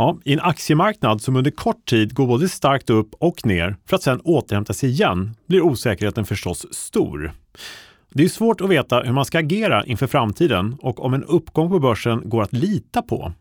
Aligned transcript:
Ja, 0.00 0.18
I 0.24 0.32
en 0.32 0.40
aktiemarknad 0.40 1.22
som 1.22 1.36
under 1.36 1.50
kort 1.50 1.84
tid 1.88 2.14
går 2.14 2.26
både 2.26 2.48
starkt 2.48 2.90
upp 2.90 3.14
och 3.18 3.46
ner 3.46 3.76
för 3.86 3.96
att 3.96 4.02
sedan 4.02 4.20
återhämta 4.24 4.72
sig 4.72 4.90
igen 4.90 5.36
blir 5.46 5.60
osäkerheten 5.60 6.24
förstås 6.24 6.74
stor. 6.74 7.32
Det 8.08 8.24
är 8.24 8.28
svårt 8.28 8.60
att 8.60 8.68
veta 8.70 9.00
hur 9.00 9.12
man 9.12 9.24
ska 9.24 9.38
agera 9.38 9.84
inför 9.84 10.06
framtiden 10.06 10.76
och 10.82 11.04
om 11.04 11.14
en 11.14 11.24
uppgång 11.24 11.70
på 11.70 11.78
börsen 11.78 12.28
går 12.28 12.42
att 12.42 12.52
lita 12.52 13.02
på. 13.02 13.32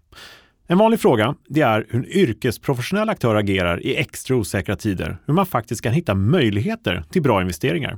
En 0.68 0.78
vanlig 0.78 1.00
fråga 1.00 1.36
det 1.48 1.62
är 1.62 1.86
hur 1.90 2.00
en 2.00 2.06
yrkesprofessionell 2.06 3.10
aktör 3.10 3.36
agerar 3.36 3.86
i 3.86 3.96
extra 3.96 4.36
osäkra 4.36 4.76
tider, 4.76 5.18
hur 5.26 5.34
man 5.34 5.46
faktiskt 5.46 5.82
kan 5.82 5.94
hitta 5.94 6.16
möjligheter 6.16 7.04
till 7.12 7.22
bra 7.22 7.42
investeringar. 7.42 7.98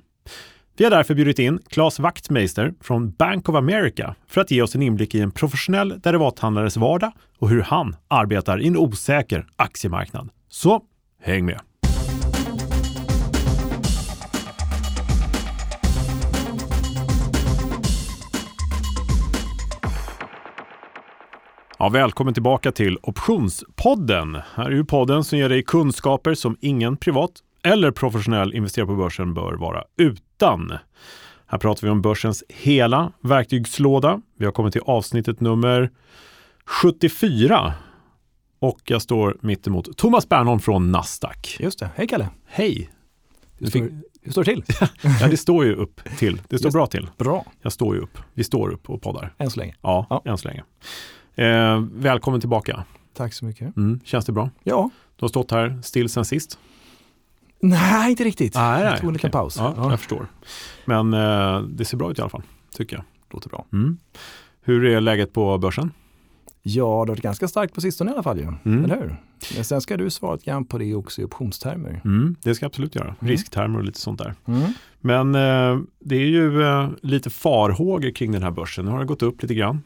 Vi 0.81 0.85
har 0.85 0.91
därför 0.91 1.13
bjudit 1.13 1.39
in 1.39 1.59
Claes 1.69 1.99
Wachtmeister 1.99 2.73
från 2.81 3.11
Bank 3.11 3.49
of 3.49 3.55
America 3.55 4.15
för 4.27 4.41
att 4.41 4.51
ge 4.51 4.61
oss 4.61 4.75
en 4.75 4.81
inblick 4.81 5.15
i 5.15 5.19
en 5.19 5.31
professionell 5.31 5.99
derivathandlares 5.99 6.77
vardag 6.77 7.11
och 7.39 7.49
hur 7.49 7.61
han 7.61 7.95
arbetar 8.07 8.61
i 8.61 8.67
en 8.67 8.77
osäker 8.77 9.47
aktiemarknad. 9.55 10.29
Så 10.49 10.81
häng 11.21 11.45
med! 11.45 11.59
Ja, 21.79 21.89
välkommen 21.89 22.33
tillbaka 22.33 22.71
till 22.71 22.97
Optionspodden. 23.01 24.37
Här 24.55 24.65
är 24.65 24.71
ju 24.71 24.85
podden 24.85 25.23
som 25.23 25.37
ger 25.37 25.49
dig 25.49 25.63
kunskaper 25.63 26.33
som 26.33 26.57
ingen 26.61 26.97
privat 26.97 27.31
eller 27.63 27.91
professionell 27.91 28.53
investerare 28.53 28.87
på 28.87 28.95
börsen 28.95 29.33
bör 29.33 29.53
vara 29.53 29.83
utan. 29.97 30.73
Här 31.45 31.57
pratar 31.57 31.81
vi 31.87 31.91
om 31.91 32.01
börsens 32.01 32.43
hela 32.49 33.11
verktygslåda. 33.21 34.21
Vi 34.37 34.45
har 34.45 34.51
kommit 34.51 34.73
till 34.73 34.81
avsnittet 34.85 35.39
nummer 35.41 35.89
74 36.65 37.73
och 38.59 38.79
jag 38.85 39.01
står 39.01 39.37
mitt 39.41 39.67
emot 39.67 39.97
Thomas 39.97 40.29
Bernholm 40.29 40.59
från 40.59 40.91
Nasdaq. 40.91 41.57
Just 41.59 41.79
det. 41.79 41.89
Hej 41.95 42.07
Kalle! 42.07 42.29
Hej! 42.45 42.89
Hur 43.59 43.67
står, 43.67 43.79
hur 44.21 44.31
står 44.31 44.43
det 44.43 44.53
till? 44.53 44.63
ja, 45.21 45.27
det 45.27 45.37
står 45.37 45.65
ju 45.65 45.73
upp 45.73 46.01
till. 46.17 46.41
Det 46.47 46.57
står 46.57 46.67
Just- 46.67 46.73
bra 46.73 46.87
till. 46.87 47.09
Bra, 47.17 47.45
Jag 47.61 47.71
står 47.71 47.95
ju 47.95 48.01
upp. 48.01 48.17
Vi 48.33 48.43
står 48.43 48.69
upp 48.69 48.89
och 48.89 49.01
poddar. 49.01 49.33
än 49.37 49.49
så 49.49 49.59
länge. 49.59 49.75
Ja, 49.81 50.05
Ja. 50.09 50.21
än 50.25 50.37
så 50.37 50.47
länge. 50.47 50.63
Eh, 51.35 51.83
välkommen 51.93 52.39
tillbaka. 52.39 52.83
Tack 53.13 53.33
så 53.33 53.45
mycket. 53.45 53.77
Mm, 53.77 53.99
känns 54.03 54.25
det 54.25 54.31
bra? 54.31 54.49
Ja, 54.63 54.89
Du 55.15 55.23
har 55.23 55.29
stått 55.29 55.51
här 55.51 55.79
still 55.83 56.09
sen 56.09 56.25
sist. 56.25 56.59
Nej 57.61 58.09
inte 58.11 58.23
riktigt. 58.23 58.55
Nej, 58.55 58.83
jag 58.83 58.99
tog 58.99 59.07
en 59.09 59.13
liten 59.13 59.27
okej. 59.29 59.39
paus. 59.39 59.55
Ja, 59.57 59.73
jag 59.77 59.99
förstår. 59.99 60.27
Men 60.85 61.13
eh, 61.13 61.61
det 61.61 61.85
ser 61.85 61.97
bra 61.97 62.11
ut 62.11 62.17
i 62.17 62.21
alla 62.21 62.29
fall, 62.29 62.43
tycker 62.77 62.95
jag. 62.95 63.05
låter 63.33 63.49
bra. 63.49 63.65
Mm. 63.73 63.97
Hur 64.61 64.85
är 64.85 65.01
läget 65.01 65.33
på 65.33 65.57
börsen? 65.57 65.91
Ja, 66.63 66.83
det 66.83 66.89
har 66.89 67.05
varit 67.05 67.21
ganska 67.21 67.47
starkt 67.47 67.73
på 67.75 67.81
sistone 67.81 68.11
i 68.11 68.13
alla 68.13 68.23
fall 68.23 68.37
ju. 68.39 68.47
Mm. 68.65 68.83
Eller 68.85 68.95
hur? 68.95 69.15
Men 69.55 69.63
sen 69.65 69.81
ska 69.81 69.97
du 69.97 70.09
svara 70.09 70.33
lite 70.33 70.45
grann 70.45 70.65
på 70.65 70.77
det 70.77 70.95
också 70.95 71.21
i 71.21 71.25
optionstermer. 71.25 72.01
Mm, 72.05 72.35
det 72.43 72.55
ska 72.55 72.63
jag 72.63 72.69
absolut 72.69 72.95
göra. 72.95 73.15
Mm. 73.19 73.31
Risktermer 73.31 73.79
och 73.79 73.85
lite 73.85 73.99
sånt 73.99 74.19
där. 74.19 74.33
Mm. 74.45 74.73
Men 74.99 75.35
eh, 75.35 75.83
det 75.99 76.15
är 76.15 76.27
ju 76.27 76.63
eh, 76.63 76.89
lite 77.01 77.29
farhågor 77.29 78.11
kring 78.11 78.31
den 78.31 78.43
här 78.43 78.51
börsen. 78.51 78.85
Nu 78.85 78.91
har 78.91 78.99
det 78.99 79.05
gått 79.05 79.21
upp 79.23 79.41
lite 79.41 79.53
grann. 79.53 79.81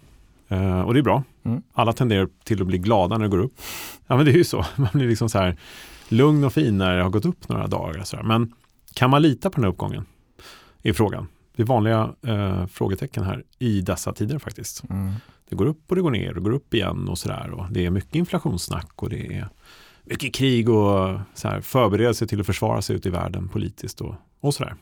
Eh, 0.48 0.82
och 0.82 0.94
det 0.94 1.00
är 1.00 1.04
bra. 1.04 1.24
Mm. 1.44 1.62
Alla 1.74 1.94
tenderar 1.94 2.30
till 2.44 2.62
att 2.62 2.68
bli 2.68 2.78
glada 2.78 3.18
när 3.18 3.26
det 3.26 3.32
går 3.32 3.44
upp. 3.44 3.54
Ja 4.08 4.16
men 4.16 4.26
det 4.26 4.32
är 4.32 4.38
ju 4.38 4.44
så. 4.44 4.66
Man 4.76 4.90
blir 4.94 5.08
liksom 5.08 5.30
så 5.30 5.38
här 5.40 5.58
lugn 6.10 6.44
och 6.44 6.54
fin 6.54 6.78
när 6.78 6.98
det 6.98 7.04
har 7.04 7.10
gått 7.10 7.26
upp 7.26 7.50
några 7.50 7.68
dagar. 7.68 8.04
Så. 8.04 8.24
Men 8.24 8.54
kan 8.94 9.10
man 9.10 9.22
lita 9.22 9.50
på 9.50 9.56
den 9.56 9.64
här 9.64 9.72
uppgången? 9.72 10.06
Är 10.84 10.94
frågan. 10.94 11.28
Det 11.56 11.62
är 11.62 11.68
vanliga 11.68 12.14
eh, 12.28 12.68
frågetecken 12.68 13.24
här 13.24 13.44
i 13.60 13.82
dessa 13.82 14.14
tider 14.14 14.40
faktiskt. 14.40 14.84
Mm. 14.90 15.14
Det 15.50 15.56
går 15.56 15.66
upp 15.66 15.82
och 15.88 15.96
det 15.96 16.02
går 16.02 16.12
ner 16.12 16.38
och 16.38 16.44
går 16.44 16.52
upp 16.52 16.74
igen 16.74 17.10
och 17.10 17.18
sådär. 17.18 17.52
Och 17.52 17.66
det 17.72 17.86
är 17.86 17.90
mycket 17.90 18.16
inflationssnack 18.16 19.04
och 19.04 19.10
det 19.10 19.38
är 19.38 19.50
mycket 20.04 20.34
krig 20.34 20.70
och 20.70 21.20
så 21.34 21.48
här, 21.48 21.62
förberedelse 21.62 22.28
till 22.28 22.40
att 22.40 22.46
försvara 22.46 22.82
sig 22.82 22.96
ute 22.96 23.08
i 23.08 23.12
världen 23.12 23.50
politiskt 23.50 24.02
och, 24.02 24.16
och 24.40 24.54
sådär. 24.54 24.76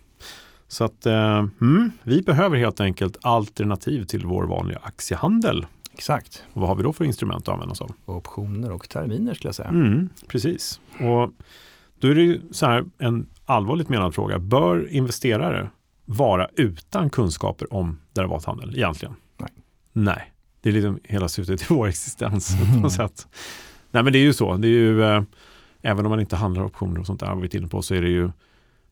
Så 0.67 0.83
att 0.83 1.05
eh, 1.05 1.47
mm, 1.61 1.91
vi 2.03 2.21
behöver 2.21 2.57
helt 2.57 2.79
enkelt 2.79 3.17
alternativ 3.21 4.05
till 4.05 4.25
vår 4.25 4.43
vanliga 4.43 4.79
aktiehandel. 4.83 5.65
Exakt. 5.93 6.43
Och 6.53 6.61
vad 6.61 6.69
har 6.69 6.75
vi 6.75 6.83
då 6.83 6.93
för 6.93 7.05
instrument 7.05 7.47
att 7.47 7.53
använda 7.53 7.71
oss 7.71 7.81
av? 7.81 7.91
Optioner 8.05 8.71
och 8.71 8.89
terminer 8.89 9.33
skulle 9.33 9.47
jag 9.47 9.55
säga. 9.55 9.69
Mm, 9.69 10.09
precis. 10.27 10.79
Och 10.99 11.31
då 11.99 12.07
är 12.07 12.15
det 12.15 12.21
ju 12.21 12.41
så 12.51 12.65
här 12.65 12.85
en 12.97 13.29
allvarligt 13.45 13.89
menad 13.89 14.15
fråga. 14.15 14.39
Bör 14.39 14.87
investerare 14.89 15.69
vara 16.05 16.47
utan 16.55 17.09
kunskaper 17.09 17.73
om 17.73 17.99
derivathandel 18.13 18.75
egentligen? 18.75 19.15
Nej. 19.37 19.49
Nej, 19.93 20.31
det 20.61 20.69
är 20.69 20.73
liksom 20.73 20.99
hela 21.03 21.29
syftet 21.29 21.61
i 21.61 21.65
vår 21.69 21.87
existens 21.87 22.57
på 22.73 22.79
något 22.79 22.93
sätt. 22.93 23.27
Nej, 23.91 24.03
men 24.03 24.13
det 24.13 24.19
är 24.19 24.23
ju 24.23 24.33
så. 24.33 24.57
Det 24.57 24.67
är 24.67 24.69
ju, 24.69 25.03
eh, 25.03 25.23
även 25.81 26.05
om 26.05 26.09
man 26.09 26.19
inte 26.19 26.35
handlar 26.35 26.63
optioner 26.63 26.99
och 26.99 27.05
sånt 27.05 27.19
där, 27.19 27.27
har 27.27 27.35
vi 27.35 27.57
inne 27.57 27.67
på, 27.67 27.81
så 27.81 27.95
är 27.95 28.01
det 28.01 28.09
ju 28.09 28.31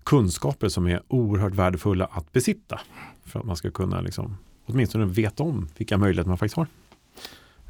kunskaper 0.03 0.69
som 0.69 0.87
är 0.87 1.01
oerhört 1.07 1.53
värdefulla 1.53 2.05
att 2.05 2.31
besitta 2.31 2.81
för 3.25 3.39
att 3.39 3.45
man 3.45 3.55
ska 3.55 3.71
kunna 3.71 4.01
liksom, 4.01 4.37
åtminstone 4.65 5.05
veta 5.05 5.43
om 5.43 5.67
vilka 5.77 5.97
möjligheter 5.97 6.29
man 6.29 6.37
faktiskt 6.37 6.57
har. 6.57 6.67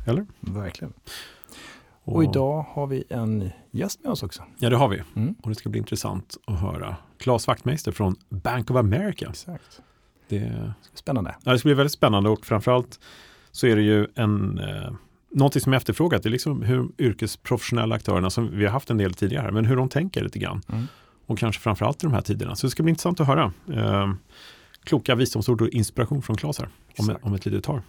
Eller? 0.07 0.25
Verkligen. 0.39 0.93
Och 2.03 2.23
idag 2.23 2.65
har 2.69 2.87
vi 2.87 3.03
en 3.09 3.49
gäst 3.71 4.03
med 4.03 4.11
oss 4.11 4.23
också. 4.23 4.43
Ja, 4.57 4.69
det 4.69 4.75
har 4.75 4.87
vi. 4.87 5.03
Mm. 5.15 5.35
Och 5.43 5.49
det 5.49 5.55
ska 5.55 5.69
bli 5.69 5.79
intressant 5.79 6.37
att 6.47 6.59
höra 6.59 6.95
Claes 7.17 7.47
Wachtmeister 7.47 7.91
från 7.91 8.15
Bank 8.29 8.71
of 8.71 8.77
America. 8.77 9.29
Exakt. 9.29 9.81
Det, 10.27 10.73
Spännande. 10.93 11.35
ja, 11.43 11.51
det 11.51 11.59
ska 11.59 11.67
bli 11.67 11.73
väldigt 11.73 11.91
spännande 11.91 12.29
och 12.29 12.45
framförallt 12.45 12.99
så 13.51 13.67
är 13.67 13.75
det 13.75 13.81
ju 13.81 14.07
en, 14.15 14.59
eh, 14.59 14.93
någonting 15.31 15.61
som 15.61 15.73
är 15.73 15.77
efterfrågat. 15.77 16.23
Det 16.23 16.29
är 16.29 16.31
liksom 16.31 16.61
hur 16.61 16.89
yrkesprofessionella 16.97 17.95
aktörerna, 17.95 18.29
som 18.29 18.57
vi 18.57 18.65
har 18.65 18.71
haft 18.71 18.89
en 18.89 18.97
del 18.97 19.13
tidigare, 19.13 19.51
men 19.51 19.65
hur 19.65 19.75
de 19.75 19.89
tänker 19.89 20.23
lite 20.23 20.39
grann. 20.39 20.61
Mm. 20.71 20.87
Och 21.25 21.39
kanske 21.39 21.61
framförallt 21.61 22.03
i 22.03 22.07
de 22.07 22.13
här 22.13 22.21
tiderna. 22.21 22.55
Så 22.55 22.67
det 22.67 22.71
ska 22.71 22.83
bli 22.83 22.89
intressant 22.89 23.19
att 23.19 23.27
höra. 23.27 23.53
Eh, 23.73 24.13
kloka 24.83 25.15
visdomsord 25.15 25.61
och 25.61 25.69
inspiration 25.69 26.21
från 26.21 26.37
Claes 26.37 26.59
här 26.59 26.69
om, 26.97 27.15
om 27.21 27.33
ett 27.33 27.45
litet 27.45 27.63
tag. 27.63 27.81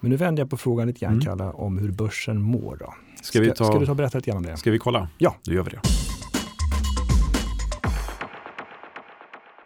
Men 0.00 0.10
nu 0.10 0.16
vänder 0.16 0.40
jag 0.42 0.50
på 0.50 0.56
frågan 0.56 0.86
lite 0.86 1.00
grann, 1.00 1.12
Mm. 1.12 1.24
Kalle, 1.24 1.44
om 1.44 1.78
hur 1.78 1.90
börsen 1.90 2.42
mår. 2.42 2.76
Då. 2.80 2.94
Ska, 3.22 3.40
vi 3.40 3.50
ta, 3.52 3.64
ska 3.64 3.78
du 3.78 3.86
ta 3.86 3.92
och 3.92 3.96
berätta 3.96 4.18
lite 4.18 4.30
grann 4.30 4.36
om 4.36 4.42
det? 4.46 4.56
ska 4.56 4.70
vi 4.70 4.78
kolla? 4.78 5.08
Ja. 5.18 5.36
Då 5.44 5.52
gör 5.52 5.62
vi 5.62 5.70
det. 5.70 5.80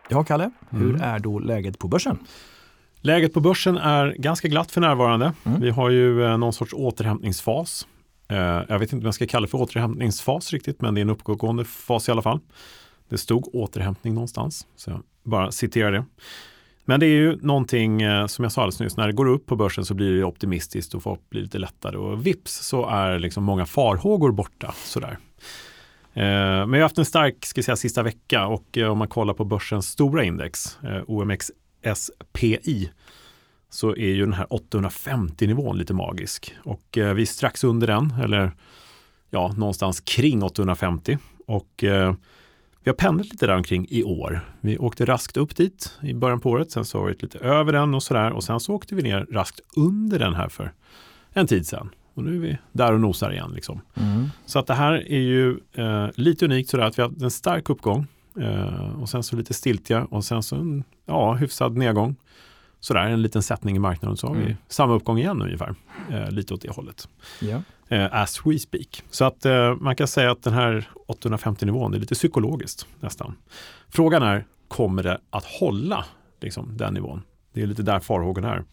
Ja, 0.08 0.24
Kalle, 0.24 0.50
hur 0.70 0.90
Mm. 0.90 1.00
är 1.02 1.18
då 1.18 1.38
läget 1.38 1.78
på 1.78 1.88
börsen? 1.88 2.18
Läget 3.00 3.32
på 3.34 3.40
börsen 3.40 3.76
är 3.76 4.14
ganska 4.18 4.48
glatt 4.48 4.70
för 4.70 4.80
närvarande. 4.80 5.32
Mm. 5.44 5.60
Vi 5.60 5.70
har 5.70 5.90
ju 5.90 6.24
eh, 6.24 6.38
någon 6.38 6.52
sorts 6.52 6.72
återhämtningsfas. 6.72 7.86
Eh, 8.28 8.36
jag 8.38 8.78
vet 8.78 8.92
inte 8.92 8.96
om 8.96 9.04
jag 9.04 9.14
ska 9.14 9.26
kalla 9.26 9.46
det 9.46 9.50
för 9.50 9.58
återhämtningsfas 9.58 10.52
riktigt, 10.52 10.80
men 10.80 10.94
det 10.94 11.00
är 11.00 11.02
en 11.02 11.10
uppgående 11.10 11.64
fas 11.64 12.08
i 12.08 12.12
alla 12.12 12.22
fall. 12.22 12.40
Det 13.08 13.18
stod 13.18 13.54
återhämtning 13.54 14.14
någonstans, 14.14 14.66
så 14.76 14.90
jag 14.90 15.02
bara 15.22 15.52
citerar 15.52 15.92
det. 15.92 16.04
Men 16.84 17.00
det 17.00 17.06
är 17.06 17.16
ju 17.16 17.36
någonting 17.36 18.02
eh, 18.02 18.26
som 18.26 18.42
jag 18.42 18.52
sa 18.52 18.62
alldeles 18.62 18.80
nyss, 18.80 18.96
när 18.96 19.06
det 19.06 19.12
går 19.12 19.26
upp 19.26 19.46
på 19.46 19.56
börsen 19.56 19.84
så 19.84 19.94
blir 19.94 20.16
det 20.16 20.24
optimistiskt 20.24 20.94
och 20.94 21.02
folk 21.02 21.30
blir 21.30 21.42
lite 21.42 21.58
lättare 21.58 21.96
och 21.96 22.26
vips 22.26 22.52
så 22.52 22.86
är 22.86 23.18
liksom 23.18 23.44
många 23.44 23.66
farhågor 23.66 24.32
borta. 24.32 24.74
Sådär. 24.84 25.18
Eh, 26.14 26.24
men 26.24 26.70
vi 26.70 26.78
har 26.78 26.82
haft 26.82 26.98
en 26.98 27.04
stark 27.04 27.44
ska 27.44 27.58
jag 27.58 27.64
säga, 27.64 27.76
sista 27.76 28.02
vecka 28.02 28.46
och 28.46 28.78
eh, 28.78 28.88
om 28.88 28.98
man 28.98 29.08
kollar 29.08 29.34
på 29.34 29.44
börsens 29.44 29.88
stora 29.88 30.24
index, 30.24 30.78
OMXSPI, 31.06 32.90
så 33.70 33.90
är 33.90 34.14
ju 34.14 34.20
den 34.20 34.32
här 34.32 34.46
850-nivån 34.46 35.78
lite 35.78 35.94
magisk. 35.94 36.54
Och 36.64 36.84
vi 36.92 37.22
är 37.22 37.26
strax 37.26 37.64
under 37.64 37.86
den, 37.86 38.14
eller 38.22 38.52
ja, 39.30 39.54
någonstans 39.56 40.00
kring 40.00 40.42
850. 40.42 41.18
Och 41.46 41.84
vi 42.84 42.90
har 42.90 42.94
pendlat 42.94 43.28
lite 43.32 43.46
där 43.46 43.56
omkring 43.56 43.86
i 43.90 44.02
år. 44.04 44.40
Vi 44.60 44.78
åkte 44.78 45.04
raskt 45.04 45.36
upp 45.36 45.56
dit 45.56 45.92
i 46.02 46.14
början 46.14 46.40
på 46.40 46.50
året, 46.50 46.70
sen 46.70 46.84
så 46.84 46.98
har 46.98 47.04
vi 47.04 47.10
varit 47.12 47.22
lite 47.22 47.38
över 47.38 47.72
den 47.72 47.94
och 47.94 48.02
sådär. 48.02 48.30
Och 48.32 48.44
sen 48.44 48.60
så 48.60 48.74
åkte 48.74 48.94
vi 48.94 49.02
ner 49.02 49.26
raskt 49.30 49.60
under 49.76 50.18
den 50.18 50.34
här 50.34 50.48
för 50.48 50.72
en 51.32 51.46
tid 51.46 51.66
sedan. 51.66 51.90
Och 52.14 52.24
nu 52.24 52.36
är 52.36 52.40
vi 52.40 52.58
där 52.72 52.92
och 52.92 53.00
nosar 53.00 53.32
igen. 53.32 53.52
Liksom. 53.54 53.80
Mm. 53.94 54.28
Så 54.46 54.58
att 54.58 54.66
det 54.66 54.74
här 54.74 54.92
är 55.12 55.20
ju 55.20 55.58
eh, 55.72 56.06
lite 56.14 56.44
unikt 56.44 56.70
sådär 56.70 56.84
att 56.84 56.98
vi 56.98 57.02
har 57.02 57.08
haft 57.08 57.22
en 57.22 57.30
stark 57.30 57.70
uppgång 57.70 58.06
eh, 58.40 59.00
och 59.02 59.08
sen 59.08 59.22
så 59.22 59.36
lite 59.36 59.54
stiltja 59.54 60.04
och 60.04 60.24
sen 60.24 60.42
så 60.42 60.56
en 60.56 60.84
ja, 61.06 61.34
hyfsad 61.34 61.76
nedgång. 61.76 62.16
Sådär 62.80 63.00
en 63.00 63.22
liten 63.22 63.42
sättning 63.42 63.76
i 63.76 63.78
marknaden 63.78 64.16
så 64.16 64.26
har 64.26 64.34
vi 64.34 64.42
Mm. 64.42 64.56
samma 64.68 64.94
uppgång 64.94 65.18
igen 65.18 65.42
ungefär. 65.42 65.74
Eh, 66.10 66.30
lite 66.30 66.54
åt 66.54 66.60
det 66.62 66.70
hållet. 66.70 67.08
Ja. 67.40 67.62
Eh, 67.88 68.14
as 68.22 68.46
we 68.46 68.58
speak. 68.58 69.02
Så 69.10 69.24
att 69.24 69.46
eh, 69.46 69.74
man 69.74 69.96
kan 69.96 70.08
säga 70.08 70.30
att 70.30 70.42
den 70.42 70.52
här 70.52 70.88
850 71.06 71.66
nivån 71.66 71.90
det 71.90 71.98
är 71.98 72.00
lite 72.00 72.14
psykologiskt 72.14 72.86
nästan. 73.00 73.36
Frågan 73.88 74.22
är, 74.22 74.46
kommer 74.68 75.02
det 75.02 75.20
att 75.30 75.44
hålla 75.44 76.04
liksom, 76.40 76.76
den 76.76 76.94
nivån? 76.94 77.22
Det 77.52 77.62
är 77.62 77.66
lite 77.66 77.82
där 77.82 78.00
farhågan 78.00 78.44
är. 78.44 78.64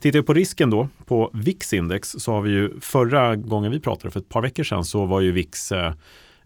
Tittar 0.00 0.18
vi 0.18 0.22
på 0.22 0.34
risken 0.34 0.70
då 0.70 0.88
på 1.06 1.30
VIX-index 1.32 2.18
så 2.18 2.32
har 2.32 2.40
vi 2.42 2.50
ju 2.50 2.80
förra 2.80 3.36
gången 3.36 3.72
vi 3.72 3.80
pratade 3.80 4.10
för 4.10 4.20
ett 4.20 4.28
par 4.28 4.42
veckor 4.42 4.64
sedan 4.64 4.84
så 4.84 5.04
var 5.04 5.20
ju 5.20 5.32
VIX 5.32 5.72
eh, 5.72 5.92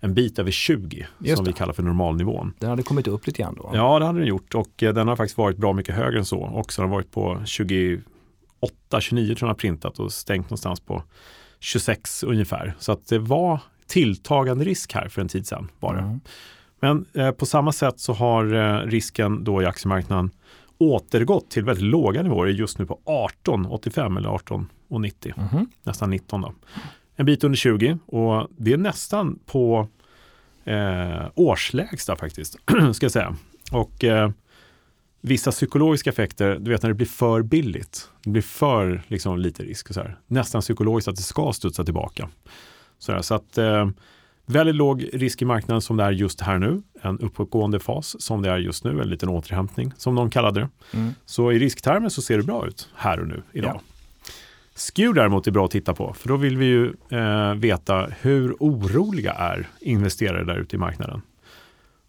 en 0.01 0.15
bit 0.15 0.39
över 0.39 0.51
20 0.51 1.07
Just 1.19 1.37
som 1.37 1.45
det. 1.45 1.51
vi 1.51 1.57
kallar 1.57 1.73
för 1.73 1.83
normalnivån. 1.83 2.55
Den 2.59 2.71
hade 2.71 2.83
kommit 2.83 3.09
upp 3.09 3.27
lite 3.27 3.43
grann 3.43 3.55
då. 3.55 3.71
Ja, 3.75 3.99
det 3.99 4.05
hade 4.05 4.19
den 4.19 4.29
gjort 4.29 4.55
och 4.55 4.83
eh, 4.83 4.95
den 4.95 5.09
har 5.09 5.17
faktiskt 5.17 5.39
varit 5.39 5.57
bra 5.57 5.73
mycket 5.73 5.95
högre 5.95 6.19
än 6.19 6.25
så 6.25 6.47
också. 6.47 6.83
Den 6.83 6.91
har 6.91 6.97
varit 6.97 7.11
på 7.11 7.43
28, 7.45 8.03
29 9.01 9.27
tror 9.27 9.31
jag 9.31 9.39
den 9.39 9.49
har 9.49 9.55
printat 9.55 9.99
och 9.99 10.13
stängt 10.13 10.47
någonstans 10.47 10.81
på 10.81 11.03
26 11.65 12.23
ungefär. 12.23 12.75
Så 12.79 12.93
att 12.93 13.09
det 13.09 13.19
var 13.19 13.61
tilltagande 13.87 14.65
risk 14.65 14.95
här 14.95 15.09
för 15.09 15.21
en 15.21 15.29
tid 15.29 15.47
sedan. 15.47 15.69
Var. 15.81 15.95
Mm. 15.95 16.21
Men 16.81 17.05
eh, 17.15 17.31
på 17.31 17.47
samma 17.47 17.73
sätt 17.73 18.01
så 18.01 18.13
har 18.13 18.55
eh, 18.55 18.87
risken 18.87 19.45
då 19.45 19.63
i 19.63 19.67
aktiemarknaden 19.67 20.31
återgått 20.79 21.51
till 21.51 21.65
väldigt 21.65 21.85
låga 21.85 22.23
nivåer 22.23 22.49
just 22.49 22.79
nu 22.79 22.87
på 22.87 22.99
18,85 23.05 24.19
eller 24.19 24.29
18,90. 24.29 25.33
Mhm. 25.37 25.67
Nästan 25.83 26.11
19 26.11 26.41
då. 26.41 26.53
En 27.17 27.27
bit 27.27 27.45
under 27.45 27.57
20 27.57 27.99
och 28.07 28.49
det 28.57 28.73
är 28.73 28.77
nästan 28.77 29.39
på 29.47 29.89
eh, 30.65 31.27
årslägsta 31.35 32.17
faktiskt, 32.17 32.57
ska 32.95 33.05
jag 33.05 33.13
säga. 33.13 33.37
Och 33.73 34.05
eh, 34.05 34.31
vissa 35.27 35.51
psykologiska 35.51 36.11
effekter, 36.11 36.59
du 36.61 36.71
vet 36.71 36.83
när 36.83 36.91
det 36.91 36.95
blir 36.95 37.07
för 37.07 37.43
billigt, 37.43 38.11
det 38.23 38.31
blir 38.31 38.43
för 38.43 39.03
liksom, 39.09 39.39
lite 39.39 39.63
risk, 39.63 39.89
och 39.89 39.95
så 39.95 40.01
här. 40.01 40.19
nästan 40.27 40.61
psykologiskt 40.61 41.09
att 41.09 41.17
det 41.17 41.23
ska 41.23 41.53
studsa 41.53 41.85
tillbaka. 41.85 42.29
Så, 42.99 43.13
här, 43.13 43.23
så 43.23 43.35
att 43.35 43.59
eh, 43.59 43.89
väldigt 44.47 44.75
låg 44.75 45.09
risk 45.13 45.43
i 45.43 45.45
marknaden 45.45 45.81
som 45.81 45.97
det 45.97 46.05
är 46.05 46.11
just 46.11 46.41
här 46.41 46.59
nu, 46.59 46.83
en 47.03 47.19
uppåtgående 47.19 47.81
fas 47.81 48.23
som 48.23 48.43
det 48.43 48.51
är 48.51 48.59
just 48.59 48.85
nu, 48.85 49.01
en 49.01 49.11
liten 49.11 49.29
återhämtning 49.29 49.93
som 49.97 50.15
någon 50.15 50.31
kallade 50.31 50.61
det. 50.61 50.97
Mm. 50.99 51.15
Så 51.27 51.53
i 51.53 51.59
risktermer 51.59 52.09
så 52.09 52.23
ser 52.23 52.37
det 52.37 52.43
bra 52.43 52.67
ut 52.67 52.89
här 52.95 53.21
och 53.21 53.29
nu 53.29 53.43
idag. 53.53 53.75
Ja. 53.75 53.81
SKEW 54.75 55.15
däremot 55.15 55.47
är 55.47 55.51
bra 55.51 55.65
att 55.65 55.71
titta 55.71 55.95
på, 55.95 56.13
för 56.13 56.29
då 56.29 56.37
vill 56.37 56.57
vi 56.57 56.67
ju 56.67 56.93
eh, 57.09 57.55
veta 57.55 58.07
hur 58.21 58.57
oroliga 58.61 59.33
är 59.33 59.69
investerare 59.81 60.45
där 60.45 60.57
ute 60.57 60.77
i 60.77 60.79
marknaden. 60.79 61.23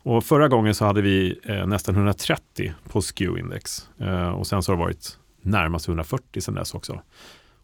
Och 0.06 0.24
förra 0.24 0.48
gången 0.48 0.76
så 0.76 0.86
hade 0.86 1.02
vi 1.02 1.40
eh, 1.44 1.68
nästan 1.68 1.96
130 1.96 2.74
på 2.84 3.02
SKEW-index 3.02 3.88
eh, 4.00 4.30
och 4.30 4.48
sen 4.48 4.64
så 4.64 4.72
har 4.72 4.78
det 4.78 4.84
varit 4.84 5.20
närmast 5.42 5.88
140 5.88 6.42
sedan 6.42 6.56
dess 6.56 6.74
också. 6.74 7.02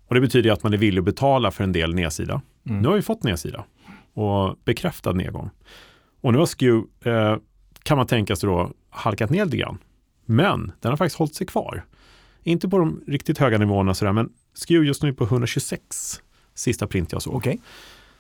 Och 0.07 0.15
det 0.15 0.21
betyder 0.21 0.51
att 0.51 0.63
man 0.63 0.73
är 0.73 0.77
villig 0.77 0.99
att 0.99 1.05
betala 1.05 1.51
för 1.51 1.63
en 1.63 1.71
del 1.71 1.93
nedsida. 1.93 2.41
Mm. 2.69 2.81
Nu 2.81 2.87
har 2.87 2.95
vi 2.95 3.01
fått 3.01 3.23
nedsida 3.23 3.65
och 4.13 4.55
bekräftad 4.65 5.11
nedgång. 5.11 5.49
Och 6.21 6.33
nu 6.33 6.39
har 6.39 6.45
SKEW, 6.45 6.83
eh, 7.05 7.37
kan 7.83 7.97
man 7.97 8.07
tänka 8.07 8.35
sig 8.35 8.49
då, 8.49 8.71
halkat 8.89 9.29
ner 9.29 9.45
lite 9.45 9.57
grann. 9.57 9.77
Men 10.25 10.71
den 10.79 10.89
har 10.89 10.97
faktiskt 10.97 11.17
hållit 11.17 11.35
sig 11.35 11.47
kvar. 11.47 11.85
Inte 12.43 12.69
på 12.69 12.77
de 12.77 13.03
riktigt 13.07 13.37
höga 13.37 13.57
nivåerna 13.57 13.93
sådär, 13.93 14.13
men 14.13 14.29
SKEW 14.53 14.87
just 14.87 15.03
nu 15.03 15.13
på 15.13 15.23
126 15.23 16.21
sista 16.53 16.87
print 16.87 17.11
jag 17.11 17.21
såg. 17.21 17.35
Okej. 17.35 17.59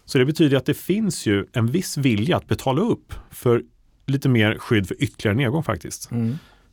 Så 0.05 0.17
det 0.17 0.25
betyder 0.25 0.57
att 0.57 0.65
det 0.65 0.73
finns 0.73 1.25
ju 1.25 1.45
en 1.53 1.67
viss 1.67 1.97
vilja 1.97 2.37
att 2.37 2.47
betala 2.47 2.81
upp 2.81 3.13
för 3.31 3.63
lite 4.05 4.29
mer 4.29 4.57
skydd 4.59 4.87
för 4.87 5.03
ytterligare 5.03 5.37
nedgång 5.37 5.63
faktiskt. 5.63 6.11
Mm. 6.11 6.29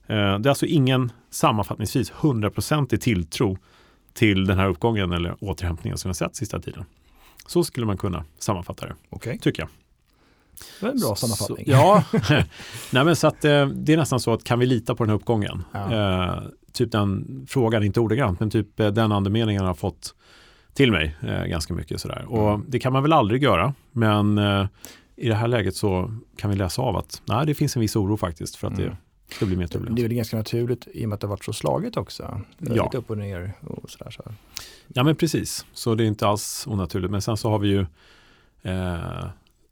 Eh, 0.07 0.39
Det 0.39 0.47
är 0.47 0.49
alltså 0.49 0.67
ingen 0.67 1.13
sammanfattningsvis 1.31 2.13
100% 2.13 2.95
i 2.95 2.99
tilltro 2.99 3.59
till 4.15 4.47
den 4.47 4.59
här 4.59 4.69
uppgången 4.69 5.13
eller 5.13 5.37
återhämtningen 5.45 5.99
som 5.99 6.09
vi 6.09 6.11
har 6.11 6.15
sett 6.15 6.37
sista 6.37 6.61
tiden. 6.61 6.85
Så 7.47 7.65
skulle 7.65 7.87
man 7.87 7.97
kunna 7.99 8.25
sammanfatta 8.39 8.87
det, 8.87 8.95
Okej. 9.11 9.39
tycker 9.39 9.63
jag. 9.63 9.69
Det 10.81 10.87
var 10.87 10.93
en 10.93 11.01
bra 11.01 11.15
sammanfattning. 11.15 11.67
Så, 11.67 11.73
ja, 11.73 12.05
Nej, 12.93 13.05
men 13.05 13.17
så 13.17 13.27
att, 13.27 13.45
eh, 13.45 13.67
det 13.67 13.93
är 13.93 13.97
nästan 13.97 14.21
så 14.21 14.33
att 14.33 14.45
kan 14.45 14.59
vi 14.59 14.67
lita 14.67 14.95
på 14.95 15.05
den 15.05 15.11
här 15.11 15.17
uppgången? 15.17 15.65
Ja. 15.73 15.93
Eh, 15.95 16.43
typ 16.73 16.93
den 16.93 17.47
frågan, 17.49 17.83
inte 17.85 18.01
ordagrant, 18.01 18.41
men 18.41 18.51
typ 18.51 18.81
eh, 18.81 18.87
den 18.89 19.13
andemeningen 19.13 19.65
har 19.65 19.75
fått 19.75 20.15
till 20.75 20.93
mig 20.93 21.17
ganska 21.47 21.75
mycket 21.75 22.01
sådär. 22.01 22.25
Och 22.29 22.49
Mm. 22.55 22.65
det 22.69 22.79
kan 22.79 22.93
man 22.93 23.03
väl 23.03 23.13
aldrig 23.13 23.43
göra, 23.43 23.75
men 23.93 24.41
i 25.19 25.29
det 25.29 25.35
här 25.35 25.49
läget 25.49 25.77
så 25.77 26.13
kan 26.37 26.51
vi 26.51 26.57
läsa 26.57 26.83
av 26.83 26.97
att 26.97 27.23
nej, 27.25 27.47
det 27.47 27.55
finns 27.55 27.77
en 27.77 27.81
viss 27.81 27.97
oro 27.97 28.17
faktiskt 28.17 28.57
för 28.57 28.67
att 28.67 28.79
Mm. 28.79 28.91
det 29.29 29.35
ska 29.35 29.47
bli 29.47 29.57
mer 29.57 29.63
Det 29.65 29.69
turbulens. 29.69 29.99
är 29.99 30.03
väl 30.03 30.13
ganska 30.15 30.37
naturligt 30.37 30.87
i 30.95 31.05
och 31.05 31.09
med 31.09 31.15
att 31.15 31.21
det 31.21 31.27
har 31.27 31.31
varit 31.31 31.45
så 31.45 31.53
slaget 31.53 31.97
också. 31.97 32.41
Det 32.59 32.75
Ja. 32.75 32.85
Lite 32.85 32.99
upp 32.99 33.11
och 33.11 33.19
ner 33.19 33.53
och 33.61 33.91
sådär. 33.91 34.11
Så. 34.11 34.23
Ja 34.89 35.03
men 35.05 35.17
precis, 35.17 35.67
så 35.73 35.95
det 35.95 36.05
är 36.05 36.07
inte 36.07 36.27
alls 36.29 36.65
onaturligt. 36.67 37.11
Men 37.11 37.23
sen 37.23 37.37
så 37.37 37.51
har 37.51 37.59
vi 37.59 37.69
ju 37.69 37.87
eh, 38.63 39.25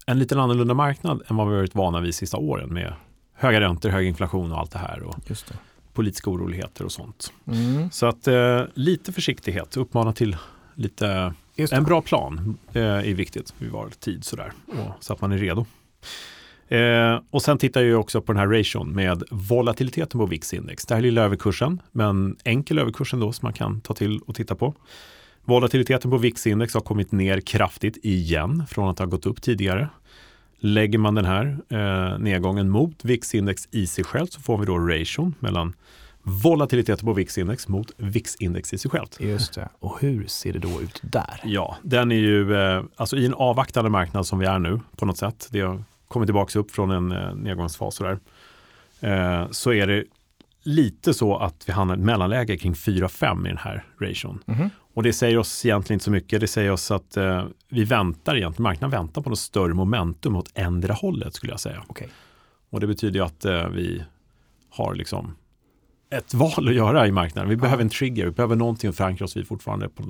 en 0.06 0.18
lite 0.18 0.40
annorlunda 0.40 0.74
marknad 0.74 1.22
än 1.28 1.36
vad 1.36 1.48
vi 1.50 1.56
varit 1.56 1.74
vana 1.74 2.00
vid 2.00 2.14
sista 2.14 2.36
åren 2.36 2.74
med 2.74 2.92
höga 3.34 3.60
räntor, 3.60 3.88
hög 3.88 4.06
inflation 4.06 4.52
och 4.52 4.58
allt 4.58 4.70
det 4.70 4.78
här 4.78 5.02
och 5.02 5.14
Just 5.26 5.46
det. 5.48 5.54
politiska 5.92 6.30
oroligheter 6.30 6.84
och 6.84 6.92
sånt. 6.92 7.32
Mm. 7.46 7.90
Så 7.90 8.06
att 8.06 8.28
eh, 8.28 8.62
lite 8.74 9.12
försiktighet, 9.12 9.76
uppmana 9.76 10.12
till 10.12 10.36
lite, 10.74 11.06
det. 11.06 11.34
En 11.56 11.84
bra 11.84 12.02
plan 12.02 12.58
eh, 12.72 12.82
är 12.82 13.14
viktigt 13.14 13.54
vid 13.58 13.70
var 13.70 13.88
tid 13.88 14.24
sådär, 14.24 14.52
och, 14.66 15.04
så 15.04 15.12
att 15.12 15.20
man 15.20 15.32
är 15.32 15.38
redo. 15.38 15.66
Eh, 16.68 17.20
och 17.30 17.42
sen 17.42 17.58
tittar 17.58 17.82
jag 17.82 18.00
också 18.00 18.20
på 18.20 18.32
den 18.32 18.40
här 18.40 18.58
ration 18.58 18.92
med 18.92 19.22
volatiliteten 19.30 20.20
på 20.20 20.26
VIX-index. 20.26 20.86
Det 20.86 20.94
här 20.94 21.00
är 21.00 21.02
lilla 21.02 21.22
överkursen, 21.22 21.82
men 21.92 22.36
enkel 22.44 22.78
överkursen 22.78 23.20
då 23.20 23.32
som 23.32 23.46
man 23.46 23.52
kan 23.52 23.80
ta 23.80 23.94
till 23.94 24.18
och 24.18 24.34
titta 24.34 24.54
på. 24.54 24.74
Volatiliteten 25.44 26.10
på 26.10 26.18
VIX-index 26.18 26.74
har 26.74 26.80
kommit 26.80 27.12
ner 27.12 27.40
kraftigt 27.40 27.96
igen 28.02 28.64
från 28.68 28.88
att 28.88 28.98
ha 28.98 29.06
gått 29.06 29.26
upp 29.26 29.42
tidigare. 29.42 29.88
Lägger 30.58 30.98
man 30.98 31.14
den 31.14 31.24
här 31.24 31.58
eh, 31.68 32.18
nedgången 32.18 32.70
mot 32.70 33.04
VIX-index 33.04 33.68
i 33.70 33.86
sig 33.86 34.04
själv 34.04 34.26
så 34.26 34.40
får 34.40 34.58
vi 34.58 34.66
då 34.66 34.78
ration 34.78 35.34
mellan 35.38 35.74
volatiliteten 36.28 37.06
på 37.06 37.12
VIX-index 37.12 37.68
mot 37.68 37.90
VIX-index 37.96 38.74
i 38.74 38.78
sig 38.78 38.90
självt. 38.90 39.20
Just 39.20 39.54
det. 39.54 39.68
Och 39.78 40.00
hur 40.00 40.26
ser 40.26 40.52
det 40.52 40.58
då 40.58 40.82
ut 40.82 41.00
där? 41.02 41.40
Ja, 41.44 41.76
den 41.82 42.12
är 42.12 42.16
ju 42.16 42.54
eh, 42.56 42.84
alltså 42.96 43.16
i 43.16 43.26
en 43.26 43.34
avvaktande 43.34 43.90
marknad 43.90 44.26
som 44.26 44.38
vi 44.38 44.46
är 44.46 44.58
nu 44.58 44.80
på 44.96 45.06
något 45.06 45.18
sätt. 45.18 45.48
Det 45.50 45.60
har 45.60 45.84
kommit 46.08 46.26
tillbaka 46.26 46.58
upp 46.58 46.70
från 46.70 46.90
en 46.90 47.12
eh, 47.12 47.34
nedgångsfas 47.34 47.94
så 47.94 48.04
där. 48.04 48.18
Eh, 49.00 49.50
så 49.50 49.72
är 49.72 49.86
det 49.86 50.04
lite 50.62 51.14
så 51.14 51.36
att 51.36 51.64
vi 51.68 51.72
hamnar 51.72 51.96
i 51.96 51.98
ett 51.98 52.04
mellanläge 52.04 52.56
kring 52.56 52.72
4-5 52.72 53.46
i 53.46 53.48
den 53.48 53.58
här 53.58 53.84
ration. 54.00 54.42
Mhm. 54.46 54.70
Och 54.94 55.02
det 55.02 55.12
säger 55.12 55.38
oss 55.38 55.66
egentligen 55.66 55.96
inte 55.96 56.04
så 56.04 56.10
mycket. 56.10 56.40
Det 56.40 56.46
säger 56.46 56.70
oss 56.70 56.90
att 56.90 57.16
vi 57.68 57.84
väntar 57.84 58.36
egentligen, 58.36 58.62
marknaden 58.62 58.90
väntar 58.90 59.22
på 59.22 59.30
något 59.30 59.38
större 59.38 59.74
momentum 59.74 60.36
åt 60.36 60.50
ändra 60.54 60.94
hållet 60.94 61.34
skulle 61.34 61.52
jag 61.52 61.60
säga. 61.60 61.84
Okej. 61.86 62.08
Och 62.70 62.80
det 62.80 62.86
betyder 62.86 63.20
ju 63.20 63.26
att 63.26 63.44
vi 63.72 64.04
har 64.70 64.94
liksom 64.94 65.34
ett 66.10 66.34
val 66.34 66.68
att 66.68 66.74
göra 66.74 67.06
i 67.06 67.12
marknaden. 67.12 67.50
Vi 67.50 67.56
behöver 67.56 67.82
en 67.82 67.88
trigger, 67.88 68.24
vi 68.24 68.30
behöver 68.30 68.56
någonting 68.56 68.90
att 68.90 68.96
förankra 68.96 69.24
oss 69.24 69.36
vid 69.36 69.48
fortfarande 69.48 69.88
på 69.88 70.04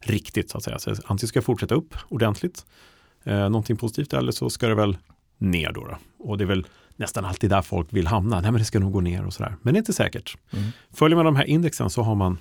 riktigt 0.00 0.50
så 0.50 0.58
att 0.58 0.64
säga. 0.64 0.78
Så 0.78 0.90
antingen 0.90 1.28
ska 1.28 1.36
jag 1.36 1.44
fortsätta 1.44 1.74
upp 1.74 1.94
ordentligt, 2.08 2.66
eh, 3.24 3.38
någonting 3.38 3.76
positivt 3.76 4.12
eller 4.12 4.32
så 4.32 4.50
ska 4.50 4.68
det 4.68 4.74
väl 4.74 4.96
ner 5.38 5.72
då, 5.72 5.84
då. 5.84 5.98
Och 6.18 6.38
det 6.38 6.44
är 6.44 6.48
väl 6.48 6.66
nästan 6.96 7.24
alltid 7.24 7.50
där 7.50 7.62
folk 7.62 7.88
vill 7.90 8.06
hamna. 8.06 8.40
Nej 8.40 8.50
men 8.50 8.58
det 8.58 8.64
ska 8.64 8.80
nog 8.80 8.92
gå 8.92 9.00
ner 9.00 9.26
och 9.26 9.32
sådär. 9.32 9.56
Men 9.62 9.74
det 9.74 9.78
är 9.78 9.80
inte 9.80 9.92
säkert. 9.92 10.36
Mm. 10.50 10.64
Följer 10.90 11.16
man 11.16 11.24
de 11.24 11.36
här 11.36 11.44
indexen 11.44 11.90
så 11.90 12.02
har 12.02 12.14
man 12.14 12.38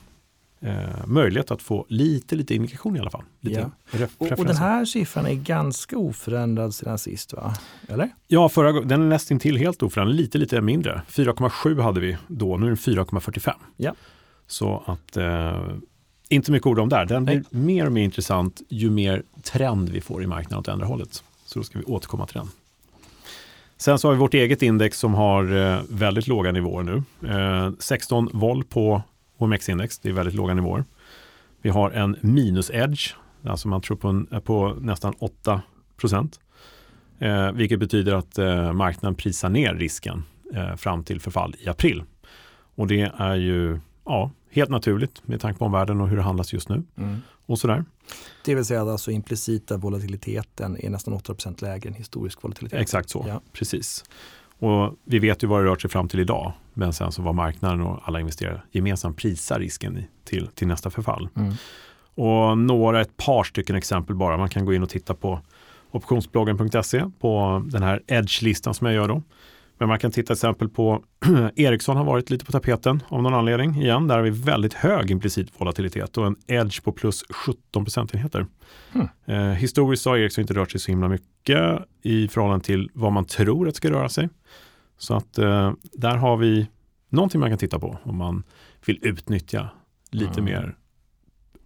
eh, 0.61 1.05
möjlighet 1.05 1.51
att 1.51 1.61
få 1.61 1.85
lite, 1.89 2.35
lite 2.35 2.55
indikation 2.55 2.95
i 2.95 2.99
alla 2.99 3.09
fall. 3.09 3.23
Ja. 3.39 3.71
Och, 4.17 4.31
och 4.31 4.45
den 4.45 4.55
här 4.55 4.85
siffran 4.85 5.25
är 5.25 5.33
ganska 5.33 5.97
oförändrad 5.97 6.75
sedan 6.75 6.97
sist 6.97 7.33
va? 7.33 7.53
Eller? 7.87 8.09
Ja, 8.27 8.49
förra 8.49 8.71
den 8.81 9.01
är 9.01 9.05
nästan 9.05 9.39
till 9.39 9.57
helt 9.57 9.83
oförändrad, 9.83 10.15
lite, 10.15 10.37
lite 10.37 10.61
mindre. 10.61 11.01
4,7 11.09 11.81
hade 11.81 11.99
vi 11.99 12.17
då, 12.27 12.57
nu 12.57 12.65
är 12.65 12.69
den 12.69 12.77
4,45. 12.77 13.53
Ja. 13.77 13.93
Så 14.47 14.83
att, 14.85 15.17
eh, 15.17 15.61
inte 16.29 16.51
mycket 16.51 16.67
ord 16.67 16.79
om 16.79 16.89
där. 16.89 17.05
Den 17.05 17.25
blir 17.25 17.43
Nej. 17.49 17.63
mer 17.63 17.85
och 17.85 17.91
mer 17.91 18.03
intressant 18.03 18.61
ju 18.69 18.89
mer 18.89 19.23
trend 19.43 19.89
vi 19.89 20.01
får 20.01 20.23
i 20.23 20.27
marknaden 20.27 20.59
åt 20.59 20.67
andra 20.67 20.85
hållet. 20.85 21.23
Så 21.45 21.59
då 21.59 21.63
ska 21.63 21.79
vi 21.79 21.85
återkomma 21.85 22.25
till 22.25 22.37
den. 22.37 22.47
Sen 23.77 23.99
så 23.99 24.07
har 24.07 24.13
vi 24.13 24.19
vårt 24.19 24.33
eget 24.33 24.61
index 24.61 24.99
som 24.99 25.13
har 25.13 25.55
eh, 25.57 25.81
väldigt 25.89 26.27
låga 26.27 26.51
nivåer 26.51 26.83
nu. 26.83 27.03
Eh, 27.29 27.71
16 27.79 28.29
vol 28.33 28.63
på 28.63 29.01
OMX-index, 29.45 29.99
det 29.99 30.09
är 30.09 30.13
väldigt 30.13 30.35
låga 30.35 30.53
nivåer. 30.53 30.85
Vi 31.61 31.69
har 31.69 31.91
en 31.91 32.15
minus-edge, 32.21 33.15
alltså 33.43 33.67
man 33.67 33.81
tror 33.81 33.97
på, 33.97 34.07
en, 34.07 34.41
på 34.43 34.77
nästan 34.81 35.13
8 35.19 35.61
procent. 35.97 36.39
Eh, 37.19 37.51
vilket 37.51 37.79
betyder 37.79 38.13
att 38.13 38.37
eh, 38.37 38.73
marknaden 38.73 39.15
prisar 39.15 39.49
ner 39.49 39.73
risken 39.73 40.23
eh, 40.55 40.75
fram 40.75 41.03
till 41.03 41.19
förfall 41.19 41.55
i 41.59 41.69
april. 41.69 42.03
Och 42.75 42.87
det 42.87 43.11
är 43.17 43.35
ju 43.35 43.79
ja, 44.05 44.31
helt 44.51 44.69
naturligt 44.69 45.27
med 45.27 45.41
tanke 45.41 45.59
på 45.59 45.65
omvärlden 45.65 46.01
och 46.01 46.09
hur 46.09 46.17
det 46.17 46.23
handlas 46.23 46.53
just 46.53 46.69
nu. 46.69 46.83
Mm. 46.97 47.17
Och 47.45 47.59
sådär. 47.59 47.85
Det 48.45 48.55
vill 48.55 48.65
säga 48.65 48.81
att 48.81 48.87
alltså 48.87 49.11
implicita 49.11 49.77
volatiliteten 49.77 50.77
är 50.79 50.89
nästan 50.89 51.13
8% 51.13 51.61
lägre 51.61 51.89
än 51.89 51.95
historisk 51.95 52.43
volatilitet. 52.43 52.79
Exakt 52.81 53.09
så, 53.09 53.25
Ja. 53.27 53.41
precis. 53.53 54.03
Och 54.59 54.95
vi 55.03 55.19
vet 55.19 55.43
ju 55.43 55.47
vad 55.47 55.61
det 55.61 55.65
rört 55.69 55.81
sig 55.81 55.89
fram 55.89 56.07
till 56.07 56.19
idag. 56.19 56.53
Men 56.73 56.93
sen 56.93 57.11
så 57.11 57.21
var 57.21 57.33
marknaden 57.33 57.81
och 57.81 57.99
alla 58.03 58.19
investerare 58.19 58.61
gemensamt 58.71 59.17
prisar 59.17 59.59
risken 59.59 59.97
i, 59.97 60.07
till, 60.23 60.47
till 60.47 60.67
nästa 60.67 60.89
förfall. 60.89 61.29
Mm. 61.35 61.53
Och 62.15 62.57
några, 62.57 63.01
ett 63.01 63.17
par 63.17 63.43
stycken 63.43 63.75
exempel 63.75 64.15
bara. 64.15 64.37
Man 64.37 64.49
kan 64.49 64.65
gå 64.65 64.73
in 64.73 64.83
och 64.83 64.89
titta 64.89 65.13
på 65.13 65.39
optionsbloggen.se 65.91 67.05
på 67.19 67.63
den 67.65 67.83
här 67.83 68.01
edge-listan 68.07 68.73
som 68.73 68.87
jag 68.87 68.95
gör 68.95 69.07
då. 69.07 69.23
Men 69.77 69.87
man 69.87 69.99
kan 69.99 70.11
titta 70.11 70.25
till 70.25 70.33
exempel 70.33 70.69
på 70.69 71.03
Ericsson 71.55 71.97
har 71.97 72.03
varit 72.03 72.29
lite 72.29 72.45
på 72.45 72.51
tapeten 72.51 73.03
av 73.07 73.23
någon 73.23 73.33
anledning 73.33 73.81
igen. 73.81 74.07
Där 74.07 74.15
har 74.15 74.23
vi 74.23 74.29
väldigt 74.29 74.73
hög 74.73 75.11
implicit 75.11 75.49
volatilitet 75.57 76.17
och 76.17 76.27
en 76.27 76.35
edge 76.47 76.83
på 76.83 76.91
plus 76.91 77.23
17 77.29 77.85
procentenheter. 77.85 78.45
Hmm. 78.91 79.07
Eh, 79.25 79.53
historiskt 79.53 80.05
har 80.05 80.17
Ericsson 80.17 80.41
inte 80.41 80.53
rört 80.53 80.71
sig 80.71 80.79
så 80.79 80.91
himla 80.91 81.07
mycket 81.07 81.79
i 82.01 82.27
förhållande 82.27 82.65
till 82.65 82.89
vad 82.93 83.11
man 83.11 83.25
tror 83.25 83.67
att 83.67 83.73
det 83.73 83.77
ska 83.77 83.91
röra 83.91 84.09
sig. 84.09 84.29
Så 85.01 85.13
att 85.13 85.37
eh, 85.37 85.73
där 85.93 86.15
har 86.15 86.37
vi 86.37 86.67
någonting 87.09 87.39
man 87.41 87.49
kan 87.49 87.57
titta 87.57 87.79
på 87.79 87.97
om 88.03 88.17
man 88.17 88.43
vill 88.85 88.99
utnyttja 89.01 89.69
lite 90.11 90.39
Mm. 90.39 90.45
mer 90.45 90.75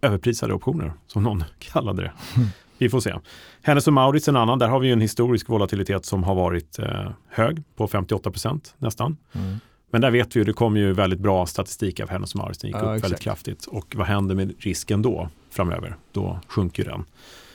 överprisade 0.00 0.54
optioner, 0.54 0.92
som 1.06 1.22
någon 1.22 1.44
kallade 1.58 2.02
det. 2.02 2.12
Mm. 2.36 2.48
vi 2.78 2.88
får 2.88 3.00
se. 3.00 3.14
Hennes 3.62 3.86
och 3.86 3.92
Maurits 3.92 4.28
en 4.28 4.36
annan, 4.36 4.58
där 4.58 4.68
har 4.68 4.80
vi 4.80 4.90
en 4.90 5.00
historisk 5.00 5.48
volatilitet 5.48 6.04
som 6.04 6.24
har 6.24 6.34
varit 6.34 6.78
eh, 6.78 7.10
hög 7.28 7.62
på 7.76 7.88
58 7.88 8.30
procent 8.30 8.74
nästan. 8.78 9.16
Mm. 9.32 9.56
Men 9.90 10.00
där 10.00 10.10
vet 10.10 10.36
vi 10.36 10.40
ju, 10.40 10.44
det 10.44 10.52
kommer 10.52 10.80
ju 10.80 10.92
väldigt 10.92 11.20
bra 11.20 11.46
statistik 11.46 12.00
av 12.00 12.08
Hennes 12.08 12.34
och 12.34 12.38
Mauritz. 12.38 12.58
Den 12.58 12.68
gick 12.68 12.76
ja, 12.76 12.80
upp 12.80 12.86
exakt. 12.86 13.04
väldigt 13.04 13.20
kraftigt. 13.20 13.66
Och 13.66 13.94
vad 13.96 14.06
händer 14.06 14.34
med 14.34 14.54
risken 14.58 15.02
då 15.02 15.28
framöver? 15.50 15.96
Då 16.12 16.40
sjunker 16.48 16.84
den. 16.84 17.04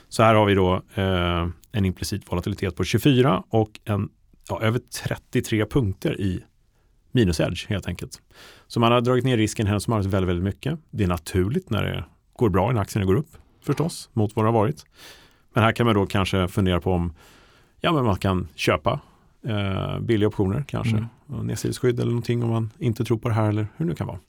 Så 0.09 0.23
här 0.23 0.35
har 0.35 0.45
vi 0.45 0.53
då 0.53 0.81
eh, 0.93 1.47
en 1.71 1.85
implicit 1.85 2.31
volatilitet 2.31 2.75
på 2.75 2.83
24 2.83 3.43
och 3.49 3.79
en, 3.85 4.09
ja, 4.49 4.61
över 4.61 4.79
33 4.79 5.65
punkter 5.65 6.21
i 6.21 6.43
minus 7.11 7.39
edge 7.39 7.69
helt 7.69 7.87
enkelt. 7.87 8.21
Så 8.67 8.79
man 8.79 8.91
har 8.91 9.01
dragit 9.01 9.25
ner 9.25 9.37
risken 9.37 9.67
Hennes 9.67 9.85
och 9.85 9.89
Mauritz 9.89 10.13
väldigt, 10.13 10.29
väldigt 10.29 10.43
mycket. 10.43 10.79
Det 10.89 11.03
är 11.03 11.07
naturligt 11.07 11.69
när 11.69 11.83
det 11.83 12.05
går 12.33 12.49
bra, 12.49 12.71
när 12.71 12.81
aktierna 12.81 13.05
går 13.05 13.15
upp 13.15 13.37
förstås, 13.61 14.09
mot 14.13 14.35
vad 14.35 14.45
det 14.45 14.47
har 14.47 14.53
varit. 14.53 14.85
Men 15.53 15.63
här 15.63 15.71
kan 15.71 15.85
man 15.85 15.95
då 15.95 16.05
kanske 16.05 16.47
fundera 16.47 16.81
på 16.81 16.91
om 16.91 17.13
ja, 17.81 17.91
men 17.93 18.05
man 18.05 18.15
kan 18.15 18.47
köpa 18.55 18.99
eh, 19.47 19.99
billiga 19.99 20.27
optioner 20.27 20.63
kanske. 20.67 21.07
Mm. 21.29 21.47
Nedsidesskydd 21.47 21.99
eller 21.99 22.11
någonting 22.11 22.43
om 22.43 22.49
man 22.49 22.69
inte 22.79 23.05
tror 23.05 23.17
på 23.17 23.29
det 23.29 23.35
här 23.35 23.49
eller 23.49 23.67
hur 23.77 23.85
det 23.85 23.89
nu 23.89 23.95
kan 23.95 24.07
vara. 24.07 24.19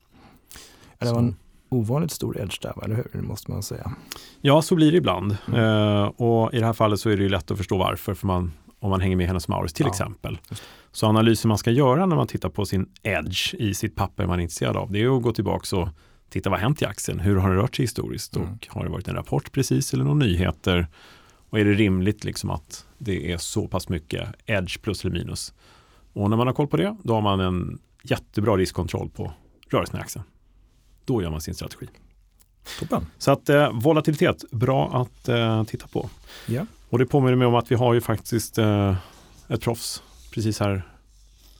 Det 0.98 1.12
var 1.12 1.18
en 1.18 1.36
ovanligt 1.68 2.10
stor 2.10 2.40
edge 2.40 2.58
där, 2.62 2.84
eller 2.84 2.96
hur? 2.96 3.10
Det 3.12 3.22
måste 3.22 3.50
man 3.50 3.62
säga. 3.62 3.92
Ja, 4.40 4.62
så 4.62 4.74
blir 4.74 4.92
det 4.92 4.98
ibland. 4.98 5.36
Mm. 5.48 5.60
Eh, 5.60 6.04
och 6.04 6.54
i 6.54 6.58
det 6.58 6.66
här 6.66 6.72
fallet 6.72 7.00
så 7.00 7.10
är 7.10 7.16
det 7.16 7.22
ju 7.22 7.28
lätt 7.28 7.50
att 7.50 7.58
förstå 7.58 7.78
varför, 7.78 8.14
för 8.14 8.26
man, 8.26 8.52
om 8.82 8.90
man 8.90 9.00
hänger 9.00 9.16
med 9.16 9.26
Hennes 9.26 9.48
Mauritz 9.48 9.74
till 9.74 9.86
ja, 9.86 9.90
exempel. 9.90 10.38
Så 10.92 11.06
analysen 11.06 11.48
man 11.48 11.58
ska 11.58 11.70
göra 11.70 12.06
när 12.06 12.16
man 12.16 12.26
tittar 12.26 12.48
på 12.48 12.66
sin 12.66 12.86
edge 13.02 13.54
i 13.54 13.74
sitt 13.74 13.96
papper 13.96 14.26
man 14.26 14.38
är 14.38 14.42
intresserad 14.42 14.76
av, 14.76 14.92
det 14.92 15.02
är 15.02 15.16
att 15.16 15.22
gå 15.22 15.32
tillbaka 15.32 15.76
och 15.76 15.88
titta 16.28 16.50
vad 16.50 16.58
har 16.58 16.62
hänt 16.62 16.82
i 16.82 16.84
aktien? 16.84 17.20
Hur 17.20 17.36
har 17.36 17.50
det 17.50 17.56
rört 17.56 17.76
sig 17.76 17.82
historiskt? 17.82 18.36
Mm. 18.36 18.48
Och 18.52 18.66
har 18.68 18.84
det 18.84 18.90
varit 18.90 19.08
en 19.08 19.14
rapport 19.14 19.52
precis 19.52 19.94
eller 19.94 20.04
några 20.04 20.18
nyheter? 20.18 20.86
Och 21.50 21.60
är 21.60 21.64
det 21.64 21.72
rimligt 21.72 22.24
liksom 22.24 22.50
att 22.50 22.86
det 22.98 23.32
är 23.32 23.38
så 23.38 23.68
pass 23.68 23.88
mycket 23.88 24.28
edge 24.46 24.82
plus 24.82 25.04
eller 25.04 25.14
minus? 25.14 25.54
Och 26.12 26.30
när 26.30 26.36
man 26.36 26.46
har 26.46 26.54
koll 26.54 26.66
på 26.66 26.76
det, 26.76 26.96
då 27.02 27.14
har 27.14 27.20
man 27.20 27.40
en 27.40 27.78
jättebra 28.02 28.56
riskkontroll 28.56 29.10
på 29.10 29.32
rörelsen 29.70 29.98
i 29.98 30.02
aktien. 30.02 30.24
Då 31.04 31.22
gör 31.22 31.30
man 31.30 31.40
sin 31.40 31.54
strategi. 31.54 31.86
Toppen. 32.78 33.06
Så 33.18 33.30
att 33.32 33.48
eh, 33.48 33.72
volatilitet, 33.72 34.44
bra 34.50 34.90
att 35.02 35.28
eh, 35.28 35.64
titta 35.64 35.86
på. 35.86 36.10
Ja. 36.46 36.66
Och 36.92 36.98
det 36.98 37.06
påminner 37.06 37.36
mig 37.36 37.46
om 37.46 37.54
att 37.54 37.70
vi 37.70 37.74
har 37.74 37.94
ju 37.94 38.00
faktiskt 38.00 38.58
eh, 38.58 38.96
ett 39.48 39.60
proffs 39.60 40.02
precis 40.34 40.60
här 40.60 40.82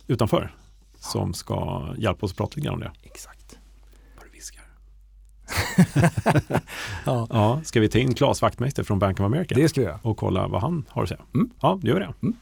utanför 0.07 0.55
som 0.99 1.35
ska 1.35 1.87
hjälpa 1.99 2.27
oss 2.27 2.33
att 2.33 2.37
prata 2.37 2.53
lite 2.57 2.67
grann 2.67 2.75
om 2.75 2.81
det. 2.81 2.93
Exakt. 3.03 3.59
Vad 4.17 4.27
du 4.27 4.31
viskar. 4.31 4.65
ja. 7.05 7.27
ja. 7.31 7.61
Ska 7.65 7.81
vi 7.81 7.89
ta 7.89 7.99
in 7.99 8.15
Claes 8.15 8.43
Wachtmeister 8.43 8.83
från 8.83 8.99
Bank 8.99 9.21
of 9.21 9.25
America? 9.25 9.55
Det 9.55 9.69
ska 9.69 9.81
vi 9.81 9.87
göra. 9.87 9.99
Och 10.03 10.17
kolla 10.17 10.49
vad 10.49 10.61
han 10.61 10.85
har 10.89 11.03
att 11.03 11.09
säga. 11.09 11.21
Mm. 11.35 11.51
Ja, 11.61 11.79
det 11.83 11.89
gör 11.89 12.01
det. 12.01 12.15
Mm. 12.23 12.37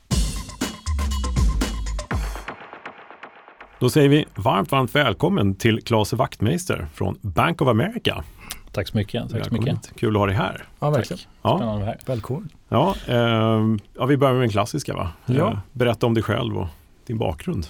Då 3.79 3.91
säger 3.91 4.09
vi 4.09 4.25
varmt, 4.35 4.73
varmt 4.73 4.95
välkommen 4.95 5.55
till 5.55 5.83
Claes 5.83 6.13
Wachtmeister 6.13 6.89
från 6.95 7.19
Bank 7.23 7.63
of 7.63 7.69
America. 7.69 8.25
Tack 8.73 8.89
så 8.89 8.97
mycket. 8.97 9.31
Tack 9.31 9.45
så 9.45 9.55
mycket. 9.55 9.93
Kul 9.97 10.17
att 10.17 10.21
ha 10.21 10.27
dig 10.27 10.37
här. 10.37 10.65
Ja, 10.81 10.91
verkligen. 10.91 11.21
Ja. 11.43 11.57
Spännande 11.57 11.73
att 11.73 11.81
vara 11.81 11.87
här. 11.87 11.99
Välkommen. 12.07 12.49
Ja, 12.69 12.95
eh, 13.07 13.77
ja, 13.97 14.07
vi 14.07 14.17
börjar 14.17 14.35
med 14.35 14.43
den 14.43 14.51
klassiska. 14.51 14.95
Va? 14.95 15.13
Ja. 15.27 15.51
Eh, 15.51 15.59
berätta 15.73 16.07
om 16.07 16.15
dig 16.15 16.23
själv 16.23 16.59
och 16.59 16.67
din 17.07 17.19
bakgrund 17.19 17.67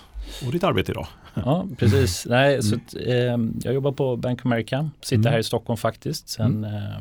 och 0.46 0.52
ditt 0.52 0.64
arbete 0.64 0.92
idag. 0.92 1.06
Ja, 1.34 1.66
precis. 1.78 2.26
Nej, 2.26 2.52
mm. 2.52 2.62
så 2.62 2.74
att, 2.74 2.94
eh, 3.06 3.14
jag 3.64 3.74
jobbar 3.74 3.92
på 3.92 4.16
Bank 4.16 4.40
of 4.40 4.46
America, 4.46 4.90
sitter 5.00 5.16
mm. 5.16 5.32
här 5.32 5.38
i 5.38 5.42
Stockholm 5.42 5.76
faktiskt 5.76 6.28
sen, 6.28 6.64
mm. 6.64 6.74
eh, 6.74 6.98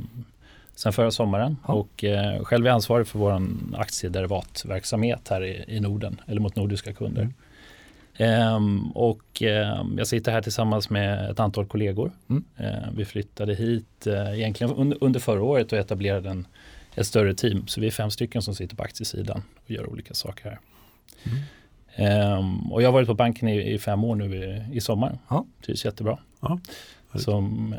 sen 0.76 0.94
förra 0.94 1.12
sommaren 1.12 1.58
ja. 1.68 1.74
och 1.74 2.04
eh, 2.04 2.44
själv 2.44 2.68
är 2.68 2.72
ansvarig 2.72 3.08
för 3.08 3.20
vår 3.20 3.48
aktiederivatverksamhet 3.78 5.28
här 5.30 5.44
i, 5.44 5.66
i 5.68 5.80
Norden 5.80 6.22
eller 6.28 6.42
mot 6.42 6.56
nordiska 6.56 6.94
kunder. 6.94 7.30
Um, 8.20 8.92
och 8.92 9.42
um, 9.42 9.98
jag 9.98 10.08
sitter 10.08 10.32
här 10.32 10.42
tillsammans 10.42 10.90
med 10.90 11.32
ett 11.32 11.40
antal 11.40 11.66
kollegor. 11.66 12.12
Mm. 12.30 12.44
Uh, 12.60 12.90
vi 12.96 13.06
flyttade 13.06 13.56
hit 13.56 14.08
uh, 14.08 14.40
egentligen 14.40 14.74
under, 14.74 15.04
under 15.04 15.20
förra 15.20 15.44
året 15.44 15.72
och 15.72 15.80
etablerade 15.80 16.30
en, 16.30 16.48
ett 16.96 17.08
större 17.08 17.34
team. 17.34 17.68
Så 17.68 17.82
vi 17.82 17.88
är 17.88 17.92
fem 17.92 18.12
stycken 18.12 18.42
som 18.42 18.56
sitter 18.56 18.76
på 18.76 18.84
aktiesidan 18.84 19.44
och 19.66 19.72
gör 19.72 19.90
olika 19.90 20.14
saker 20.14 20.50
här. 20.50 20.60
Mm. 21.96 22.72
Och 22.72 22.82
jag 22.82 22.88
har 22.88 22.94
varit 22.94 23.08
på 23.08 23.14
banken 23.14 23.50
i, 23.50 23.74
i 23.74 23.80
fem 23.80 24.04
år 24.04 24.16
nu 24.16 24.36
i, 24.36 24.78
i 24.78 24.82
sommar. 24.82 25.18
Ja. 25.30 25.46
Trivs 25.66 25.86
jättebra. 25.86 26.20
Ja. 26.42 26.60
Som, 27.16 27.76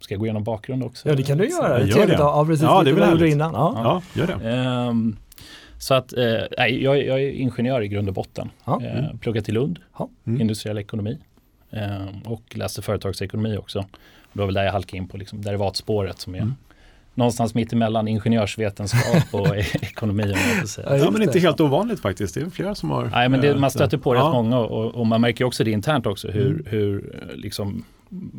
ska 0.00 0.14
jag 0.14 0.20
gå 0.20 0.26
igenom 0.26 0.44
bakgrund 0.44 0.82
också? 0.82 1.08
Ja 1.08 1.14
det 1.14 1.22
kan 1.22 1.38
du 1.38 1.48
göra. 1.48 1.78
Det 1.78 1.92
är 1.92 2.12
Ja, 2.12 2.44
precis. 2.46 2.62
Ja, 2.62 2.82
det 2.82 2.90
är 2.90 2.94
väl 2.94 3.22
innan. 3.22 3.52
Ja. 3.52 4.02
ja, 4.14 4.20
gör 4.20 4.26
det. 4.26 4.44
Så 5.78 5.94
att, 5.94 6.12
eh, 6.12 6.24
jag, 6.58 7.02
jag, 7.04 7.22
är 7.22 7.30
ingenjör 7.30 7.82
i 7.82 7.88
grund 7.88 8.08
och 8.08 8.14
botten. 8.14 8.50
Ja. 8.64 8.80
Eh, 8.82 8.98
mm. 8.98 9.18
Pluggat 9.18 9.44
till 9.44 9.54
Lund, 9.54 9.78
mm. 10.26 10.40
industriell 10.40 10.78
ekonomi 10.78 11.18
eh, 11.70 12.06
och 12.24 12.42
läste 12.56 12.82
företagsekonomi 12.82 13.56
också. 13.56 13.84
Det 14.32 14.38
var 14.38 14.46
väl 14.46 14.54
där 14.54 14.64
jag 14.64 14.72
halkade 14.72 14.96
in 14.96 15.08
på 15.08 15.16
liksom 15.16 15.42
derivatspåret 15.42 16.20
som 16.20 16.34
är 16.34 16.38
mm. 16.38 16.54
någonstans 17.14 17.54
mitt 17.54 17.72
emellan 17.72 18.08
ingenjörsvetenskap 18.08 19.24
och 19.30 19.56
ekonomi. 19.82 20.22
Om 20.22 20.58
jag 20.58 20.68
säga. 20.68 20.96
Ja, 20.96 21.10
men 21.10 21.22
inte 21.22 21.38
helt 21.38 21.60
ovanligt 21.60 22.00
faktiskt. 22.00 22.34
Det 22.34 22.40
är 22.40 22.50
flera 22.50 22.74
som 22.74 22.90
har... 22.90 23.04
Nej, 23.04 23.28
men 23.28 23.40
det, 23.40 23.56
man 23.56 23.70
stöter 23.70 23.98
på 23.98 24.14
rätt 24.14 24.20
ja. 24.20 24.32
många 24.32 24.58
och, 24.58 24.94
och, 24.94 25.06
man 25.06 25.20
märker 25.20 25.44
också 25.44 25.64
det 25.64 25.70
internt 25.70 26.06
också 26.06 26.28
hur, 26.28 26.50
mm. 26.50 26.66
hur 26.66 27.16
liksom, 27.34 27.84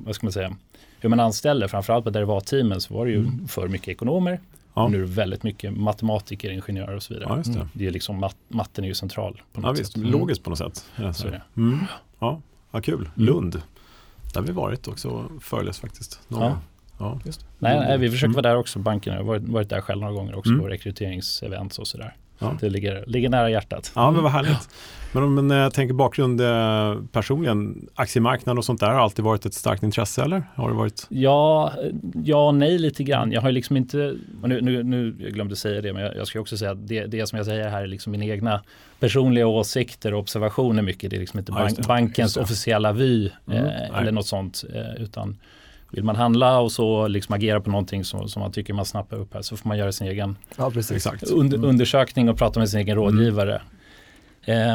vad 0.05 0.15
ska 0.15 0.25
man 0.25 0.33
säga, 0.33 0.55
hur 0.99 1.09
man 1.09 1.19
anställer, 1.19 1.67
framförallt 1.67 2.03
på 2.03 2.09
derivatteamen 2.09 2.81
så 2.81 2.93
var 2.93 3.05
det 3.05 3.11
ju 3.11 3.19
mm. 3.19 3.47
för 3.47 3.67
mycket 3.67 3.87
ekonomer 3.87 4.39
Ja. 4.77 4.87
Nu 4.87 4.97
är 4.97 5.01
det 5.01 5.07
väldigt 5.07 5.43
mycket 5.43 5.77
matematiker, 5.77 6.49
ingenjörer 6.49 6.95
och 6.95 7.03
så 7.03 7.13
vidare. 7.13 7.29
Ja, 7.29 7.35
det. 7.35 7.59
Mm. 7.59 7.69
det. 7.73 7.87
är 7.87 7.91
liksom, 7.91 8.19
mat, 8.19 8.35
matten 8.47 8.83
är 8.83 8.87
ju 8.87 8.93
central. 8.93 9.41
På 9.53 9.61
något 9.61 9.67
ja, 9.67 9.71
visst. 9.71 9.93
Sätt. 9.93 10.01
Logiskt 10.01 10.43
på 10.43 10.49
något 10.49 10.59
sätt. 10.59 10.85
Ja, 10.95 11.13
så 11.13 11.27
det. 11.27 11.41
Mm. 11.57 11.79
Ja, 12.19 12.41
ja, 12.71 12.81
kul. 12.81 12.95
Mm. 12.95 13.11
Lund. 13.15 13.61
Där 14.33 14.39
har 14.39 14.47
vi 14.47 14.53
varit 14.53 14.87
också 14.87 15.09
och 15.09 15.43
föreläst 15.43 15.79
faktiskt. 15.79 16.19
ja. 16.27 16.59
Ja, 16.99 17.19
nej, 17.59 17.79
nej, 17.79 17.97
vi 17.97 18.09
försöker 18.09 18.25
mm. 18.25 18.35
vara 18.35 18.49
där 18.49 18.57
också, 18.57 18.79
banken. 18.79 19.13
Jag 19.13 19.19
har 19.19 19.27
varit, 19.27 19.43
varit 19.43 19.69
där 19.69 19.81
själv 19.81 20.01
några 20.01 20.13
gånger 20.13 20.35
också 20.35 20.49
mm. 20.49 20.61
på 20.61 20.67
rekryteringsevents 20.67 21.79
och 21.79 21.87
sådär. 21.87 22.15
Ja. 22.39 22.57
Det 22.61 22.69
ligger, 22.69 23.03
ligger 23.07 23.29
nära 23.29 23.49
hjärtat. 23.49 23.91
Ja, 23.95 24.11
men 24.11 24.23
vad 24.23 24.31
härligt. 24.31 24.69
Men 25.11 25.23
om 25.23 25.49
jag 25.49 25.73
tänker 25.73 25.93
bakgrund 25.93 26.41
eh, 26.41 26.95
personligen, 27.11 27.89
aktiemarknaden 27.95 28.57
och 28.57 28.65
sånt 28.65 28.79
där 28.79 28.87
har 28.87 28.99
alltid 28.99 29.25
varit 29.25 29.45
ett 29.45 29.53
starkt 29.53 29.83
intresse 29.83 30.23
eller? 30.23 30.43
Har 30.55 30.69
det 30.69 30.75
varit? 30.75 31.05
Ja, 31.09 31.73
ja 32.23 32.51
nej 32.51 32.77
lite 32.77 33.03
grann. 33.03 33.31
Jag 33.31 33.41
har 33.41 33.51
liksom 33.51 33.77
inte, 33.77 34.15
nu, 34.43 34.61
nu, 34.61 34.83
nu 34.83 35.15
jag 35.19 35.33
glömde 35.33 35.55
säga 35.55 35.81
det, 35.81 35.93
men 35.93 36.03
jag, 36.03 36.15
jag 36.15 36.27
ska 36.27 36.39
också 36.39 36.57
säga 36.57 36.71
att 36.71 36.87
det, 36.87 37.05
det 37.05 37.27
som 37.27 37.37
jag 37.37 37.45
säger 37.45 37.69
här 37.69 37.83
är 37.83 37.87
liksom 37.87 38.11
mina 38.11 38.25
egna 38.25 38.63
personliga 38.99 39.47
åsikter 39.47 40.13
och 40.13 40.19
observationer 40.19 40.83
mycket. 40.83 41.09
Det 41.09 41.15
är 41.15 41.19
liksom 41.19 41.39
inte 41.39 41.51
bank, 41.51 41.73
ja, 41.77 41.83
bankens 41.87 42.37
officiella 42.37 42.91
vy 42.91 43.29
mm, 43.47 43.65
eh, 43.65 43.99
eller 43.99 44.11
något 44.11 44.27
sånt, 44.27 44.63
eh, 44.73 45.03
utan 45.03 45.37
vill 45.91 46.03
man 46.03 46.15
handla 46.15 46.59
och 46.59 46.71
så 46.71 47.07
liksom 47.07 47.35
agera 47.35 47.61
på 47.61 47.69
någonting 47.69 48.03
som, 48.03 48.29
som 48.29 48.41
man 48.41 48.51
tycker 48.51 48.73
man 48.73 48.85
snappar 48.85 49.17
upp 49.17 49.33
här 49.33 49.41
så 49.41 49.57
får 49.57 49.69
man 49.69 49.77
göra 49.77 49.91
sin 49.91 50.07
egen 50.07 50.37
ja, 50.57 50.71
Exakt. 50.91 51.23
Under, 51.23 51.57
mm. 51.57 51.69
undersökning 51.69 52.29
och 52.29 52.37
prata 52.37 52.59
med 52.59 52.69
sin 52.69 52.79
egen 52.79 52.97
mm. 52.97 53.03
rådgivare. 53.03 53.61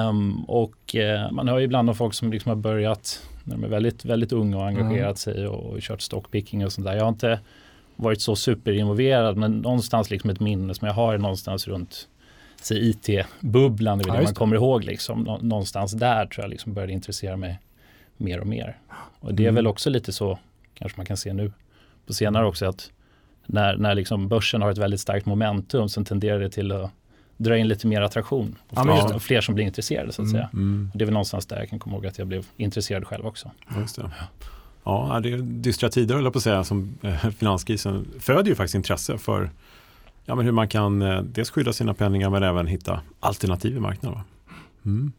Um, 0.09 0.45
och 0.45 0.95
uh, 0.95 1.33
man 1.33 1.49
hör 1.49 1.59
ju 1.59 1.65
ibland 1.65 1.89
om 1.89 1.97
folk 1.97 2.15
som 2.15 2.33
liksom 2.33 2.49
har 2.49 2.57
börjat 2.57 3.23
när 3.45 3.57
de 3.57 3.65
är 3.65 3.69
väldigt, 3.69 4.05
väldigt 4.05 4.33
unga 4.33 4.57
och 4.57 4.67
engagerat 4.67 5.03
mm. 5.03 5.17
sig 5.17 5.47
och, 5.49 5.73
och 5.73 5.81
kört 5.81 6.01
stockpicking 6.01 6.65
och 6.65 6.73
sånt 6.73 6.87
där. 6.87 6.95
Jag 6.95 7.03
har 7.03 7.09
inte 7.09 7.41
varit 7.97 8.21
så 8.21 8.37
superinvolverad 8.37 9.37
men 9.37 9.59
någonstans 9.59 10.11
liksom 10.11 10.31
ett 10.31 10.41
minne 10.41 10.75
som 10.75 10.87
jag 10.87 10.95
har 10.95 11.19
någonstans 11.19 11.69
runt 11.69 12.09
IT-bubblan, 12.71 13.99
det 13.99 14.05
är 14.05 14.09
ja, 14.09 14.15
det 14.15 14.23
man 14.23 14.35
kommer 14.35 14.57
ihåg 14.57 14.85
liksom. 14.85 15.39
Någonstans 15.41 15.93
där 15.93 16.27
tror 16.27 16.45
jag 16.45 16.51
liksom 16.51 16.75
började 16.75 16.93
intressera 16.93 17.37
mig 17.37 17.59
mer 18.17 18.41
och 18.41 18.47
mer. 18.47 18.79
Och 19.21 19.35
det 19.35 19.43
är 19.43 19.49
mm. 19.49 19.55
väl 19.55 19.67
också 19.67 19.91
lite 19.91 20.13
så 20.13 20.39
kanske 20.83 20.99
man 20.99 21.07
kan 21.07 21.17
se 21.17 21.33
nu 21.33 21.53
på 22.07 22.13
senare 22.13 22.47
också 22.47 22.67
att 22.67 22.91
när, 23.47 23.77
när 23.77 23.95
liksom 23.95 24.29
börsen 24.29 24.63
har 24.63 24.71
ett 24.71 24.79
väldigt 24.79 25.01
starkt 25.01 25.27
momentum 25.27 25.89
så 25.89 26.05
tenderar 26.05 26.41
det 26.41 26.51
till 26.51 26.73
att 26.73 26.91
dra 27.37 27.57
in 27.57 27.69
lite 27.69 27.87
mer 27.87 28.03
attraktion 28.03 28.59
och 28.69 28.83
fler, 28.83 28.95
ja, 28.95 29.19
fler 29.19 29.41
som 29.41 29.55
blir 29.55 29.65
intresserade 29.65 30.13
så 30.13 30.23
att 30.23 30.27
mm, 30.27 30.33
säga. 30.33 30.51
Mm. 30.53 30.91
Det 30.95 31.05
är 31.05 31.07
väl 31.07 31.13
någonstans 31.13 31.47
där 31.47 31.59
jag 31.59 31.69
kan 31.69 31.79
komma 31.79 31.97
ihåg 31.97 32.07
att 32.07 32.19
jag 32.19 32.27
blev 32.27 32.47
intresserad 32.57 33.07
själv 33.07 33.27
också. 33.27 33.51
Just 33.79 33.97
det. 33.97 34.11
Ja, 34.85 35.21
det 35.23 35.33
är 35.33 35.39
dystra 35.39 35.89
tider 35.89 36.15
höll 36.15 36.25
jag 36.25 36.33
på 36.33 36.39
att 36.39 36.43
säga 36.43 36.65
som 36.65 36.99
eh, 37.03 37.31
finanskrisen 37.31 38.09
föder 38.21 38.49
ju 38.49 38.55
faktiskt 38.55 38.75
intresse 38.75 39.19
för 39.19 39.51
ja, 40.25 40.35
men 40.35 40.45
hur 40.45 40.53
man 40.53 40.69
kan 40.69 41.03
eh, 41.03 41.23
dels 41.23 41.51
skydda 41.51 41.73
sina 41.73 41.95
penningar 41.95 42.31
men 42.31 42.43
även 42.43 42.67
hitta 42.67 43.01
alternativ 43.21 43.77
i 43.77 43.81
marknaden. 43.81 44.21
Mm. 44.85 45.13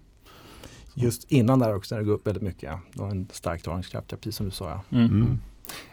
Just 0.93 1.31
innan 1.31 1.59
där 1.59 1.75
också 1.75 1.95
när 1.95 1.99
det 1.99 2.05
går 2.05 2.13
upp 2.13 2.27
väldigt 2.27 2.43
mycket. 2.43 2.73
Det 2.93 2.99
var 2.99 3.09
en 3.09 3.27
stark 3.31 3.63
dragningskraft, 3.63 4.07
precis 4.07 4.35
som 4.35 4.45
du 4.45 4.51
sa. 4.51 4.81
Ja. 4.89 4.97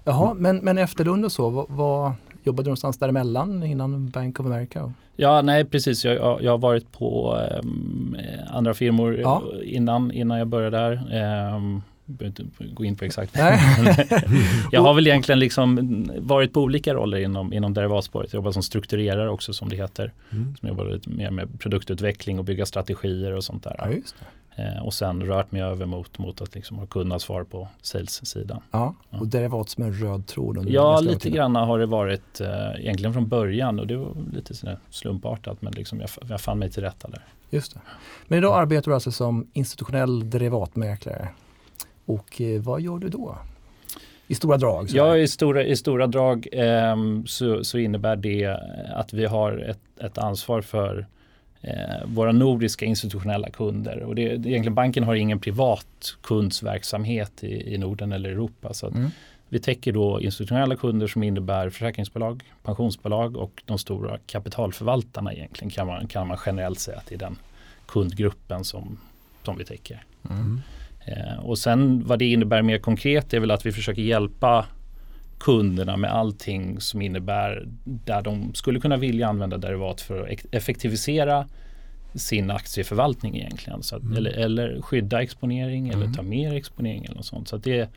Jaha, 0.04 0.34
men, 0.34 0.56
men 0.56 0.78
efter 0.78 1.04
Lund 1.04 1.25
och 1.25 1.32
så, 1.32 1.50
vad, 1.50 1.66
vad 1.68 2.12
jobbade 2.42 2.64
du 2.64 2.68
någonstans 2.68 2.99
däremellan 2.99 3.62
innan 3.62 4.10
Bank 4.10 4.40
of 4.40 4.46
America? 4.46 4.92
Ja, 5.16 5.42
nej 5.42 5.64
precis. 5.64 6.04
Jag, 6.04 6.42
jag, 6.42 6.50
har 6.50 6.58
varit 6.58 6.92
på 6.92 7.38
um, 7.62 8.16
andra 8.50 8.75
firmor 8.75 9.16
ja. 9.20 9.42
innan, 9.64 10.12
innan 10.12 10.38
jag 10.38 10.49
började 10.49 10.76
där. 10.76 11.54
Um, 11.54 11.82
behöver 12.10 12.42
inte 12.42 12.74
gå 12.74 12.84
in 12.84 12.96
på 12.96 13.04
exakt. 13.04 13.36
jag 14.70 14.80
har 14.80 14.94
väl 14.94 15.06
egentligen 15.06 15.38
liksom 15.38 16.06
varit 16.18 16.52
på 16.52 16.60
olika 16.60 16.94
roller 16.94 17.18
inom, 17.18 17.52
inom 17.52 17.74
derivatspåret. 17.74 18.32
Jag 18.32 18.38
jobbar 18.38 18.52
som 18.52 18.62
strukturerare 18.62 19.30
också 19.30 19.52
som 19.52 19.68
det 19.68 19.76
heter. 19.76 20.12
Mm. 20.30 20.56
Som 20.56 20.68
jobbar 20.68 20.84
lite 20.84 21.10
mer 21.10 21.30
med 21.30 21.60
produktutveckling 21.60 22.38
och 22.38 22.44
bygga 22.44 22.66
strategier 22.66 23.32
och 23.32 23.44
sånt 23.44 23.64
där. 23.64 23.76
Ja, 23.78 24.62
eh, 24.62 24.86
och 24.86 24.94
sen 24.94 25.22
rört 25.22 25.52
mig 25.52 25.62
över 25.62 25.86
mot, 25.86 26.18
mot 26.18 26.40
att 26.40 26.54
liksom 26.54 26.78
ha 26.78 26.86
kundansvar 26.86 27.44
på 27.44 27.68
sales-sidan. 27.82 28.60
Ja, 28.70 28.94
och 29.10 29.26
derivat 29.26 29.68
som 29.68 29.84
en 29.84 29.92
röd 29.92 30.26
tråd? 30.26 30.58
Under 30.58 30.72
ja, 30.72 31.00
lite 31.00 31.30
grann 31.30 31.56
har 31.56 31.78
det 31.78 31.86
varit 31.86 32.40
eh, 32.40 32.80
egentligen 32.80 33.12
från 33.12 33.28
början 33.28 33.80
och 33.80 33.86
det 33.86 33.96
var 33.96 34.14
lite 34.32 34.78
slumpartat 34.90 35.62
men 35.62 35.72
liksom 35.72 36.00
jag, 36.00 36.10
jag 36.28 36.40
fann 36.40 36.58
mig 36.58 36.70
till 36.70 36.82
rätta 36.82 37.08
där. 37.08 37.24
Just 37.50 37.74
det. 37.74 37.80
Men 38.28 38.38
idag 38.38 38.60
arbetar 38.60 38.90
du 38.90 38.94
alltså 38.94 39.12
som 39.12 39.46
institutionell 39.52 40.30
derivatmäklare. 40.30 41.28
Och 42.10 42.40
eh, 42.40 42.60
vad 42.60 42.80
gör 42.80 42.98
du 42.98 43.08
då? 43.08 43.38
I 44.26 44.34
stora 44.34 44.56
drag? 44.56 44.88
Ja, 44.90 45.16
i 45.16 45.28
stora, 45.28 45.64
i 45.64 45.76
stora 45.76 46.06
drag 46.06 46.48
eh, 46.52 46.96
så, 47.26 47.64
så, 47.64 47.78
innebär 47.78 48.16
det 48.16 48.46
att 48.94 49.12
vi 49.12 49.26
har 49.26 49.58
ett, 49.58 50.00
ett 50.00 50.18
ansvar 50.18 50.60
för 50.60 51.06
eh, 51.60 51.74
våra 52.04 52.32
nordiska 52.32 52.84
institutionella 52.84 53.50
kunder. 53.50 54.02
Och 54.02 54.14
det, 54.14 54.22
egentligen 54.22 54.74
banken 54.74 55.04
har 55.04 55.14
ingen 55.14 55.40
privat 55.40 56.16
kundsverksamhet 56.22 57.44
i, 57.44 57.74
i 57.74 57.78
Norden 57.78 58.12
eller 58.12 58.30
Europa. 58.30 58.74
Så 58.74 58.86
mm. 58.86 59.10
Vi 59.48 59.58
täcker 59.58 59.92
då 59.92 60.20
institutionella 60.20 60.76
kunder 60.76 61.06
som 61.06 61.22
innebär 61.22 61.70
försäkringsbolag, 61.70 62.42
pensionsbolag 62.62 63.36
och 63.36 63.62
de 63.64 63.78
stora 63.78 64.18
kapitalförvaltarna 64.26 65.32
egentligen 65.32 65.70
kan 65.70 65.86
man, 65.86 66.06
kan 66.06 66.28
man 66.28 66.38
generellt 66.46 66.78
säga 66.78 66.98
att 66.98 67.06
det 67.06 67.14
är 67.14 67.18
den 67.18 67.36
kundgruppen 67.86 68.64
som, 68.64 68.98
som 69.44 69.58
vi 69.58 69.64
täcker. 69.64 70.04
Mm. 70.30 70.60
Eh, 71.04 71.38
och 71.38 71.59
sen 71.59 72.07
vad 72.07 72.19
det 72.19 72.25
innebär 72.25 72.62
mer 72.62 72.78
konkret 72.78 73.35
är 73.35 73.40
väl 73.40 73.50
att 73.50 73.66
vi 73.66 73.73
försöker 73.73 74.02
hjälpa 74.02 74.66
kunderna 75.38 75.97
med 75.97 76.12
allting 76.12 76.80
som 76.80 77.02
innebär 77.02 77.69
där 77.85 78.23
de 78.23 78.54
skulle 78.54 78.80
kunna 78.80 78.97
vilja 78.97 79.28
använda 79.28 79.59
derivat 79.59 80.00
för 80.00 80.28
att 80.33 80.54
effektivisera 80.54 81.49
sin 82.14 82.50
aktieförvaltning 82.50 83.37
egentligen. 83.37 83.83
Så 83.83 83.97
att, 83.97 84.02
mm. 84.02 84.16
eller, 84.16 84.30
eller 84.30 84.83
skydda 84.83 85.23
exponering 85.23 85.88
mm. 85.88 86.02
eller 86.02 86.12
ta 86.12 86.23
mer 86.23 86.54
exponering 86.54 87.04
eller 87.04 87.16
något 87.16 87.26
sånt. 87.26 87.49
Så 87.49 87.57
att 87.57 87.64
det 87.64 87.90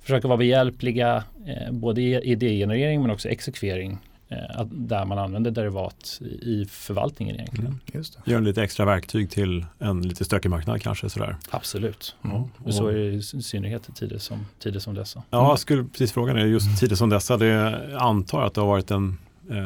försöker 0.00 0.28
vara 0.28 0.38
behjälpliga 0.38 1.24
eh, 1.46 1.72
både 1.72 2.02
i 2.02 2.20
idégenerering 2.32 3.02
men 3.02 3.10
också 3.10 3.28
exekvering 3.28 3.98
Eh, 4.32 4.64
där 4.64 5.04
man 5.04 5.18
använder 5.18 5.50
derivat 5.50 6.20
i 6.42 6.66
förvaltningen 6.70 7.34
egentligen. 7.34 7.66
Mm, 7.66 7.80
just 7.92 8.18
det. 8.24 8.30
Gör 8.30 8.40
lite 8.40 8.62
extra 8.62 8.84
verktyg 8.84 9.30
till 9.30 9.66
en 9.78 10.02
lite 10.02 10.24
stökig 10.24 10.48
marknad 10.48 10.82
kanske 10.82 11.10
sådär. 11.10 11.36
Absolut. 11.50 12.16
Mm. 12.24 12.42
Och 12.64 12.74
så 12.74 12.86
är 12.86 12.94
det 12.94 13.02
i 13.02 13.22
synnerhet 13.22 13.88
i 13.88 13.92
tider 13.92 14.18
som, 14.18 14.46
tider 14.58 14.80
som 14.80 14.94
dessa. 14.94 15.22
Ja, 15.30 15.48
jag 15.48 15.58
skulle 15.58 15.84
precis 15.84 16.12
fråga 16.12 16.34
det. 16.34 16.46
Just 16.46 16.80
tider 16.80 16.96
som 16.96 17.08
dessa, 17.08 17.36
det 17.36 17.98
antar 17.98 18.42
att 18.42 18.54
det 18.54 18.60
har 18.60 18.68
varit 18.68 18.90
en 18.90 19.18
eh, 19.50 19.58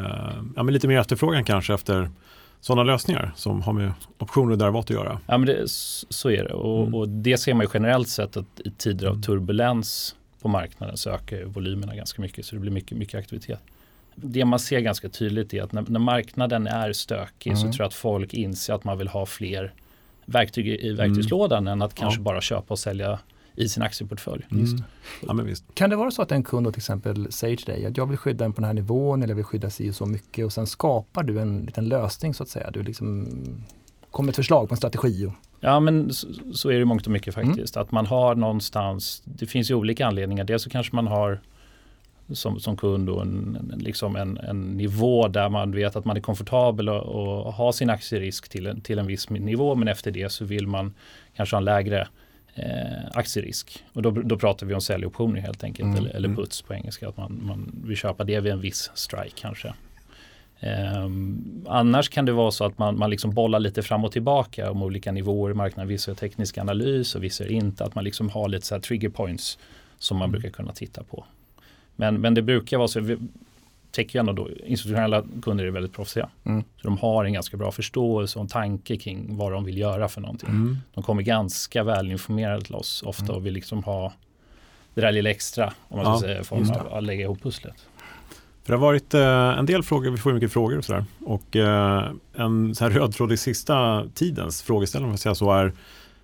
ja, 0.57 0.63
men 0.63 0.75
lite 0.75 0.89
mer 0.89 1.01
efterfrågan 1.01 1.45
kanske 1.45 1.75
efter 1.75 2.11
sådana 2.61 2.83
lösningar 2.83 3.33
som 3.37 3.63
har 3.63 3.73
med 3.73 3.93
optioner 4.19 4.53
och 4.53 4.59
derivat 4.59 4.85
att 4.85 4.91
göra. 4.91 5.21
Ja, 5.27 5.39
men 5.39 5.47
det, 5.47 5.63
så 5.67 6.31
är 6.31 6.45
det. 6.45 6.53
Och, 6.53 6.83
mm. 6.83 6.95
och, 6.95 7.09
det 7.09 7.39
ser 7.39 7.55
man 7.55 7.67
ju 7.67 7.71
generellt 7.75 8.09
sett 8.09 8.37
att 8.37 8.61
i 8.65 8.71
tider 8.71 9.07
av 9.07 9.13
mm. 9.13 9.23
turbulens 9.23 10.17
på 10.43 10.49
marknaden 10.49 10.97
så 10.97 11.11
ökar 11.11 11.45
volymerna 11.45 11.95
ganska 11.95 12.23
mycket 12.23 12.47
så 12.47 12.55
det 12.55 12.61
blir 12.61 12.73
mycket, 12.73 12.99
mycket 12.99 13.19
aktivitet 13.19 13.61
det 14.17 14.45
man 14.45 14.59
ser 14.59 14.81
ganska 14.81 15.09
tydligt 15.09 15.55
är 15.55 15.63
att 15.63 15.73
när, 15.73 15.85
när 15.89 16.01
marknaden 16.01 16.67
är 16.67 16.93
stökig 16.93 17.51
mm. 17.51 17.63
så 17.63 17.63
tror 17.63 17.81
jag 17.81 17.87
att 17.87 17.95
folk 17.95 18.35
inser 18.35 18.75
att 18.75 18.85
man 18.85 18.99
vill 18.99 19.09
ha 19.09 19.27
fler 19.27 19.73
verktyg 20.25 20.67
i 20.69 20.93
verktygslådan 20.93 21.59
mm. 21.59 21.73
än 21.73 21.83
att 21.83 21.95
kanske 21.95 22.21
ja. 22.21 22.25
bara 22.25 22.41
köpa 22.41 22.75
och 22.75 22.79
sälja 22.79 23.19
i 23.55 23.69
sin 23.69 23.83
aktieportfölj. 23.83 24.47
Mm. 24.51 24.67
Ja, 25.27 25.55
kan 25.75 25.91
det 25.91 25.97
vara 25.97 26.11
så 26.11 26.23
att 26.23 26.33
en 26.33 26.43
kund 26.43 26.67
till 26.73 26.81
exempel 26.81 27.33
säger 27.33 27.57
till 27.57 27.67
dig 27.67 27.87
att 27.87 27.97
jag 27.97 28.07
vill 28.07 28.19
skydda 28.19 28.45
den 28.45 28.53
på 28.53 28.61
den 28.61 28.67
här 28.67 28.75
nivån 28.75 29.23
eller 29.23 29.31
jag 29.31 29.37
vill 29.37 29.45
skydda 29.45 29.71
sig 29.71 29.93
så 29.93 30.07
mycket 30.07 30.45
och 30.45 30.53
sen 30.53 30.67
skapar 30.67 31.23
du 31.23 31.41
en 31.41 31.61
liten 31.61 31.89
lösning 31.89 32.35
så 32.35 32.43
att 32.43 32.49
säga. 32.49 32.71
Du 32.71 32.83
liksom 32.83 33.29
kommer 34.11 34.31
ett 34.31 34.37
förslag 34.37 34.69
på 34.69 34.73
en 34.73 34.77
strategi. 34.77 35.33
Ja 35.61 35.81
men 35.81 36.13
så, 36.13 36.29
så 36.53 36.71
är 36.71 36.79
det 36.79 36.85
mångt 36.85 37.07
och 37.07 37.13
mycket 37.13 37.37
mm. 37.37 37.49
faktiskt. 37.49 37.77
Att 37.77 37.93
man 37.93 38.07
har 38.07 38.35
någonstans, 38.35 39.23
det 39.25 39.47
finns 39.47 39.71
ju 39.71 39.75
olika 39.75 40.07
anledningar. 40.07 40.45
Dels 40.45 40.63
så 40.63 40.71
kanske 40.71 40.97
man 40.97 41.07
har 41.07 41.41
som, 42.33 42.61
som 42.61 42.77
kund 42.77 43.11
och 43.11 43.23
en, 43.23 43.71
en, 43.73 43.79
liksom 43.79 44.17
en, 44.17 44.39
en 44.39 44.63
nivå 44.63 45.29
där 45.29 45.49
man 45.49 45.73
vet 45.73 45.97
att 45.97 46.05
man 46.05 46.17
är 46.17 46.21
komfortabel 46.21 46.89
och, 46.89 47.47
och 47.47 47.53
ha 47.53 47.73
sin 47.73 47.91
aktierisk 47.91 48.49
till 48.49 48.67
en, 48.67 48.81
till 48.81 48.99
en 48.99 49.07
viss 49.07 49.31
nivå 49.31 49.75
men 49.75 49.89
efter 49.89 50.11
det 50.11 50.33
så 50.33 50.45
vill 50.45 50.67
man 50.67 50.95
kanske 51.37 51.57
ha 51.57 51.59
en 51.59 51.65
lägre 51.65 52.09
eh, 52.55 53.07
aktierisk. 53.13 53.85
Och 53.93 54.03
då, 54.03 54.11
då 54.11 54.39
pratar 54.39 54.67
vi 54.67 54.75
om 54.75 54.81
säljoptioner 54.81 55.41
helt 55.41 55.65
enkelt 55.65 55.87
mm. 55.87 55.99
eller, 55.99 56.11
eller 56.11 56.29
mm. 56.29 56.37
puts 56.37 56.63
på 56.63 56.75
engelska. 56.75 57.09
Att 57.09 57.17
man, 57.17 57.41
man 57.43 57.83
vill 57.85 57.97
köpa 57.97 58.25
det 58.25 58.41
vid 58.41 58.53
en 58.53 58.61
viss 58.61 58.91
strike 58.95 59.35
kanske. 59.35 59.75
Eh, 60.61 61.11
annars 61.67 62.09
kan 62.09 62.25
det 62.25 62.33
vara 62.33 62.51
så 62.51 62.65
att 62.65 62.79
man, 62.79 62.99
man 62.99 63.11
liksom 63.11 63.31
bollar 63.31 63.61
lite 63.61 63.83
fram 63.83 64.05
och 64.05 64.13
tillbaka 64.13 64.71
om 64.71 64.83
olika 64.83 65.13
nivåer 65.13 65.51
i 65.51 65.55
marknaden. 65.55 65.89
Vissa 65.89 66.11
är 66.11 66.15
teknisk 66.15 66.59
analys 66.59 67.15
och 67.15 67.25
vissa 67.25 67.45
är 67.45 67.49
inte. 67.53 67.85
Att 67.85 67.95
man 67.95 68.05
liksom 68.05 68.29
har 68.29 68.49
lite 68.49 68.67
så 68.67 68.81
trigger 68.81 69.09
points 69.09 69.59
som 69.99 70.17
man 70.17 70.29
mm. 70.29 70.33
brukar 70.33 70.51
kunna 70.51 70.73
titta 70.73 71.03
på. 71.03 71.25
Men, 71.97 72.21
men 72.21 72.35
det 72.35 72.43
brukar 72.43 72.79
vara 72.79 72.89
så, 72.89 73.01
vi 73.01 73.19
täcker 73.91 74.19
ju 74.19 74.21
ändå 74.21 74.33
då, 74.33 74.49
institutionella 74.65 75.25
kunder 75.43 75.65
är 75.65 75.71
väldigt 75.71 75.93
proffsiga. 75.93 76.29
Mm. 76.45 76.65
Så 76.77 76.89
de 76.89 76.99
har 76.99 77.25
en 77.25 77.33
ganska 77.33 77.57
bra 77.57 77.73
förståelse 77.73 78.39
och 78.39 78.43
en 78.43 78.49
tanke 78.49 78.97
kring 78.97 79.37
vad 79.37 79.53
de 79.53 79.65
vill 79.65 79.79
göra 79.79 80.09
för 80.09 80.21
någonting. 80.21 80.49
Mm. 80.49 80.79
De 80.95 81.03
kommer 81.03 81.23
ganska 81.23 81.85
välinformerade 81.85 82.65
till 82.65 82.75
oss 82.75 83.03
ofta 83.03 83.25
mm. 83.25 83.37
och 83.37 83.47
vill 83.47 83.55
liksom 83.55 83.85
ha 83.85 84.13
det 84.95 85.01
där 85.01 85.13
lilla 85.13 85.31
extra, 85.31 85.73
om 85.89 85.97
man 85.99 86.07
ja, 86.07 86.19
ska 86.19 86.27
säga, 86.27 86.45
form 86.45 86.71
av 86.71 86.95
att 86.95 87.05
lägga 87.05 87.23
ihop 87.23 87.43
pusslet. 87.43 87.87
För 88.65 88.73
det 88.73 88.79
har 88.79 88.87
varit 88.87 89.15
eh, 89.15 89.59
en 89.59 89.67
del 89.67 89.83
frågor, 89.83 90.11
vi 90.11 90.17
får 90.17 90.33
mycket 90.33 90.53
frågor 90.53 90.79
och 90.79 90.85
sådär. 90.85 91.05
Och 91.25 91.57
eh, 91.57 92.11
en 92.35 92.75
så 92.75 92.85
här 92.85 92.91
röd 92.91 93.15
tråd 93.15 93.33
i 93.33 93.37
sista 93.37 94.05
tidens 94.15 94.63
frågeställning, 94.63 95.07
om 95.07 95.13
jag 95.13 95.21
säga 95.21 95.35
så, 95.35 95.53
är 95.53 95.73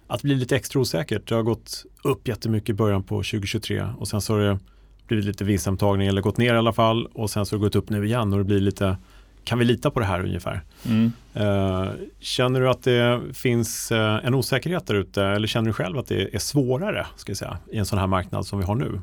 att 0.07 0.23
bli 0.23 0.35
lite 0.35 0.57
extra 0.57 0.81
osäkert. 0.81 1.29
Det 1.29 1.35
har 1.35 1.43
gått 1.43 1.85
upp 2.05 2.29
jättemycket 2.29 2.69
i 2.71 2.73
början 2.73 3.03
på 3.03 3.15
2023 3.15 3.87
och 3.99 4.09
sen 4.09 4.21
så 4.21 4.33
har 4.33 4.41
det 4.41 4.59
blivit 5.07 5.27
lite 5.27 5.45
vinstamtagning 5.45 6.09
eller 6.09 6.23
gått 6.23 6.37
ner 6.37 6.55
i 6.55 6.59
alla 6.59 6.73
fall 6.73 7.07
och 7.07 7.31
sen 7.31 7.47
så 7.47 7.55
har 7.55 7.59
det 7.59 7.67
gått 7.67 7.77
upp 7.77 7.91
nu 7.91 8.07
igen 8.07 8.33
och 8.33 8.39
det 8.39 8.45
blir 8.45 8.61
lite 8.61 8.97
kan 9.45 9.59
vi 9.59 9.65
lita 9.65 9.91
på 9.91 10.01
det 10.01 10.07
här 10.07 10.21
ungefär? 10.25 10.63
Mm. 10.87 11.13
Uh, 11.37 11.91
känner 12.21 12.61
du 12.61 12.71
att 12.71 12.83
det 12.83 13.21
finns 13.33 13.93
uh, 13.93 13.99
en 13.99 14.35
osäkerhet 14.35 14.87
där 14.87 14.95
ute 14.95 15.25
eller 15.25 15.47
känner 15.49 15.67
du 15.67 15.73
själv 15.73 15.99
att 15.99 16.07
det 16.07 16.35
är 16.35 16.39
svårare 16.39 17.07
ska 17.17 17.31
jag 17.31 17.37
säga, 17.37 17.59
i 17.71 17.79
en 17.79 17.87
sån 17.87 17.99
här 17.99 18.07
marknad 18.07 18.47
som 18.47 18.59
vi 18.59 18.65
har 18.65 18.75
nu? 18.75 19.01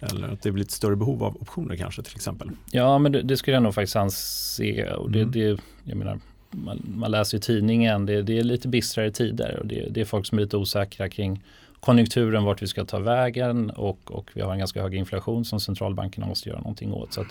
Eller 0.00 0.28
att 0.28 0.42
det 0.42 0.52
blir 0.52 0.64
ett 0.64 0.70
större 0.70 0.96
behov 0.96 1.24
av 1.24 1.36
optioner 1.40 1.76
kanske 1.76 2.02
till 2.02 2.16
exempel? 2.16 2.50
Ja, 2.70 2.98
men 2.98 3.12
det, 3.12 3.22
det 3.22 3.36
skulle 3.36 3.56
jag 3.56 3.62
nog 3.62 3.74
faktiskt 3.74 3.96
anse. 3.96 4.92
Och 4.92 5.10
det, 5.10 5.20
mm. 5.20 5.30
det, 5.32 5.60
jag 5.84 5.96
menar, 5.96 6.18
man, 6.50 6.82
man 6.94 7.10
läser 7.10 7.38
i 7.38 7.40
tidningen, 7.40 8.06
det, 8.06 8.22
det, 8.22 8.38
är 8.38 8.42
lite 8.42 8.68
bistrare 8.68 9.10
tider 9.10 9.58
och 9.60 9.66
det, 9.66 9.88
det 9.90 10.00
är 10.00 10.04
folk 10.04 10.26
som 10.26 10.38
är 10.38 10.42
lite 10.42 10.56
osäkra 10.56 11.08
kring 11.08 11.42
konjunkturen, 11.80 12.44
vart 12.44 12.62
vi 12.62 12.66
ska 12.66 12.84
ta 12.84 12.98
vägen 12.98 13.70
och, 13.70 14.10
och 14.10 14.30
vi 14.34 14.40
har 14.40 14.52
en 14.52 14.58
ganska 14.58 14.82
hög 14.82 14.94
inflation 14.94 15.44
som 15.44 15.60
centralbankerna 15.60 16.26
måste 16.26 16.48
göra 16.48 16.58
någonting 16.58 16.92
åt. 16.92 17.12
Så 17.12 17.24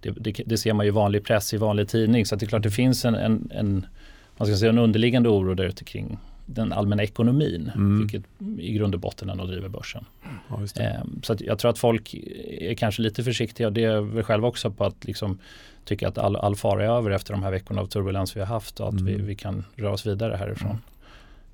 det, 0.00 0.10
det, 0.10 0.42
det, 0.46 0.58
ser 0.58 0.72
man 0.72 0.86
ju 0.86 0.88
i 0.88 0.92
vanlig 0.92 1.24
press 1.24 1.54
i 1.54 1.56
vanlig 1.56 1.88
tidning. 1.88 2.26
Så 2.26 2.36
det 2.36 2.44
är 2.44 2.48
klart 2.48 2.62
det 2.62 2.70
finns 2.70 3.04
en, 3.04 3.14
en, 3.14 3.50
en, 3.54 3.86
man 4.36 4.46
ska 4.48 4.56
säga 4.56 4.70
en 4.70 4.78
underliggande 4.78 5.28
oro 5.28 5.54
där 5.54 5.64
ute 5.64 5.84
kring 5.84 6.18
den 6.46 6.72
allmänna 6.72 7.02
ekonomin, 7.02 7.70
mm. 7.74 7.98
vilket 7.98 8.22
i 8.58 8.72
grund 8.72 8.94
och 8.94 9.00
botten 9.00 9.30
ändå 9.30 9.44
driver 9.44 9.68
börsen. 9.68 10.04
Ja, 10.48 10.82
eh, 10.82 11.04
så 11.22 11.36
jag 11.40 11.58
tror 11.58 11.70
att 11.70 11.78
folk 11.78 12.14
är 12.60 12.74
kanske 12.74 13.02
lite 13.02 13.24
försiktiga 13.24 13.70
det 13.70 13.84
är 13.84 14.00
väl 14.00 14.24
själva 14.24 14.48
också 14.48 14.70
på 14.70 14.84
att 14.84 15.04
liksom 15.04 15.38
tycka 15.84 16.08
att 16.08 16.18
all, 16.18 16.36
all 16.36 16.56
fara 16.56 16.84
är 16.84 16.88
över 16.88 17.10
efter 17.10 17.32
de 17.32 17.42
här 17.42 17.50
veckorna 17.50 17.80
av 17.80 17.86
turbulens 17.86 18.36
vi 18.36 18.40
har 18.40 18.46
haft 18.46 18.80
och 18.80 18.88
att 18.88 19.00
mm. 19.00 19.04
vi, 19.04 19.14
vi 19.14 19.34
kan 19.34 19.64
röra 19.76 19.92
oss 19.92 20.06
vidare 20.06 20.36
härifrån. 20.36 20.78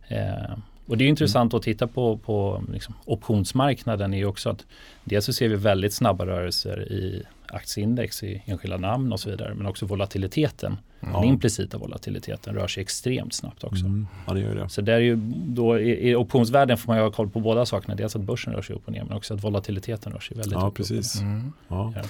Mm. 0.09 0.35
Eh, 0.35 0.59
och 0.87 0.99
det 0.99 1.05
är 1.05 1.09
intressant 1.09 1.53
mm. 1.53 1.59
att 1.59 1.63
titta 1.63 1.87
på, 1.87 2.17
på 2.17 2.63
liksom, 2.73 2.95
optionsmarknaden 3.05 4.15
är 4.15 4.25
också 4.25 4.51
att 4.51 4.67
dels 5.05 5.25
så 5.25 5.33
ser 5.33 5.49
vi 5.49 5.57
väldigt 5.57 5.95
snabba 5.95 6.27
rörelser 6.27 6.93
i 6.93 7.23
aktieindex 7.47 8.23
i 8.23 8.43
enskilda 8.47 8.77
namn 8.77 9.13
och 9.13 9.21
så 9.21 9.31
vidare. 9.31 9.55
Men 9.55 9.67
också 9.67 9.87
volatiliteten, 9.87 10.77
mm. 11.01 11.15
den 11.15 11.25
implicita 11.25 11.79
volatiliteten 11.79 12.55
rör 12.55 12.69
sig 12.69 12.83
extremt 12.83 13.35
snabbt 13.35 13.65
också. 13.65 13.85
Mm. 13.85 14.07
Ja, 14.27 14.35
det 14.35 14.41
gör 14.41 14.55
det. 14.55 14.69
Så 14.69 14.81
där 14.81 14.93
är 14.93 14.99
ju 14.99 15.17
då, 15.47 15.79
i, 15.79 16.11
i 16.11 16.15
optionsvärlden 16.15 16.79
får 16.79 16.93
man 16.93 16.97
ju 16.97 17.03
ha 17.03 17.11
koll 17.11 17.31
på 17.31 17.41
båda 17.41 17.67
sakerna. 17.67 17.95
Dels 17.95 18.17
att 18.17 18.23
börsen 18.23 18.53
rör 18.53 18.63
sig 18.63 18.77
upp 18.77 18.87
och 18.87 18.93
ner 18.93 19.05
men 19.05 19.17
också 19.17 19.35
att 19.35 19.45
volatiliteten 19.45 20.13
rör 20.13 20.21
sig 20.21 20.37
väldigt 20.37 20.59
ja, 20.59 20.67
upp 20.67 20.75
precis. 20.75 21.17
och 21.17 21.23
ner. 21.23 21.31
Mm. 21.31 21.53
Ja. 21.69 21.93
Ja. 21.97 22.03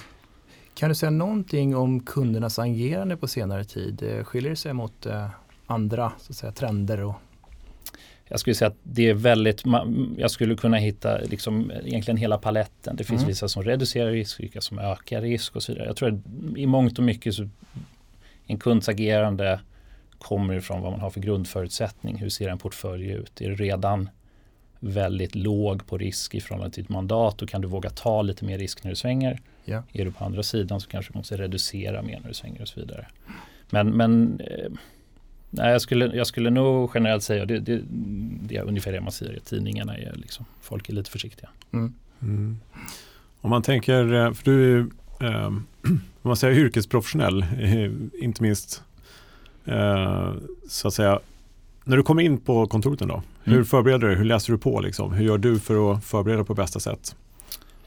Kan 0.73 0.89
du 0.89 0.95
säga 0.95 1.09
någonting 1.09 1.75
om 1.75 1.99
kundernas 1.99 2.59
agerande 2.59 3.17
på 3.17 3.27
senare 3.27 3.63
tid? 3.63 4.23
Skiljer 4.23 4.49
det 4.49 4.55
sig 4.55 4.73
mot 4.73 5.05
eh, 5.05 5.27
andra 5.65 6.11
så 6.19 6.31
att 6.31 6.37
säga, 6.37 6.51
trender 6.51 7.01
och 7.01 7.15
jag 8.27 8.39
skulle 8.39 8.55
säga 8.55 8.69
att 8.69 8.77
det 8.83 9.09
är 9.09 9.13
väldigt, 9.13 9.63
jag 10.17 10.31
skulle 10.31 10.55
kunna 10.55 10.77
hitta 10.77 11.17
liksom 11.17 11.71
egentligen 11.83 12.17
hela 12.17 12.37
paletten. 12.37 12.95
Det 12.95 13.03
finns 13.03 13.21
mm. 13.21 13.27
vissa 13.27 13.47
som 13.47 13.63
reducerar 13.63 14.11
risk, 14.11 14.39
vilka 14.39 14.61
som 14.61 14.79
ökar 14.79 15.21
risk 15.21 15.55
och 15.55 15.63
så 15.63 15.71
vidare. 15.71 15.87
Jag 15.87 15.95
tror 15.95 16.09
att 16.09 16.57
i 16.57 16.65
mångt 16.65 16.97
och 16.97 17.03
mycket 17.03 17.35
så 17.35 17.49
en 18.47 18.59
kunds 18.59 18.89
agerande 18.89 19.59
kommer 20.17 20.53
ifrån 20.53 20.81
vad 20.81 20.91
man 20.91 21.01
har 21.01 21.09
för 21.09 21.19
grundförutsättning. 21.19 22.17
Hur 22.17 22.29
ser 22.29 22.49
en 22.49 22.57
portfölj 22.57 23.11
ut? 23.11 23.41
Är 23.41 23.49
det 23.49 23.55
redan 23.55 24.09
väldigt 24.83 25.35
låg 25.35 25.87
på 25.87 25.97
risk 25.97 26.35
i 26.35 26.41
förhållande 26.41 26.73
till 26.73 26.83
ditt 26.83 26.89
mandat. 26.89 27.37
Då 27.37 27.47
kan 27.47 27.61
du 27.61 27.67
våga 27.67 27.89
ta 27.89 28.21
lite 28.21 28.45
mer 28.45 28.57
risk 28.57 28.83
när 28.83 28.91
du 28.91 28.95
svänger. 28.95 29.39
Ja. 29.65 29.83
Är 29.93 30.05
du 30.05 30.11
på 30.11 30.25
andra 30.25 30.43
sidan 30.43 30.81
så 30.81 30.89
kanske 30.89 31.13
du 31.13 31.17
måste 31.17 31.37
reducera 31.37 32.01
mer 32.01 32.19
när 32.19 32.27
du 32.27 32.33
svänger 32.33 32.61
och 32.61 32.67
så 32.67 32.79
vidare. 32.79 33.07
Men, 33.69 33.89
men 33.89 34.39
eh, 34.39 34.71
nej, 35.55 35.71
jag, 35.71 35.81
skulle, 35.81 36.05
jag 36.15 36.27
skulle 36.27 36.49
nog 36.49 36.91
generellt 36.93 37.23
säga, 37.23 37.45
det, 37.45 37.59
det, 37.59 37.81
det 38.47 38.57
är 38.57 38.63
ungefär 38.63 38.91
det 38.91 39.01
man 39.01 39.11
säger 39.11 39.33
i 39.33 39.39
tidningarna, 39.39 39.97
är 39.97 40.13
liksom, 40.15 40.45
folk 40.61 40.89
är 40.89 40.93
lite 40.93 41.11
försiktiga. 41.11 41.49
Mm. 41.73 41.93
Mm. 42.21 42.57
Om 43.41 43.49
man 43.49 43.61
tänker, 43.61 44.13
eh, 44.13 44.33
för 44.33 44.43
du 44.45 44.79
är 44.79 44.87
eh, 45.19 45.45
om 45.85 46.01
man 46.21 46.35
säger 46.35 46.59
yrkesprofessionell, 46.59 47.41
eh, 47.59 47.91
inte 48.23 48.43
minst 48.43 48.83
eh, 49.65 50.33
så 50.67 50.87
att 50.87 50.93
säga, 50.93 51.19
när 51.83 51.97
du 51.97 52.03
kommer 52.03 52.23
in 52.23 52.37
på 52.37 52.67
kontoret 52.67 52.99
då, 52.99 53.23
hur 53.43 53.53
Mm. 53.53 53.65
förbereder 53.65 54.07
du 54.07 54.15
Hur 54.15 54.25
läser 54.25 54.53
du 54.53 54.59
på? 54.59 54.81
Liksom? 54.81 55.13
Hur 55.13 55.25
gör 55.25 55.37
du 55.37 55.59
för 55.59 55.93
att 55.93 56.03
förbereda 56.05 56.43
på 56.43 56.53
bästa 56.53 56.79
sätt? 56.79 57.15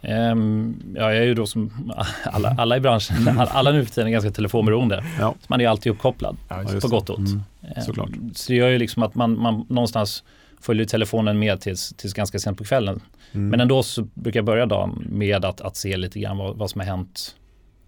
Ehm, 0.03 0.83
ja, 0.97 1.03
jag 1.13 1.17
är 1.17 1.23
ju 1.27 1.35
då 1.35 1.47
som 1.47 1.93
alla, 2.25 2.55
alla 2.59 2.77
i 2.77 2.81
branschen, 2.81 3.29
alla, 3.29 3.51
alla 3.51 3.71
nu 3.73 3.85
för 3.85 3.93
tiden 3.95 4.09
är 4.09 4.13
ganska 4.13 4.31
telefonberoende. 4.31 5.05
Ja. 5.21 5.35
Så 5.41 5.47
man 5.49 5.61
är 5.61 5.69
alltid 5.69 5.93
uppkopplad, 5.93 6.37
Ja, 6.49 6.65
på 6.83 6.89
gott 6.89 7.11
och 7.11 7.19
ont. 7.19 7.29
Mm. 7.29 7.43
Ehm, 7.77 7.83
såklart. 7.83 8.09
Så 8.35 8.53
det 8.53 8.57
gör 8.59 8.69
ju 8.69 8.79
liksom 8.79 9.03
att 9.03 9.15
man, 9.15 9.39
man 9.41 9.67
någonstans 9.69 10.25
följer 10.61 10.87
telefonen 10.87 11.39
med 11.39 11.61
tills, 11.61 11.95
tills 11.97 12.15
ganska 12.15 12.39
sent 12.39 12.59
på 12.59 12.65
kvällen. 12.65 13.01
Mm. 13.33 13.49
Men 13.49 13.61
ändå 13.61 13.83
så 13.83 14.03
brukar 14.15 14.39
jag 14.39 14.45
börja 14.45 14.67
dagen 14.67 15.07
med 15.11 15.45
att, 15.45 15.61
att 15.61 15.77
se 15.77 15.97
lite 15.97 16.21
grann 16.21 16.37
vad, 16.37 16.57
vad 16.57 16.71
som 16.71 16.81
har 16.81 16.87
hänt 16.87 17.37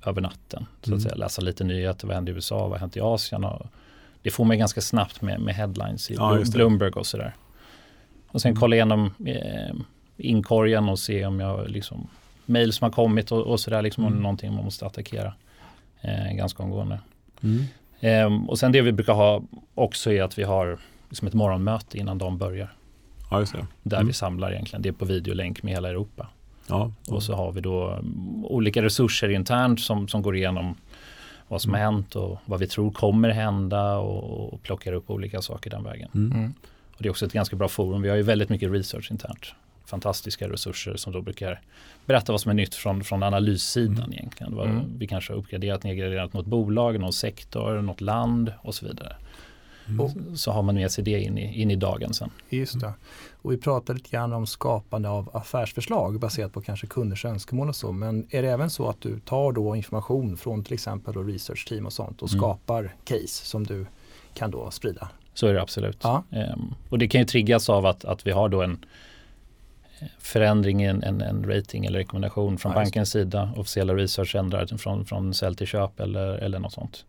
över 0.06 0.20
natten. 0.20 0.66
Så 0.82 0.90
Mm. 0.90 0.96
att 0.96 1.02
säga, 1.02 1.14
läsa 1.14 1.42
lite 1.42 1.64
nyheter, 1.64 2.06
vad 2.06 2.14
händer 2.16 2.32
i 2.32 2.36
USA, 2.36 2.58
vad 2.58 2.70
har 2.70 2.78
hänt 2.78 2.96
i 2.96 3.00
Asien. 3.00 3.44
Och 3.44 3.66
det 4.22 4.30
får 4.30 4.44
mig 4.44 4.58
ganska 4.58 4.80
snabbt 4.80 5.22
med, 5.22 5.40
med 5.40 5.54
headlines 5.54 6.10
i 6.10 6.14
Ja. 6.14 6.38
Bloomberg 6.52 6.90
och 6.90 7.06
sådär. 7.06 7.34
Och 8.28 8.40
sen 8.42 8.50
Mm. 8.50 8.60
kolla 8.60 8.76
igenom 8.76 9.14
eh, 9.26 9.74
inkorgen 10.18 10.88
och 10.88 10.98
se 10.98 11.26
om 11.26 11.40
jag 11.40 11.70
liksom 11.70 12.08
mail 12.46 12.72
som 12.72 12.84
har 12.84 12.90
kommit 12.92 13.32
och, 13.32 13.42
och 13.46 13.60
sådär, 13.60 13.82
liksom 13.82 14.04
om 14.04 14.10
det 14.10 14.14
är 14.14 14.16
Mm. 14.16 14.22
någonting 14.22 14.54
man 14.54 14.64
måste 14.64 14.86
attackera 14.86 15.34
eh, 16.00 16.32
ganska 16.36 16.62
omgående. 16.62 16.98
Mm. 17.42 17.64
Ehm, 18.00 18.48
och 18.48 18.58
sen 18.58 18.72
det 18.72 18.82
vi 18.82 18.92
brukar 18.92 19.12
ha 19.14 19.42
också 19.74 20.12
är 20.12 20.22
att 20.22 20.38
vi 20.38 20.42
har 20.42 20.78
liksom 21.08 21.28
ett 21.28 21.34
morgonmöte 21.34 21.98
innan 21.98 22.18
de 22.18 22.38
börjar. 22.38 22.72
Ja, 23.30 23.40
just 23.40 23.52
det. 23.52 23.66
Där 23.82 23.96
Mm. 23.96 24.06
vi 24.06 24.12
samlar 24.12 24.52
egentligen, 24.52 24.82
det 24.82 24.88
är 24.88 24.92
på 24.92 25.04
videolänk 25.04 25.62
med 25.62 25.74
hela 25.74 25.88
Europa. 25.88 26.28
Ja. 26.68 26.92
Och 27.10 27.22
så 27.22 27.34
har 27.34 27.52
vi 27.52 27.60
då 27.60 27.88
mm, 27.90 28.44
olika 28.44 28.82
resurser 28.82 29.28
internt 29.28 29.80
som, 29.80 30.08
som 30.08 30.22
går 30.22 30.36
igenom 30.36 30.74
vad 31.48 31.62
som 31.62 31.72
har 31.74 31.80
Mm. 31.80 31.94
hänt 31.94 32.16
och 32.16 32.38
vad 32.44 32.60
vi 32.60 32.66
tror 32.66 32.90
kommer 32.90 33.28
hända 33.30 33.96
och, 33.98 34.52
och 34.54 34.62
plockar 34.62 34.92
upp 34.92 35.10
olika 35.10 35.42
saker 35.42 35.70
den 35.70 35.84
vägen. 35.84 36.08
Mm. 36.14 36.54
Och 36.96 37.02
det 37.02 37.08
är 37.08 37.10
också 37.10 37.26
ett 37.26 37.32
ganska 37.32 37.56
bra 37.56 37.68
forum. 37.68 38.02
Vi 38.02 38.08
har 38.08 38.16
ju 38.16 38.22
väldigt 38.22 38.48
mycket 38.48 38.70
research 38.72 39.10
internt. 39.10 39.46
Fantastiska 39.88 40.48
resurser 40.48 40.96
som 40.96 41.12
då 41.12 41.22
brukar 41.22 41.60
berätta 42.06 42.32
vad 42.32 42.40
som 42.40 42.50
är 42.50 42.54
nytt 42.54 42.74
från, 42.74 43.04
från 43.04 43.22
analyssidan 43.22 43.96
Mm. 43.98 44.12
egentligen. 44.12 44.56
Vad 44.56 44.66
Mm. 44.68 44.98
Vi 44.98 45.06
kanske 45.06 45.32
har 45.32 45.38
uppgraderat, 45.38 45.82
nedgraderat 45.84 46.32
något 46.32 46.46
bolag, 46.46 47.00
någon 47.00 47.12
sektor, 47.12 47.82
något 47.82 48.00
land 48.00 48.52
och 48.62 48.74
så 48.74 48.86
vidare. 48.86 49.16
Mm. 49.86 50.00
Och- 50.00 50.38
Så 50.38 50.50
har 50.52 50.62
man 50.62 50.74
med 50.74 50.90
sig 50.90 51.04
det 51.04 51.20
in 51.22 51.38
i, 51.38 51.60
in 51.62 51.70
i 51.70 51.76
dagen 51.76 52.14
sen. 52.14 52.30
Just 52.48 52.80
det. 52.80 52.92
Och 53.42 53.52
vi 53.52 53.56
pratade 53.56 53.96
lite 53.96 54.10
grann 54.10 54.32
om 54.32 54.46
skapande 54.46 55.08
av 55.08 55.30
affärsförslag 55.36 56.20
baserat 56.20 56.52
på 56.52 56.60
kanske 56.60 56.86
kunders 56.86 57.24
önskemål 57.24 57.68
och 57.68 57.76
så. 57.76 57.92
Men 57.92 58.26
är 58.30 58.42
det 58.42 58.48
även 58.50 58.70
så 58.70 58.88
att 58.88 59.00
du 59.00 59.20
tar 59.20 59.52
då 59.52 59.76
information 59.76 60.36
från 60.36 60.64
till 60.64 60.74
exempel 60.74 61.14
då 61.14 61.22
research 61.22 61.66
team 61.68 61.86
och 61.86 61.92
sånt 61.92 62.22
och 62.22 62.28
Mm. 62.30 62.40
skapar 62.40 62.94
case 63.04 63.46
som 63.46 63.64
du 63.66 63.86
kan 64.34 64.50
då 64.50 64.70
sprida? 64.70 65.08
Så 65.34 65.46
är 65.46 65.54
det 65.54 65.62
absolut. 65.62 65.98
Ja. 66.02 66.22
Ehm, 66.30 66.74
och 66.88 66.98
det 66.98 67.08
kan 67.08 67.20
ju 67.20 67.24
triggas 67.24 67.68
av 67.68 67.86
att, 67.86 68.04
att 68.04 68.26
vi 68.26 68.30
har 68.30 68.48
då 68.48 68.62
en 68.62 68.84
förändring 70.18 70.82
i 70.82 70.86
en, 70.86 71.02
en, 71.02 71.20
en 71.20 71.44
rating 71.50 71.84
eller 71.86 71.98
rekommendation 71.98 72.58
från 72.58 72.72
Ja, 72.72 72.78
bankens 72.78 73.10
sida. 73.10 73.52
Officiella 73.56 73.94
research 73.94 74.34
ändrar 74.34 74.66
från, 74.78 75.04
från 75.04 75.34
sälj 75.34 75.56
till 75.56 75.66
köp 75.66 76.00
eller, 76.00 76.28
eller 76.38 76.58
något 76.58 76.72
sånt. 76.72 77.04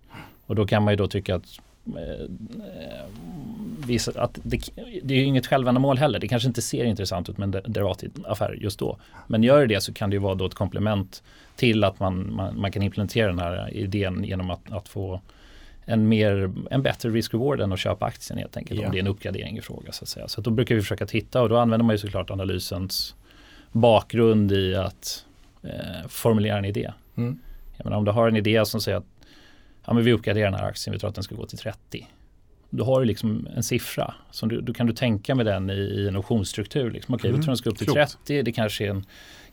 Och 0.46 0.56
då 0.56 0.66
kan 0.68 0.84
man 0.84 0.94
ju 0.94 0.98
då 0.98 1.08
tycka 1.08 1.36
att 1.36 1.60
eh, 1.98 2.04
eh, 2.04 3.06
vissa, 3.86 4.22
att 4.22 4.40
det, 4.44 4.62
det 5.04 5.14
är 5.14 5.18
ju 5.18 5.24
inget 5.24 5.48
självändamål 5.48 5.98
heller. 5.98 6.20
Det 6.20 6.28
kanske 6.28 6.48
inte 6.48 6.62
ser 6.62 6.86
intressant 6.86 7.30
ut 7.30 7.38
med 7.38 7.46
en 7.46 7.52
de- 7.64 7.74
derivataffär 7.74 8.58
just 8.62 8.80
då. 8.80 8.98
Men 9.28 9.44
gör 9.44 9.60
det 9.60 9.76
det 9.76 9.82
så 9.82 9.94
kan 9.94 10.10
det 10.10 10.14
ju 10.14 10.20
vara 10.20 10.36
då 10.36 10.46
ett 10.46 10.54
komplement 10.54 11.24
till 11.56 11.84
att 11.84 12.00
man, 12.00 12.34
man, 12.34 12.60
man 12.62 12.72
kan 12.72 12.82
implementera 12.84 13.28
den 13.28 13.40
här 13.40 13.74
idén 13.74 14.24
genom 14.24 14.50
att, 14.50 14.72
att 14.72 14.88
få 14.90 15.22
en, 15.90 16.10
mer, 16.10 16.52
en 16.72 16.82
bättre 16.82 17.10
risk-reward 17.10 17.62
än 17.62 17.74
att 17.74 17.80
köpa 17.80 18.06
aktien 18.06 18.40
helt 18.40 18.58
enkelt. 18.58 18.80
Ja. 18.80 18.86
Om 18.86 18.92
det 18.92 18.98
är 18.98 19.02
en 19.02 19.08
uppgradering 19.08 19.58
i 19.58 19.62
fråga 19.62 19.92
så 19.92 20.04
att 20.04 20.10
säga. 20.10 20.28
Så 20.28 20.42
att 20.42 20.46
då 20.46 20.52
brukar 20.52 20.76
vi 20.76 20.82
försöka 20.82 21.06
titta 21.06 21.42
och 21.42 21.50
då 21.50 21.58
använder 21.58 21.86
man 21.86 21.94
ju 21.94 21.98
såklart 21.98 22.30
analysens 22.30 23.16
bakgrund 23.72 24.52
i 24.52 24.76
att 24.76 25.26
eh, 25.64 26.08
formulera 26.08 26.58
en 26.58 26.66
idé. 26.66 26.92
Mm. 27.16 27.40
Jag 27.78 27.86
menar, 27.86 27.98
om 27.98 28.06
du 28.06 28.12
har 28.12 28.28
en 28.28 28.36
idé 28.36 28.66
som 28.66 28.82
säger 28.82 28.98
att 28.98 29.06
ja, 29.86 29.94
men 29.94 30.04
vi 30.04 30.14
uppgraderar 30.14 30.52
den 30.52 30.60
här 30.60 30.68
aktien, 30.68 30.92
vi 30.94 31.00
tror 31.00 31.10
att 31.10 31.16
den 31.16 31.24
ska 31.24 31.36
gå 31.36 31.46
till 31.46 31.58
30. 31.58 32.08
Då 32.70 32.86
har 32.86 33.00
du 33.00 33.06
liksom 33.06 33.48
en 33.56 33.64
siffra. 33.64 34.14
Som 34.32 34.50
du, 34.50 34.62
då 34.62 34.74
kan 34.74 34.88
du 34.88 34.94
tänka 34.94 35.36
med 35.36 35.46
den 35.46 35.70
i, 35.70 35.74
i 35.74 36.08
en 36.08 36.16
optionsstruktur. 36.16 36.92
Liksom. 36.92 37.16
Okej, 37.16 37.30
Mm, 37.30 37.40
vi 37.40 37.44
tror 37.44 37.52
den 37.52 37.58
ska 37.58 37.70
upp 37.70 37.78
till 37.78 37.88
klokt. 37.88 38.18
30. 38.26 38.42
Det 38.44 38.52
kanske 38.52 38.86
är 38.86 38.90
en 38.90 39.06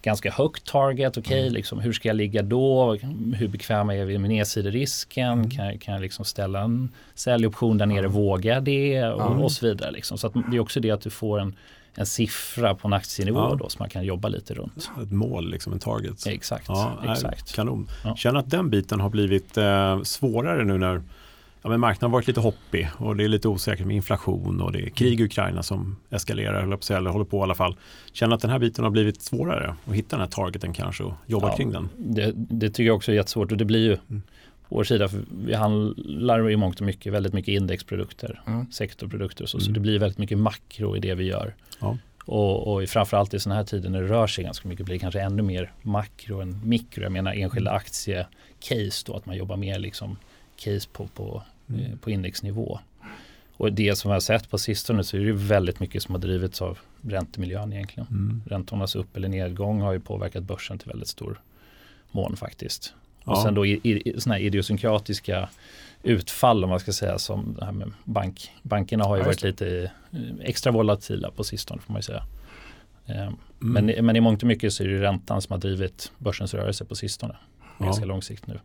ganska 0.07 0.31
högt 0.31 0.64
target. 0.66 1.16
Okej, 1.19 1.40
Mm. 1.40 1.53
liksom, 1.55 1.79
hur 1.81 1.92
ska 1.92 2.09
jag 2.09 2.16
ligga 2.16 2.42
då? 2.42 2.95
Hur 3.35 3.49
bekväma 3.49 3.95
är 3.95 4.05
vi 4.05 4.19
med 4.19 4.31
nedsiderisken? 4.31 5.33
Mm. 5.33 5.51
Kan, 5.51 5.66
jag- 5.66 5.81
kan 5.81 5.95
jag 5.95 6.01
liksom 6.01 6.25
ställa 6.25 6.61
en 6.61 6.88
säljoption 7.14 7.79
där 7.79 7.87
nere? 7.87 8.07
Vågar 8.09 8.55
jag 8.55 8.62
det? 8.64 9.05
Och, 9.05 9.21
Ja. 9.21 9.25
och 9.27 9.53
så 9.53 9.66
vidare. 9.66 9.90
Liksom. 9.90 10.19
Så 10.19 10.29
det 10.51 10.57
är 10.57 10.61
också 10.61 10.81
det 10.81 10.90
att 10.90 11.01
du 11.01 11.11
får 11.11 11.40
en, 11.40 11.57
en 11.95 12.07
siffra 12.07 12.75
på 12.75 12.88
en 12.88 12.92
aktienivå 12.95 13.38
Ja. 13.38 13.57
då 13.59 13.69
som 13.69 13.77
man 13.83 13.88
kan 13.90 14.05
jobba 14.05 14.29
lite 14.29 14.55
runt. 14.55 14.90
Ett 15.03 15.11
mål, 15.12 15.51
liksom 15.51 15.73
en 15.73 15.79
target. 15.79 16.27
Exakt. 16.27 16.64
Ja, 16.69 16.92
exakt. 17.12 17.55
kanon. 17.55 17.88
Ja. 18.05 18.16
Känner 18.16 18.40
att 18.40 18.51
den 18.51 18.71
biten 18.71 19.01
har 19.01 19.11
blivit 19.11 19.57
eh, 19.57 20.03
svårare 20.03 20.64
nu 20.64 20.79
när 20.79 21.03
ja, 21.66 21.70
men 21.70 21.81
marknaden 21.81 22.11
har 22.11 22.18
varit 22.18 22.26
lite 22.26 22.40
hoppig 22.40 22.88
och 22.98 23.16
det 23.16 23.24
är 23.24 23.29
lite 23.29 23.48
osäkert 23.48 23.87
med 23.87 23.96
inflation 23.96 24.61
och 24.61 24.72
det 24.72 24.83
är 24.87 24.88
krig 24.90 25.20
i 25.20 25.24
Ukraina 25.24 25.62
som 25.62 25.96
eskalerar, 26.11 26.76
på 26.76 26.94
eller 26.94 27.11
håller 27.11 27.24
på 27.24 27.38
i 27.38 27.40
alla 27.42 27.55
fall. 27.55 27.76
Känner 28.12 28.35
att 28.35 28.40
den 28.42 28.50
här 28.50 28.59
biten 28.59 28.85
har 28.85 28.90
blivit 28.90 29.22
svårare 29.22 29.74
att 29.87 29.94
hitta 29.94 30.16
den 30.16 30.20
här 30.20 30.31
targeten 30.31 30.72
kanske 30.72 31.02
och 31.05 31.12
jobba 31.26 31.48
Ja. 31.48 31.57
kring 31.57 31.70
den. 31.72 31.88
Det, 31.96 32.33
det 32.37 32.68
tycker 32.70 32.83
jag 32.87 32.96
också 32.96 33.12
är 33.12 33.16
jättesvårt 33.16 33.52
och 33.52 33.59
det 33.59 33.64
blir 33.64 33.81
ju 33.85 33.96
Mm. 34.11 34.22
vår 34.68 34.85
sida, 34.85 35.09
för 35.09 35.20
vi 35.44 35.55
handlar 35.55 36.50
i 36.50 36.57
mångt 36.57 36.81
och 36.81 36.87
mycket 36.87 37.12
väldigt 37.12 37.33
mycket 37.33 37.52
indexprodukter, 37.52 38.40
Mm. 38.46 38.70
sektorprodukter 38.72 39.42
och 39.44 39.48
så, 39.50 39.61
så 39.61 39.66
Mm. 39.66 39.74
det 39.74 39.81
blir 39.81 39.98
väldigt 39.98 40.18
mycket 40.18 40.38
makro 40.38 40.96
i 40.96 41.00
det 41.00 41.14
vi 41.14 41.24
gör. 41.24 41.55
Ja. 41.81 41.96
Och, 42.24 42.74
och 42.74 42.88
framförallt 42.88 43.35
i 43.35 43.38
sådana 43.40 43.57
här 43.61 43.64
tider 43.66 43.90
när 43.90 44.02
det 44.02 44.09
rör 44.09 44.26
sig 44.26 44.44
ganska 44.44 44.68
mycket 44.68 44.85
blir 44.87 44.94
det 44.94 44.98
kanske 45.00 45.20
ännu 45.20 45.42
mer 45.42 45.72
makro 45.83 46.40
än 46.40 46.61
mikro. 46.64 47.02
Jag 47.02 47.12
menar 47.12 47.33
enskilda 47.35 47.70
Mm. 47.70 47.76
aktiecase 47.76 49.05
då, 49.07 49.16
att 49.16 49.26
man 49.26 49.37
jobbar 49.37 49.57
mer 49.57 49.79
liksom 49.79 50.16
case 50.57 50.88
på, 50.92 51.07
på, 51.07 51.42
Mm. 51.68 51.81
eh, 51.85 51.96
på 51.98 52.11
indexnivå. 52.11 52.79
Och 53.59 53.72
det 53.72 53.96
som 53.96 54.09
vi 54.09 54.12
har 54.12 54.20
sett 54.20 54.50
på 54.50 54.59
sistone 54.59 55.05
så 55.05 55.16
är 55.16 55.20
det 55.20 55.33
väldigt 55.33 55.81
mycket 55.81 56.02
som 56.02 56.14
har 56.14 56.22
drivits 56.22 56.62
av 56.62 56.79
räntemiljön 57.02 57.72
egentligen. 57.72 58.07
Mm. 58.11 58.42
Räntornas 58.46 58.96
upp 58.96 59.16
eller 59.16 59.29
nedgång 59.29 59.81
har 59.81 59.92
ju 59.92 60.00
påverkat 60.00 60.42
börsen 60.44 60.79
till 60.79 60.88
väldigt 60.88 61.09
stor 61.09 61.40
mån 62.11 62.37
faktiskt. 62.37 62.94
Och 63.24 63.33
Ja. 63.37 63.42
sen 63.42 63.55
då 63.55 63.66
i, 63.66 64.14
såna 64.18 64.35
här 64.35 64.42
idiosynkratiska 64.42 65.48
utfall 66.02 66.64
om 66.64 66.70
man 66.70 66.81
ska 66.81 66.92
säga 66.92 67.18
som 67.18 67.57
det 67.59 67.64
här 67.64 67.72
med 67.72 67.92
bank. 68.05 68.50
Bankerna 68.62 69.05
har 69.05 69.16
ju 69.16 69.22
Ja, 69.22 69.26
varit 69.26 69.42
lite 69.42 69.90
eh, 70.12 70.18
extra 70.40 70.72
volatila 70.72 71.31
på 71.31 71.44
sistone 71.44 71.81
får 71.81 71.92
man 71.92 71.98
ju 71.98 72.02
säga. 72.02 72.22
Eh, 73.07 73.29
Mm. 73.61 73.87
Men, 73.87 74.05
men 74.07 74.16
i 74.16 74.20
mångt 74.20 74.42
och 74.42 74.46
mycket 74.48 74.72
så 74.72 74.85
är 74.85 74.88
det 74.88 75.00
räntan 75.02 75.42
som 75.42 75.52
har 75.52 75.59
drivit 75.59 76.12
börsens 76.18 76.55
rörelse 76.55 76.85
på 76.85 76.94
sistone. 76.94 77.37
Ja. 77.79 77.85
Ganska 77.85 78.05
lång 78.05 78.22
sikt 78.22 78.46
nu. 78.46 78.59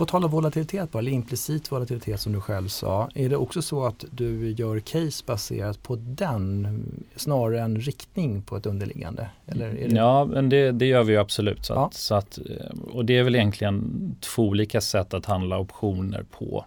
På 0.00 0.06
tal 0.06 0.24
om 0.24 0.30
volatilitet, 0.30 0.92
bara, 0.92 0.98
eller 0.98 1.12
implicit 1.12 1.72
volatilitet 1.72 2.20
som 2.20 2.32
du 2.32 2.40
själv 2.40 2.68
sa. 2.68 3.08
Är 3.14 3.28
det 3.28 3.36
också 3.36 3.62
så 3.62 3.86
att 3.86 4.04
du 4.10 4.50
gör 4.50 4.80
case 4.80 5.24
baserat 5.26 5.82
på 5.82 5.96
den 5.96 6.78
snarare 7.16 7.60
än 7.60 7.80
riktning 7.80 8.42
på 8.42 8.56
ett 8.56 8.66
underliggande? 8.66 9.30
Det... 9.46 9.86
Ja, 9.90 10.24
men 10.24 10.48
det, 10.48 10.72
det 10.72 10.86
gör 10.86 11.02
vi 11.02 11.12
ju 11.12 11.18
absolut. 11.18 11.64
Så 11.64 11.72
Ja. 11.72 11.86
att, 11.86 11.94
så 11.94 12.14
att, 12.14 12.38
eh, 12.38 12.78
och 12.92 13.04
det 13.04 13.18
är 13.18 13.22
väl 13.22 13.34
egentligen 13.34 14.16
två 14.20 14.42
olika 14.48 14.80
sätt 14.80 15.14
att 15.14 15.26
handla 15.26 15.58
optioner 15.58 16.24
på. 16.38 16.64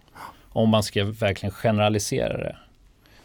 Om 0.48 0.68
man 0.68 0.82
ska 0.82 1.04
verkligen 1.04 1.52
generalisera 1.52 2.36
det. 2.38 2.56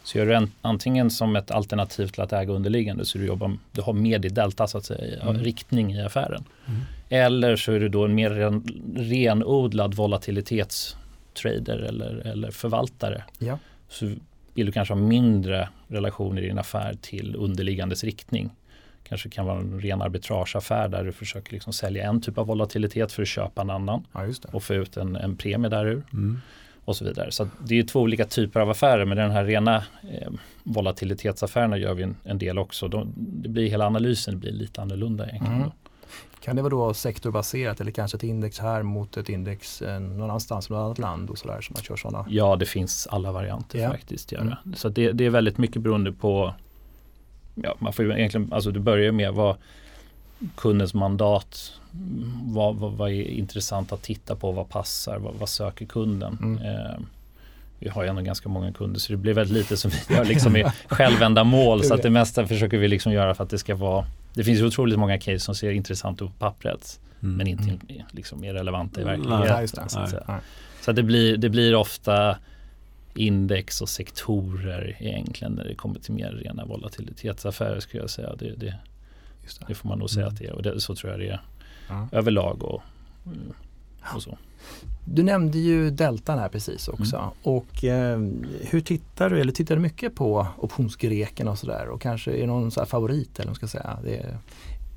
Så 0.02 0.18
gör 0.18 0.26
du 0.26 0.34
en, 0.34 0.52
antingen 0.62 1.10
som 1.10 1.36
ett 1.36 1.50
alternativ 1.50 2.06
till 2.06 2.22
att 2.22 2.32
äga 2.32 2.52
underliggande 2.52 3.04
så 3.04 3.18
du, 3.18 3.26
jobbar, 3.26 3.56
du 3.72 3.82
har 3.82 3.92
med 3.92 4.24
i 4.24 4.28
delta 4.28 4.66
så 4.66 4.78
att 4.78 4.84
säga, 4.84 5.22
Mm. 5.22 5.42
riktning 5.42 5.92
i 5.94 6.02
affären. 6.02 6.44
Mm. 6.66 6.80
Eller 7.08 7.56
så 7.56 7.72
är 7.72 7.80
du 7.80 7.88
då 7.88 8.04
en 8.04 8.14
mer 8.14 8.30
ren, 8.30 8.64
renodlad 8.96 9.94
volatilitetstrader 9.94 11.78
eller, 11.78 12.26
eller 12.26 12.50
förvaltare. 12.50 13.24
Ja. 13.38 13.58
Så 13.88 14.14
vill 14.54 14.66
du 14.66 14.72
kanske 14.72 14.94
ha 14.94 15.00
mindre 15.00 15.68
relation 15.88 16.38
i 16.38 16.40
din 16.40 16.58
affär 16.58 16.96
till 17.00 17.36
underliggandes 17.36 18.04
riktning. 18.04 18.50
Kanske 19.08 19.28
kan 19.28 19.46
vara 19.46 19.58
en 19.58 19.80
ren 19.80 20.02
arbitrageaffär 20.02 20.88
där 20.88 21.04
du 21.04 21.12
försöker 21.12 21.52
liksom 21.52 21.72
sälja 21.72 22.08
en 22.08 22.20
typ 22.20 22.38
av 22.38 22.46
volatilitet 22.46 23.12
för 23.12 23.22
att 23.22 23.28
köpa 23.28 23.60
en 23.62 23.70
annan 23.70 24.04
ja, 24.12 24.26
och 24.52 24.62
få 24.62 24.74
ut 24.74 24.96
en, 24.96 25.16
en 25.16 25.36
premie 25.36 25.68
där 25.70 25.86
ur. 25.86 26.02
Mm. 26.12 26.40
Och 26.90 26.96
så 26.96 27.04
vidare. 27.04 27.32
Så 27.32 27.48
det 27.66 27.78
är 27.78 27.82
två 27.82 28.00
olika 28.00 28.24
typer 28.24 28.60
av 28.60 28.70
affärer 28.70 29.04
men 29.04 29.16
den 29.16 29.30
här 29.30 29.44
rena 29.44 29.76
eh, 29.76 30.30
volatilitetsaffärerna 30.62 31.78
gör 31.78 31.94
vi 31.94 32.02
en, 32.02 32.16
en 32.24 32.38
del 32.38 32.58
också. 32.58 32.88
De, 32.88 33.12
det 33.16 33.48
blir 33.48 33.68
hela 33.70 33.86
analysen 33.86 34.38
blir 34.38 34.52
lite 34.52 34.82
annorlunda 34.82 35.28
egentligen. 35.28 35.56
Mm. 35.56 35.70
Kan 36.44 36.56
det 36.56 36.62
vara 36.62 36.70
då 36.70 36.94
sektorbaserat 36.94 37.80
eller 37.80 37.90
kanske 37.90 38.16
ett 38.16 38.22
index 38.22 38.58
här 38.58 38.82
mot 38.82 39.16
ett 39.16 39.28
index 39.28 39.82
eh, 39.82 40.00
någon 40.00 40.22
annanstans, 40.22 40.70
något 40.70 40.78
annat 40.78 40.98
land 40.98 41.30
och 41.30 41.38
sådär 41.38 41.60
som 41.60 41.74
man 41.74 41.82
kör 41.82 41.96
sådana? 41.96 42.26
Ja, 42.28 42.56
det 42.56 42.66
finns 42.66 43.06
alla 43.06 43.32
varianter 43.32 43.78
Ja. 43.78 43.90
faktiskt. 43.90 44.32
Göra. 44.32 44.42
Mm. 44.42 44.74
Så 44.74 44.88
det, 44.88 45.12
det 45.12 45.24
är 45.26 45.30
väldigt 45.30 45.58
mycket 45.58 45.82
beroende 45.82 46.12
på, 46.12 46.54
ja, 47.54 47.76
man 47.78 47.92
får 47.92 48.12
egentligen, 48.12 48.52
alltså 48.52 48.70
du 48.70 48.80
börjar 48.80 49.12
med 49.12 49.32
vad 49.34 49.56
kundens 50.56 50.94
mandat, 50.94 51.72
vad, 52.42 52.76
vad, 52.76 52.92
vad 52.92 53.10
är 53.10 53.22
intressant 53.22 53.92
att 53.92 54.02
titta 54.02 54.36
på, 54.36 54.52
vad 54.52 54.68
passar, 54.68 55.18
vad, 55.18 55.34
vad 55.34 55.48
söker 55.48 55.86
kunden. 55.86 56.38
Mm. 56.42 56.62
Eh, 56.62 56.98
vi 57.78 57.88
har 57.88 58.02
ju 58.02 58.08
ändå 58.08 58.22
ganska 58.22 58.48
många 58.48 58.72
kunder 58.72 59.00
så 59.00 59.12
det 59.12 59.16
blir 59.16 59.34
väldigt 59.34 59.56
lite 59.56 59.76
som 59.76 59.90
vi 59.90 60.14
gör 60.14 60.24
liksom 60.24 60.56
i 60.56 60.64
självändamål 60.86 61.84
så 61.84 61.94
att 61.94 62.02
det 62.02 62.10
mesta 62.10 62.46
försöker 62.46 62.78
vi 62.78 62.88
liksom 62.88 63.12
göra 63.12 63.34
för 63.34 63.44
att 63.44 63.50
det 63.50 63.58
ska 63.58 63.74
vara 63.74 64.06
det 64.34 64.44
finns 64.44 64.60
ju 64.60 64.66
otroligt 64.66 64.98
många 64.98 65.18
case 65.18 65.38
som 65.38 65.54
ser 65.54 65.70
intressant 65.70 66.22
ut 66.22 66.28
på 66.28 66.34
pappret 66.38 67.00
Mm. 67.22 67.36
men 67.36 67.46
inte 67.46 67.62
Mm. 67.64 68.06
liksom 68.10 68.44
är 68.44 68.54
relevanta 68.54 69.00
i 69.00 69.04
verkligheten. 69.04 69.40
Nej, 69.48 69.60
just 69.60 69.74
det. 69.74 69.88
så 69.88 69.98
att 69.98 70.02
Nej. 70.02 70.10
säga. 70.10 70.24
Nej. 70.28 70.40
Så 70.80 70.90
att 70.90 70.96
det, 70.96 71.02
blir, 71.02 71.36
det 71.36 71.48
blir 71.48 71.74
ofta 71.74 72.36
index 73.14 73.80
och 73.80 73.88
sektorer 73.88 74.96
egentligen 75.00 75.52
när 75.52 75.64
det 75.64 75.74
kommer 75.74 76.00
till 76.00 76.12
mer 76.14 76.32
rena 76.32 76.64
volatilitetsaffärer 76.64 77.80
skulle 77.80 78.02
jag 78.02 78.10
säga. 78.10 78.34
Det, 78.38 78.54
det, 78.56 78.74
det. 79.58 79.64
det 79.68 79.74
får 79.74 79.88
man 79.88 79.98
nog 79.98 80.10
säga 80.10 80.26
att 80.26 80.36
det 80.36 80.46
är 80.46 80.52
och 80.52 80.62
det, 80.62 80.80
så 80.80 80.94
tror 80.94 81.10
jag 81.12 81.20
det 81.20 81.28
är 81.28 81.40
Ja. 81.88 82.08
överlag 82.12 82.62
och, 82.62 82.82
och 84.14 84.22
så. 84.22 84.38
Du 85.04 85.22
nämnde 85.22 85.58
ju 85.58 85.90
deltan 85.90 86.38
här 86.38 86.48
precis 86.48 86.88
också. 86.88 87.16
Mm. 87.16 87.28
Och 87.42 87.84
eh, 87.84 88.18
hur 88.70 88.80
tittar 88.80 89.30
du, 89.30 89.40
eller 89.40 89.52
tittar 89.52 89.74
du 89.74 89.80
mycket 89.80 90.14
på 90.14 90.46
optionsgreken 90.58 91.48
och 91.48 91.58
sådär? 91.58 91.88
Och 91.88 92.00
kanske 92.00 92.30
är 92.32 92.40
det 92.40 92.46
någon 92.46 92.70
så 92.70 92.80
här 92.80 92.86
favorit 92.86 93.38
eller 93.38 93.46
vad 93.48 93.56
ska 93.56 93.68
säga? 93.68 93.98
Det 94.04 94.36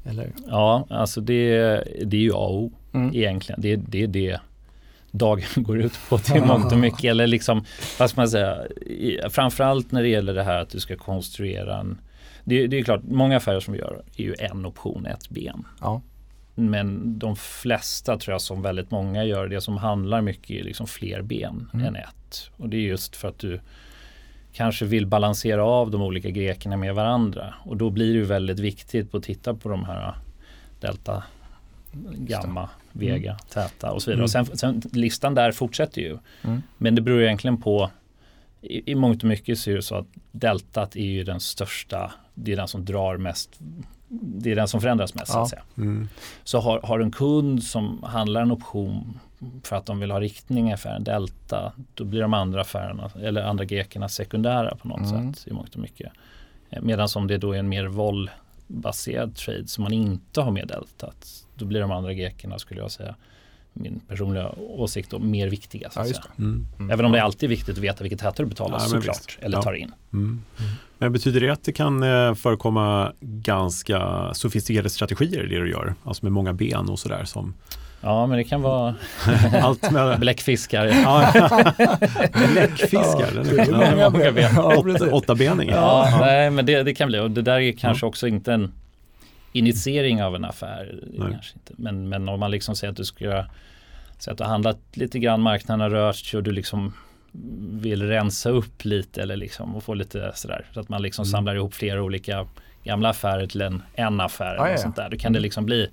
eller? 0.10 0.32
Ja, 0.48 0.86
alltså 0.90 1.22
det, 1.22 1.58
det 2.06 2.18
är 2.18 2.22
ju 2.22 2.32
A 2.34 2.38
och 2.38 2.56
O 2.64 2.72
Mm. 2.94 3.16
egentligen. 3.16 3.62
Det, 3.62 3.76
det 3.76 4.04
är 4.04 4.08
det 4.08 4.40
dagen 5.12 5.44
går 5.56 5.82
ut 5.82 5.94
på 6.10 6.18
till 6.18 6.42
mångt 6.44 6.72
och 6.72 6.78
mycket. 6.78 7.04
Eller 7.04 7.28
liksom, 7.28 7.64
vad 8.00 8.10
ska 8.10 8.22
man 8.22 8.30
säga, 8.30 8.58
framförallt 9.30 9.92
när 9.92 10.02
det 10.02 10.08
gäller 10.10 10.34
det 10.34 10.44
här 10.44 10.62
att 10.62 10.70
du 10.70 10.80
ska 10.80 10.96
konstruera 10.98 11.80
en 11.80 11.98
det, 12.44 12.68
det 12.68 12.80
är 12.80 12.84
klart, 12.84 13.02
många 13.04 13.38
affärer 13.38 13.60
som 13.60 13.74
vi 13.74 13.80
gör 13.80 14.04
är 14.18 14.24
ju 14.24 14.36
en 14.40 14.66
option, 14.66 15.06
ett 15.06 15.30
ben. 15.30 15.68
Ja. 15.82 16.02
Men 16.56 17.20
de 17.20 17.36
flesta 17.36 18.18
tror 18.18 18.34
jag 18.34 18.42
som 18.42 18.62
väldigt 18.62 18.92
många 18.92 19.24
gör 19.24 19.48
det 19.48 19.62
som 19.62 19.78
handlar 19.78 20.22
mycket 20.22 20.50
är 20.50 20.64
liksom 20.64 20.88
fler 20.88 21.22
ben 21.22 21.70
Mm. 21.74 21.86
än 21.86 21.96
ett. 21.96 22.50
Och 22.58 22.70
det 22.70 22.78
är 22.78 22.82
just 22.82 23.16
för 23.16 23.28
att 23.28 23.40
du 23.40 23.60
kanske 24.54 24.86
vill 24.86 25.06
balansera 25.08 25.66
av 25.66 25.92
de 25.92 26.02
olika 26.02 26.30
grekerna 26.30 26.78
med 26.78 26.96
varandra. 26.96 27.54
Och 27.66 27.78
då 27.78 27.90
blir 27.90 28.14
det 28.14 28.20
ju 28.20 28.26
väldigt 28.26 28.60
viktigt 28.60 29.16
att 29.16 29.24
titta 29.24 29.54
på 29.54 29.70
de 29.70 29.86
här 29.86 30.16
delta, 30.80 31.24
gamma, 32.14 32.70
vega, 32.92 33.38
täta 33.50 33.92
och 33.92 34.02
så 34.02 34.12
vidare. 34.12 34.20
Mm. 34.20 34.24
Och 34.24 34.48
sen, 34.58 34.58
sen 34.58 34.82
listan 34.92 35.36
där 35.36 35.52
fortsätter 35.52 36.02
ju. 36.02 36.18
Mm. 36.44 36.62
Men 36.78 36.96
det 36.96 37.02
beror 37.02 37.22
egentligen 37.22 37.58
på 37.62 37.90
i, 38.62 38.92
I 38.92 38.96
mångt 38.96 39.24
och 39.24 39.30
mycket 39.30 39.60
så 39.60 39.72
är 39.72 39.76
det 39.76 39.82
så 39.82 39.96
att 39.96 40.08
deltat 40.32 40.96
är 40.96 41.06
ju 41.06 41.24
den 41.24 41.40
största, 41.40 42.12
det 42.34 42.52
är 42.52 42.56
den 42.56 42.68
som 42.68 42.86
drar 42.86 43.18
mest, 43.18 43.50
det 44.10 44.52
är 44.52 44.56
den 44.56 44.68
som 44.68 44.82
förändras 44.82 45.16
mest 45.16 45.32
så 45.32 45.38
Ja. 45.38 45.42
att 45.44 45.50
säga. 45.50 45.64
Mm. 45.78 46.10
Så 46.44 46.60
har, 46.60 46.80
har 46.84 47.00
en 47.00 47.12
kund 47.12 47.64
som 47.64 48.04
handlar 48.04 48.42
en 48.42 48.52
option 48.52 49.20
för 49.64 49.76
att 49.76 49.86
de 49.86 50.00
vill 50.00 50.12
ha 50.12 50.20
riktning 50.20 50.70
i 50.70 50.74
affären 50.74 51.04
delta, 51.04 51.74
då 51.94 52.04
blir 52.04 52.22
de 52.22 52.34
andra 52.34 52.62
affärerna 52.62 53.12
eller 53.22 53.42
andra 53.44 53.66
grekerna 53.66 54.10
sekundära 54.10 54.76
på 54.76 54.88
något 54.88 55.12
Mm. 55.12 55.34
sätt 55.34 55.48
i 55.48 55.54
mångt 55.54 55.76
och 55.76 55.82
mycket. 55.82 56.12
Medan 56.82 57.08
om 57.16 57.28
det 57.28 57.38
då 57.38 57.52
är 57.54 57.60
en 57.60 57.70
mer 57.70 57.86
vollbaserad 58.68 59.36
trade 59.36 59.68
som 59.68 59.84
man 59.84 59.94
inte 59.94 60.42
har 60.42 60.52
med 60.52 60.68
deltat, 60.68 61.46
då 61.56 61.66
blir 61.66 61.82
de 61.82 61.92
andra 61.92 62.14
grekerna 62.14 62.60
skulle 62.60 62.82
jag 62.82 62.92
säga 62.92 63.16
min 63.74 64.00
personliga 64.08 64.50
åsikt 64.58 65.10
då, 65.12 65.20
mer 65.20 65.48
viktiga. 65.50 65.90
Så 65.90 66.00
Ja, 66.00 66.02
att 66.02 66.08
säga. 66.08 66.22
Mm. 66.38 66.68
Mm. 66.80 66.92
Även 66.92 67.06
om 67.06 67.12
det 67.12 67.18
är 67.18 67.24
alltid 67.24 67.50
viktigt 67.50 67.78
att 67.78 67.84
veta 67.84 68.04
vilket 68.04 68.20
täte 68.20 68.44
du 68.44 68.46
betalar 68.50 68.76
Ja, 68.78 68.80
men 68.82 68.90
såklart. 68.90 69.18
visst. 69.28 69.38
Eller 69.42 69.58
Ja. 69.58 69.62
tar 69.64 69.74
in. 69.74 69.92
Mm. 70.14 70.42
Men 70.98 71.14
betyder 71.14 71.42
det 71.42 71.50
att 71.50 71.64
det 71.64 71.72
kan 71.74 72.04
eh, 72.04 72.34
förekomma 72.34 73.12
ganska 73.20 74.30
sofistikerade 74.34 74.90
strategier 74.90 75.46
i 75.46 75.56
det 75.56 75.62
du 75.62 75.72
gör? 75.72 75.96
Alltså 76.04 76.26
med 76.26 76.32
många 76.32 76.54
ben 76.54 76.90
och 76.90 77.00
sådär 77.00 77.24
som 77.26 77.54
Ja 78.06 78.28
men 78.28 78.38
det 78.38 78.44
kan 78.44 78.62
vara 78.62 78.96
allt 79.62 79.92
med 79.92 80.20
bläckfiskar. 80.20 80.86
Ja, 80.86 81.32
Bläckfiskar, 82.54 83.32
den 83.36 83.46
är- 83.48 83.54
det 83.56 83.62
är 83.86 83.98
ja, 84.02 84.10
många 84.10 84.10
ben. 84.10 84.36
ben. 84.36 84.52
Ja, 84.56 84.76
åtta, 84.76 84.84
precis. 84.84 85.12
åttabening. 85.14 85.70
Ja, 85.70 86.18
nej 86.20 86.50
men 86.50 86.66
det, 86.66 86.84
det 86.84 86.94
kan 86.96 87.08
bli 87.08 87.20
och 87.20 87.32
det 87.32 87.42
där 87.42 87.60
är 87.60 87.72
kanske 87.72 88.06
också 88.06 88.28
inte 88.28 88.54
en 88.54 88.72
initiering 89.54 90.24
av 90.24 90.36
en 90.36 90.46
affär. 90.46 91.04
Kanske 91.18 91.54
inte. 91.56 91.74
Men, 91.78 92.10
men 92.10 92.30
om 92.30 92.40
man 92.40 92.52
liksom 92.52 92.76
säger 92.76 92.92
att 92.92 92.98
du 92.98 93.06
ska 93.06 93.46
så 94.20 94.32
att 94.32 94.38
du 94.38 94.44
har 94.44 94.52
handlat 94.52 94.80
lite 94.94 95.20
grann, 95.20 95.42
marknaden 95.42 95.80
har 95.82 95.90
rört 95.90 96.16
sig 96.16 96.38
och 96.38 96.44
du 96.44 96.52
liksom 96.52 96.94
vill 97.82 98.04
rensa 98.08 98.50
upp 98.50 98.86
lite 98.86 99.22
eller 99.22 99.36
liksom 99.36 99.76
och 99.76 99.84
få 99.84 99.94
lite 99.94 100.32
sådär 100.36 100.66
så 100.74 100.80
att 100.80 100.90
man 100.90 101.02
liksom 101.02 101.24
Mm. 101.24 101.32
samlar 101.32 101.56
ihop 101.56 101.74
flera 101.74 102.04
olika 102.04 102.48
gamla 102.84 103.10
affärer 103.10 103.48
till 103.48 103.62
en, 103.62 103.82
en 103.94 104.20
affär 104.22 104.56
Ja, 104.56 104.62
eller 104.66 104.72
ja. 104.72 104.78
sånt 104.78 104.96
där. 104.96 105.10
Då 105.10 105.18
kan 105.18 105.34
det 105.34 105.40
liksom 105.40 105.66
bli, 105.66 105.90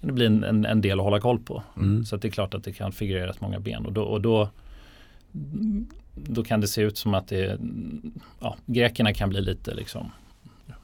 kan 0.00 0.06
det 0.08 0.12
bli 0.12 0.26
en, 0.26 0.44
en, 0.44 0.64
en 0.64 0.80
del 0.80 0.98
att 1.00 1.04
hålla 1.04 1.20
koll 1.20 1.38
på. 1.38 1.62
Mm. 1.76 2.04
Så 2.04 2.16
att 2.16 2.22
det 2.22 2.28
är 2.28 2.32
klart 2.32 2.54
att 2.54 2.64
det 2.64 2.72
kan 2.72 2.92
figurera 2.92 3.26
rätt 3.28 3.40
många 3.40 3.60
ben 3.60 3.86
och 3.86 3.92
då, 3.92 4.02
och 4.02 4.20
då 4.20 4.48
då 6.14 6.44
kan 6.44 6.60
det 6.60 6.66
se 6.68 6.82
ut 6.82 6.98
som 6.98 7.14
att 7.14 7.28
det, 7.28 7.58
ja, 8.40 8.56
grekerna 8.66 9.14
kan 9.14 9.28
bli 9.28 9.40
lite 9.40 9.74
liksom 9.74 10.10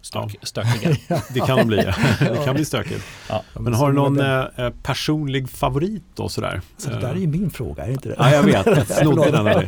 stök, 0.02 0.36
stökiga. 0.42 0.96
Det 1.34 1.40
kan 1.40 1.58
de 1.58 1.66
bli. 1.66 1.76
Det 2.20 2.44
kan 2.44 2.54
bli 2.54 2.64
stökigt. 2.64 3.04
Ja. 3.28 3.42
Men 3.52 3.74
har 3.74 3.88
du 3.88 3.94
någon 3.94 4.20
eh, 4.20 4.44
eh, 4.56 4.70
personlig 4.82 5.48
favorit 5.50 6.02
då 6.14 6.28
sådär? 6.28 6.60
Så 6.76 6.90
det 6.90 6.96
där 7.00 7.08
är 7.08 7.14
Eh, 7.14 7.20
ju 7.20 7.26
min 7.26 7.50
fråga, 7.50 7.82
är 7.82 7.86
det 7.86 7.92
inte 7.92 8.08
det? 8.08 8.14
Ja, 8.18 8.30
jag 8.30 8.42
vet. 8.42 8.66
Jag 8.66 8.86
snodde 8.86 9.30
den 9.30 9.46
av. 9.48 9.62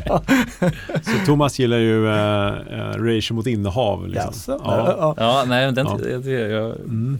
Så 1.02 1.26
Thomas 1.26 1.58
gillar 1.58 1.76
ju 1.78 2.08
eh, 2.08 2.46
eh, 2.46 2.92
ratio 2.94 3.32
mot 3.34 3.46
innehav. 3.46 4.08
Liksom. 4.08 4.26
Jaså? 4.32 4.60
Ja. 4.64 4.94
Ja. 4.98 5.14
Ja, 5.16 5.44
nej, 5.48 5.66
men 5.66 5.74
den, 5.74 5.86
Ja. 5.86 5.98
det, 6.02 6.18
det, 6.18 6.30
jag, 6.30 6.76
Mm. 6.80 7.18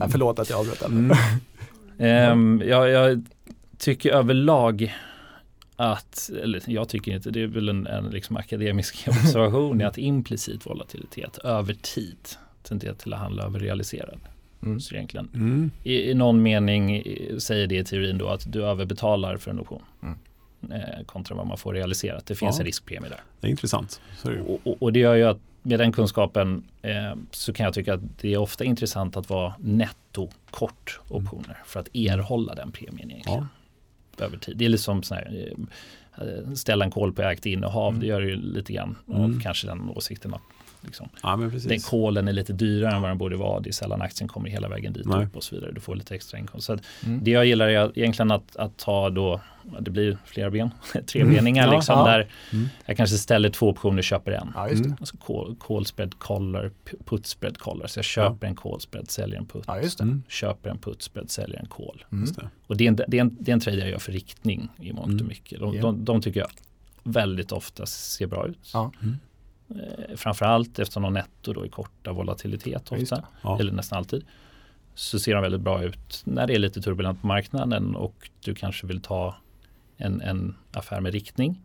Ja, 0.00 0.08
förlåt 0.10 0.38
att 0.38 0.50
jag 0.50 0.58
avbröt. 0.58 0.82
Mm. 0.86 1.12
ehm, 1.98 2.62
jag, 2.66 2.88
jag 2.90 3.24
tycker 3.78 4.10
överlag 4.12 4.94
att, 5.80 6.30
eller 6.42 6.62
jag 6.66 6.88
tycker 6.88 7.12
inte, 7.12 7.30
det 7.30 7.42
är 7.42 7.46
väl 7.46 7.68
en, 7.68 7.86
en 7.86 8.04
liksom 8.04 8.36
akademisk 8.36 9.04
observation, 9.08 9.80
är 9.80 9.86
att 9.86 9.98
implicit 9.98 10.66
volatilitet 10.66 11.38
över 11.38 11.74
tid 11.74 12.16
tenderar 12.62 12.94
till 12.94 13.12
att 13.14 13.20
handla 13.20 13.42
över 13.44 13.58
realiserad. 13.60 14.18
Mm. 14.62 14.80
Så 14.80 14.94
egentligen, 14.94 15.28
Mm. 15.34 15.70
i, 15.84 16.10
I 16.10 16.14
någon 16.14 16.42
mening 16.42 17.04
säger 17.38 17.66
det 17.66 17.76
i 17.76 17.84
teorin 17.84 18.18
då 18.18 18.28
att 18.28 18.52
du 18.52 18.64
överbetalar 18.64 19.36
för 19.36 19.50
en 19.50 19.60
option. 19.60 19.82
Mm. 20.02 20.16
Eh, 20.72 21.04
kontra 21.06 21.36
vad 21.36 21.46
man 21.46 21.58
får 21.58 21.74
realiserat. 21.74 22.26
Det 22.26 22.34
finns 22.34 22.56
Ja. 22.56 22.60
en 22.60 22.66
riskpremie 22.66 23.08
där. 23.10 23.20
Det 23.40 23.46
är 23.46 23.50
intressant. 23.50 24.00
Det. 24.22 24.40
Och, 24.40 24.60
och, 24.64 24.82
och 24.82 24.92
det 24.92 24.98
gör 24.98 25.14
ju 25.14 25.24
att 25.24 25.38
med 25.62 25.78
den 25.80 25.92
kunskapen 25.92 26.64
eh, 26.82 27.14
så 27.30 27.52
kan 27.52 27.64
jag 27.64 27.74
tycka 27.74 27.94
att 27.94 28.00
det 28.20 28.32
är 28.34 28.38
ofta 28.38 28.64
intressant 28.64 29.16
att 29.16 29.30
vara 29.30 29.54
netto 29.58 30.28
kort 30.50 31.00
optioner 31.08 31.56
för 31.66 31.80
att 31.80 31.88
erhålla 31.96 32.54
den 32.54 32.72
premien 32.72 33.10
egentligen. 33.10 33.46
Över 34.20 34.36
tid. 34.36 34.56
Det 34.56 34.64
är 34.64 34.68
lite 34.68 34.82
som 34.82 35.02
sån 35.02 35.16
här, 35.16 35.54
eh, 36.18 36.52
ställa 36.54 36.84
en 36.84 36.90
koll 36.90 37.12
på 37.12 37.22
ägt 37.22 37.46
innehav. 37.46 37.88
Mm. 37.88 38.00
Det 38.00 38.06
gör 38.06 38.20
ju 38.20 38.36
lite 38.36 38.72
grann 38.72 38.96
Mm. 39.14 39.40
kanske 39.40 39.66
den 39.66 39.80
åsikten 39.90 40.34
att 40.34 40.42
liksom, 40.82 41.08
Ja, 41.22 41.36
men 41.36 41.58
den 41.68 41.80
kolen 41.80 42.28
är 42.28 42.32
lite 42.32 42.52
dyrare 42.52 42.94
än 42.96 43.02
vad 43.02 43.10
den 43.10 43.18
borde 43.18 43.36
vara. 43.36 43.60
Det 43.60 43.70
är 43.70 43.72
sällan 43.72 44.02
aktien 44.02 44.28
kommer 44.28 44.50
hela 44.50 44.68
vägen 44.68 44.92
dit 44.92 45.06
Nej. 45.06 45.24
upp 45.26 45.36
och 45.36 45.44
så 45.44 45.54
vidare. 45.54 45.72
Du 45.72 45.80
får 45.80 45.94
lite 45.96 46.14
extra 46.14 46.38
inkomst. 46.38 46.66
Så 46.66 46.72
att 46.72 46.82
Mm. 47.06 47.24
det 47.24 47.30
jag 47.30 47.46
gillar 47.46 47.68
är 47.68 47.98
egentligen 47.98 48.30
att, 48.30 48.56
att 48.56 48.76
ta 48.78 49.10
då, 49.10 49.40
det 49.80 49.90
blir 49.90 50.18
flera 50.24 50.50
ben, 50.50 50.70
trebeningar 51.06 51.64
Mm. 51.64 51.76
Liksom 51.76 51.98
ja. 51.98 52.04
där 52.06 52.28
Mm. 52.52 52.68
jag 52.86 52.96
kanske 52.96 53.16
ställer 53.16 53.50
två 53.50 53.68
optioner 53.68 53.98
och 53.98 54.04
köper 54.04 54.32
en. 54.32 54.52
Ja, 54.54 54.68
just 54.68 54.82
det. 54.82 54.86
Mm. 54.88 54.96
Alltså 55.00 55.16
call, 55.16 55.56
call 55.60 55.86
spread 55.86 56.18
collar, 56.18 56.70
put 57.04 57.26
spread 57.26 57.58
collar. 57.58 57.86
Så 57.86 57.98
jag 57.98 58.04
köper 58.04 58.46
en 58.46 58.54
call 58.54 58.80
spread, 58.80 59.10
säljer 59.10 59.38
en 59.38 59.46
put. 59.46 59.64
Ja, 59.66 59.80
just 59.80 59.98
det. 59.98 60.04
Mm. 60.04 60.22
Köper 60.28 60.70
en 60.70 60.78
put 60.78 61.02
spread, 61.02 61.30
säljer 61.30 61.60
en 61.60 61.66
call. 61.66 62.04
Mm. 62.12 62.32
Det. 62.32 62.48
Och 62.66 62.76
det 62.76 62.84
är, 62.84 62.88
en, 62.88 62.96
det, 63.08 63.16
är 63.16 63.20
en, 63.20 63.36
det 63.40 63.50
är 63.50 63.52
en 63.52 63.60
trade 63.60 63.78
jag 63.78 63.90
gör 63.90 63.98
för 63.98 64.12
riktning 64.12 64.68
i 64.80 64.92
mångt 64.92 65.06
Mm. 65.08 65.20
och 65.20 65.28
mycket. 65.28 65.60
De, 65.60 65.74
Ja. 65.74 65.82
de, 65.82 66.04
de 66.04 66.22
tycker 66.22 66.40
jag 66.40 66.50
väldigt 67.02 67.52
ofta 67.52 67.86
ser 67.86 68.26
bra 68.26 68.46
ut. 68.46 68.70
Ja. 68.72 68.92
Mm. 69.02 69.18
Eh, 69.70 70.16
framförallt 70.16 70.78
eftersom 70.78 71.02
de 71.02 71.12
netto 71.12 71.52
då 71.52 71.64
är 71.64 71.68
korta 71.68 72.12
volatilitet 72.12 72.92
ofta. 72.92 73.24
Ja. 73.42 73.60
Eller 73.60 73.72
nästan 73.72 73.98
alltid. 73.98 74.24
Så 74.94 75.18
ser 75.18 75.34
de 75.34 75.42
väldigt 75.42 75.60
bra 75.60 75.84
ut 75.84 76.22
när 76.24 76.46
det 76.46 76.54
är 76.54 76.58
lite 76.58 76.80
turbulent 76.80 77.20
på 77.20 77.26
marknaden 77.26 77.96
och 77.96 78.30
du 78.44 78.54
kanske 78.54 78.86
vill 78.86 79.00
ta 79.00 79.36
en, 79.96 80.20
en 80.20 80.56
affär 80.72 81.00
med 81.00 81.12
riktning. 81.12 81.62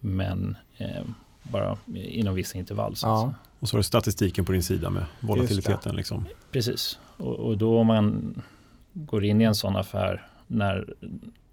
Men 0.00 0.56
eh, 0.76 1.02
bara 1.42 1.78
inom 1.94 2.34
vissa 2.34 2.58
intervall. 2.58 2.96
Så 2.96 3.06
Ja. 3.06 3.34
Och 3.58 3.68
så 3.68 3.76
har 3.76 3.78
du 3.78 3.84
statistiken 3.84 4.44
på 4.44 4.52
din 4.52 4.62
sida 4.62 4.90
med 4.90 5.04
volatiliteten. 5.20 5.96
Liksom. 5.96 6.24
Precis. 6.50 6.98
Och, 7.16 7.34
och 7.36 7.58
då 7.58 7.78
om 7.78 7.86
man 7.86 8.34
går 8.92 9.24
in 9.24 9.40
i 9.40 9.44
en 9.44 9.54
sån 9.54 9.76
affär 9.76 10.26
när 10.46 10.94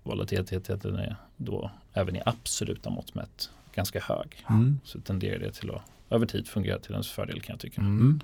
volatiliteten 0.04 0.96
är 0.96 1.16
då 1.38 1.72
även 1.94 2.16
i 2.16 2.22
absoluta 2.26 2.90
mått 2.90 3.16
mätt 3.16 3.50
ganska 3.76 4.00
hög. 4.00 4.46
Mm. 4.50 4.80
Så 4.84 5.02
tenderar 5.02 5.40
det 5.40 5.52
till 5.52 5.72
att 5.72 5.82
över 6.10 6.26
tid 6.26 6.48
fungera 6.48 6.80
till 6.80 6.92
ens 6.92 7.12
fördel 7.12 7.42
kan 7.42 7.54
jag 7.54 7.60
tycka. 7.60 7.82
Mm. 7.82 8.22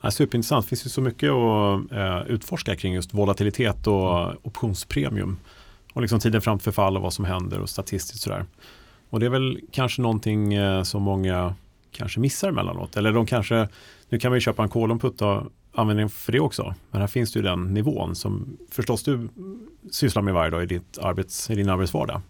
Ja, 0.00 0.10
superintressant, 0.10 0.64
det 0.64 0.68
finns 0.68 0.86
ju 0.86 0.90
så 0.90 1.00
mycket 1.00 1.30
att 1.30 1.92
eh, 1.92 2.22
utforska 2.26 2.76
kring 2.76 2.94
just 2.94 3.14
volatilitet 3.14 3.86
och 3.86 4.46
optionspremium. 4.46 5.36
Och 5.92 6.02
liksom 6.02 6.20
tiden 6.20 6.40
fram 6.40 6.58
till 6.58 6.64
förfall 6.64 6.96
och 6.96 7.02
vad 7.02 7.12
som 7.12 7.24
händer 7.24 7.60
och 7.60 7.68
statistiskt 7.68 8.22
sådär. 8.22 8.44
Och 9.10 9.20
det 9.20 9.26
är 9.26 9.30
väl 9.30 9.60
kanske 9.72 10.02
någonting 10.02 10.54
eh, 10.54 10.82
som 10.82 11.02
många 11.02 11.54
kanske 11.92 12.20
missar 12.20 12.48
emellanåt. 12.48 12.96
Eller 12.96 13.12
de 13.12 13.26
kanske, 13.26 13.68
nu 14.08 14.18
kan 14.18 14.30
man 14.30 14.36
ju 14.36 14.40
köpa 14.40 14.62
en 14.62 14.68
call 14.68 14.90
och 14.90 15.00
putta 15.00 15.44
användning 15.74 16.08
för 16.08 16.32
det 16.32 16.40
också. 16.40 16.74
Men 16.90 17.00
här 17.00 17.08
finns 17.08 17.32
det 17.32 17.38
ju 17.38 17.42
den 17.42 17.74
nivån 17.74 18.14
som 18.14 18.56
förstås 18.70 19.02
du 19.02 19.28
sysslar 19.90 20.22
med 20.22 20.34
varje 20.34 20.50
dag 20.50 20.62
i, 20.62 20.66
ditt 20.66 20.98
arbets, 20.98 21.50
i 21.50 21.54
din 21.54 21.68
arbetsvardag. 21.68 22.20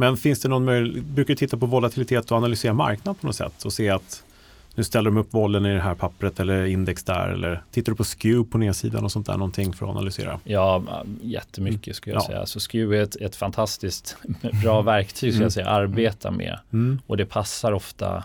Men 0.00 0.16
finns 0.16 0.40
det 0.40 0.48
någon 0.48 0.64
möjlighet, 0.64 1.04
brukar 1.04 1.34
du 1.34 1.38
titta 1.38 1.56
på 1.56 1.66
volatilitet 1.66 2.30
och 2.30 2.36
analysera 2.36 2.72
marknad 2.72 3.20
på 3.20 3.26
något 3.26 3.36
sätt 3.36 3.64
och 3.64 3.72
se 3.72 3.88
att 3.90 4.22
nu 4.74 4.84
ställer 4.84 5.10
de 5.10 5.16
upp 5.16 5.34
vollen 5.34 5.66
i 5.66 5.74
det 5.74 5.80
här 5.80 5.94
pappret 5.94 6.40
eller 6.40 6.64
index 6.64 7.04
där 7.04 7.28
eller 7.28 7.62
tittar 7.70 7.92
du 7.92 7.96
på 7.96 8.04
SKEW 8.04 8.44
på 8.50 8.58
nedsidan 8.58 9.04
och 9.04 9.12
sånt 9.12 9.26
där 9.26 9.32
någonting 9.36 9.72
för 9.72 9.86
att 9.86 9.90
analysera? 9.96 10.40
Ja, 10.44 10.82
jättemycket 11.22 11.96
skulle 11.96 12.14
jag 12.16 12.22
Ja. 12.22 12.26
säga. 12.26 12.46
Så 12.46 12.60
SKEW 12.60 12.98
är 12.98 13.02
ett, 13.02 13.16
ett 13.16 13.36
fantastiskt 13.36 14.16
bra 14.62 14.82
verktyg 14.82 15.16
skulle 15.16 15.34
Mm. 15.34 15.42
jag 15.42 15.52
säga, 15.52 15.66
arbeta 15.68 16.30
med. 16.30 16.58
Mm. 16.72 17.00
Och 17.06 17.16
det 17.16 17.26
passar 17.26 17.72
ofta 17.72 18.24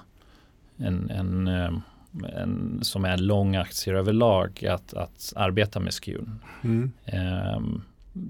en, 0.78 1.10
en, 1.10 1.48
eh, 1.48 1.72
en 2.42 2.80
som 2.82 3.06
är 3.06 3.18
lång 3.18 3.56
aktier 3.56 3.94
överlag 3.96 4.66
att, 4.66 4.94
att 4.94 5.34
arbeta 5.36 5.80
med 5.80 5.94
SKEW. 5.94 6.26
Mm. 6.64 6.92
Ehm, 7.06 7.82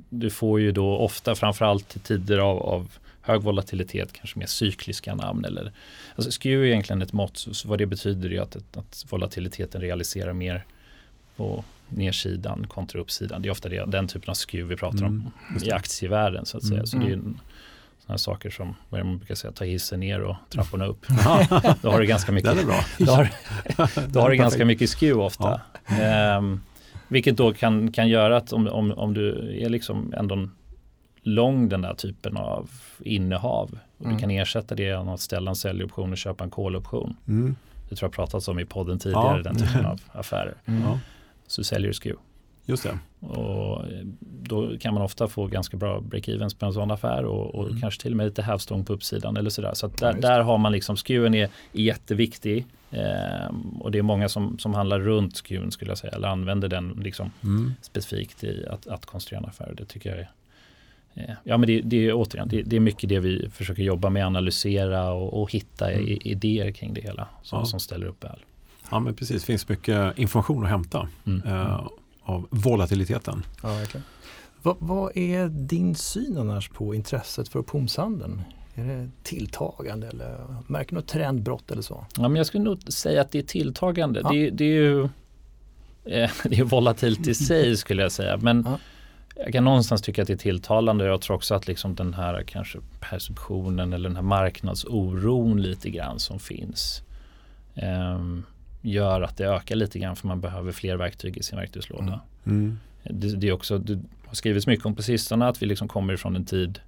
du 0.09 0.29
får 0.29 0.59
ju 0.59 0.71
då 0.71 0.97
ofta 0.97 1.35
framförallt 1.35 1.95
i 1.95 1.99
tider 1.99 2.37
av, 2.37 2.57
av 2.63 2.87
hög 3.25 3.41
volatilitet 3.41 4.13
kanske 4.13 4.39
mer 4.39 4.45
cykliska 4.45 5.15
namn 5.15 5.45
eller 5.45 5.71
alltså 6.15 6.31
SKEW 6.31 6.63
är 6.63 6.71
egentligen 6.71 7.01
ett 7.01 7.13
mått 7.13 7.37
så, 7.37 7.53
så 7.53 7.67
vad 7.67 7.77
det 7.77 7.85
betyder 7.85 8.33
är 8.33 8.41
att, 8.41 8.55
att 8.77 9.05
volatiliteten 9.09 9.81
realiserar 9.81 10.33
mer 10.33 10.65
på 11.35 11.63
nedsidan 11.89 12.67
kontra 12.67 13.01
uppsidan. 13.01 13.41
Det 13.41 13.47
är 13.49 13.51
ofta 13.51 13.69
det, 13.69 13.85
den 13.91 14.07
typen 14.07 14.29
av 14.29 14.33
SKEW 14.35 14.67
vi 14.69 14.75
pratar 14.75 14.97
Mm, 15.05 15.31
om 15.49 15.57
i 15.57 15.65
det. 15.65 15.71
aktievärlden 15.75 16.45
så 16.45 16.57
att 16.57 16.63
säga. 16.63 16.73
Mm. 16.73 16.85
Så 16.87 16.97
det 16.97 17.03
är 17.05 17.07
ju 17.07 17.13
en- 17.13 17.39
sådana 18.01 18.17
saker 18.17 18.49
som 18.49 18.75
vad 18.89 19.05
man 19.05 19.17
brukar 19.17 19.35
säga, 19.35 19.51
ta 19.51 19.63
hissen 19.65 19.99
ner 19.99 20.19
och 20.21 20.35
trapporna 20.49 20.85
upp. 20.85 21.05
Ja, 21.25 21.75
Då 21.81 21.89
har 21.91 21.99
du 21.99 22.05
ganska 22.05 22.31
mycket 22.31 22.51
är 22.57 22.65
bra. 22.65 22.85
då 22.97 23.11
har, 23.11 23.29
då 24.07 24.19
har 24.19 24.29
du 24.29 24.35
ganska 24.37 24.65
mycket 24.65 24.89
skew 24.89 25.21
ofta. 25.25 25.61
Ehm, 25.85 26.61
vilket 27.07 27.37
då 27.37 27.53
kan, 27.53 27.91
kan 27.91 28.09
göra 28.09 28.37
att 28.37 28.53
om, 28.53 28.67
om, 28.67 28.91
om 28.91 29.13
du 29.13 29.57
är 29.63 29.69
liksom 29.69 30.13
ändå 30.17 30.49
lång 31.23 31.69
den 31.69 31.81
där 31.81 31.93
typen 31.93 32.37
av 32.37 32.69
innehav 32.99 33.77
och 33.97 34.05
Mm. 34.05 34.15
du 34.15 34.21
kan 34.21 34.31
ersätta 34.31 34.75
det 34.75 34.83
genom 34.83 35.09
att 35.09 35.19
ställa 35.19 35.49
en 35.51 35.55
säljoption 35.55 36.11
och 36.11 36.17
köpa 36.17 36.43
en 36.43 36.51
call-option. 36.51 37.15
Mm. 37.27 37.55
Det 37.89 37.95
tror 37.95 38.07
jag 38.07 38.13
pratats 38.15 38.47
om 38.47 38.59
i 38.59 38.65
podden 38.65 38.99
tidigare, 38.99 39.37
Ja. 39.37 39.43
den 39.43 39.55
typen 39.55 39.85
av 39.85 40.01
affärer. 40.11 40.53
Ja, 40.65 40.99
Så 41.47 41.63
säljer 41.63 41.87
du 41.87 41.93
skew. 41.93 42.19
just 42.65 42.83
det. 42.83 42.99
Och 43.27 43.85
eh, 43.91 44.03
då 44.21 44.77
kan 44.79 44.93
man 44.93 45.03
ofta 45.03 45.27
få 45.27 45.47
ganska 45.47 45.77
bra 45.77 45.99
break-evens 45.99 46.59
på 46.59 46.65
en 46.65 46.73
sån 46.73 46.91
affär 46.91 47.25
och, 47.25 47.55
och 47.55 47.67
Mm. 47.67 47.81
kanske 47.81 48.01
till 48.01 48.11
och 48.11 48.17
med 48.17 48.25
lite 48.25 48.41
hävstång 48.41 48.85
på 48.85 48.93
uppsidan 48.93 49.37
eller 49.37 49.49
sådär. 49.49 49.71
Så 49.73 49.85
att 49.85 50.01
Ja, 50.01 50.11
där, 50.11 50.21
där 50.21 50.39
har 50.41 50.57
man 50.57 50.71
liksom, 50.71 50.95
skewen 50.95 51.33
är, 51.33 51.43
är 51.73 51.81
jätteviktig. 51.81 52.65
Ehm, 52.91 53.69
och 53.81 53.91
det 53.91 53.97
är 53.97 54.01
många 54.03 54.29
som, 54.29 54.59
som 54.59 54.73
handlar 54.73 54.99
runt 54.99 55.37
skewen 55.47 55.71
skulle 55.71 55.91
jag 55.91 55.97
säga, 55.97 56.13
eller 56.13 56.27
använder 56.27 56.67
den 56.67 56.89
liksom 57.03 57.31
Mm. 57.43 57.73
specifikt 57.81 58.43
i 58.43 58.65
att, 58.67 58.87
att 58.87 59.05
konstruera 59.05 59.43
en 59.43 59.49
affär. 59.49 59.73
Det 59.77 59.85
tycker 59.85 60.09
jag 60.09 60.19
är 60.19 60.29
Ja 61.43 61.57
men 61.57 61.67
det, 61.67 61.81
det 61.81 62.07
är 62.07 62.13
återigen, 62.13 62.47
det, 62.47 62.61
det 62.61 62.75
är 62.75 62.79
mycket 62.79 63.09
det 63.09 63.19
vi 63.19 63.49
försöker 63.49 63.83
jobba 63.83 64.09
med, 64.09 64.25
analysera 64.25 65.11
och, 65.13 65.41
och 65.41 65.51
hitta 65.51 65.91
Mm. 65.91 66.07
i, 66.07 66.17
idéer 66.23 66.71
kring 66.71 66.93
det 66.93 67.01
hela 67.01 67.27
som, 67.43 67.59
Ja. 67.59 67.65
som 67.65 67.79
ställer 67.79 68.05
upp 68.05 68.23
väl. 68.23 68.39
Ja, 68.91 68.99
men 68.99 69.13
precis. 69.13 69.41
Det 69.41 69.45
finns 69.45 69.69
mycket 69.69 70.17
information 70.17 70.63
att 70.63 70.69
hämta 70.69 71.07
Mm. 71.27 71.41
eh, 71.47 71.87
av 72.23 72.47
volatiliteten. 72.49 73.43
Ja, 73.63 73.69
verkligen. 73.69 74.03
Vad, 74.61 74.75
vad 74.79 75.17
är 75.17 75.47
din 75.47 75.95
syn 75.95 76.37
annars 76.37 76.69
på 76.69 76.95
intresset 76.95 77.47
för 77.49 77.59
optionshandeln? 77.59 78.41
Är 78.75 78.83
det 78.83 79.09
tilltagande 79.23 80.07
eller 80.07 80.37
märker 80.67 80.89
du 80.89 80.95
något 80.95 81.07
trendbrott 81.07 81.71
eller 81.71 81.81
så? 81.81 82.05
Ja, 82.17 82.21
men 82.21 82.35
jag 82.35 82.45
skulle 82.45 82.63
nog 82.63 82.83
säga 82.93 83.21
att 83.21 83.31
det 83.31 83.39
är 83.39 83.43
tilltagande. 83.43 84.19
Ja. 84.23 84.29
Det, 84.31 84.49
det 84.49 84.63
är 84.63 84.67
ju 84.67 85.03
eh, 85.03 85.09
det 86.43 86.59
är 86.59 86.63
volatilt 86.63 87.27
i 87.27 87.33
sig 87.47 87.77
skulle 87.77 88.01
jag 88.01 88.11
säga. 88.11 88.37
Men 88.37 88.63
Ja. 88.67 88.77
Jag 89.35 89.53
kan 89.53 89.63
någonstans 89.63 90.01
tycka 90.01 90.21
att 90.21 90.27
det 90.27 90.33
är 90.33 90.37
tilltalande. 90.37 91.05
Jag 91.05 91.21
tror 91.21 91.35
också 91.35 91.55
att 91.55 91.67
liksom 91.67 91.95
den 91.95 92.13
här 92.13 92.43
kanske 92.43 92.79
perceptionen 92.99 93.93
eller 93.93 94.09
den 94.09 94.15
här 94.15 94.23
marknadsoron 94.23 95.61
lite 95.61 95.89
grann 95.89 96.19
som 96.19 96.39
finns 96.39 97.03
ehm, 97.75 98.43
gör 98.81 99.21
att 99.21 99.37
det 99.37 99.45
ökar 99.45 99.75
lite 99.75 99.99
grann 99.99 100.15
för 100.15 100.27
man 100.27 100.41
behöver 100.41 100.71
fler 100.71 100.95
verktyg 100.95 101.37
i 101.37 101.43
sin 101.43 101.59
verktygslåda. 101.59 102.03
Mm. 102.03 102.19
Mm. 102.45 102.79
Det, 103.03 103.35
det 103.35 103.47
är 103.47 103.51
också, 103.51 103.77
det 103.77 103.99
har 104.25 104.35
skrivits 104.35 104.67
mycket 104.67 104.85
om 104.85 104.95
på 104.95 105.03
sistone 105.03 105.47
att 105.47 105.61
vi 105.61 105.65
liksom 105.65 105.87
kommer 105.87 106.13
ifrån 106.13 106.35
en 106.35 106.45
tid 106.45 106.79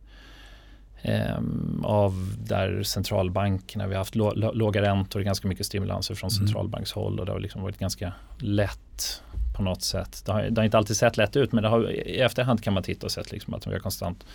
av 1.84 2.36
där 2.48 2.84
centralbankerna, 2.84 3.88
vi 3.88 3.94
har 3.94 4.00
haft 4.00 4.16
lå, 4.16 4.34
lå, 4.34 4.52
låga 4.52 4.82
räntor 4.82 5.20
och 5.20 5.26
ganska 5.26 5.48
mycket 5.48 5.66
stimulanser 5.66 6.16
från 6.16 6.30
Mm. 6.30 6.48
centralbankshåll 6.48 7.20
och 7.20 7.26
det 7.26 7.32
har 7.32 7.40
liksom 7.40 7.62
varit 7.62 7.78
ganska 7.80 8.14
lätt 8.38 9.22
på 9.56 9.64
något 9.64 9.82
sätt. 9.82 10.24
Det 10.26 10.32
har, 10.32 10.44
det 10.44 10.62
har 10.62 10.66
inte 10.66 10.78
alltid 10.78 10.98
sett 10.98 11.18
lätt 11.18 11.36
ut 11.36 11.52
men 11.52 11.64
det 11.64 11.70
har, 11.70 11.92
i 11.92 12.20
efterhand 12.20 12.64
kan 12.64 12.74
man 12.74 12.84
titta 12.84 13.06
och 13.06 13.12
sett 13.12 13.32
liksom 13.32 13.54
att 13.54 13.68
vi 13.68 13.72
har 13.72 13.80
konstant 13.80 14.26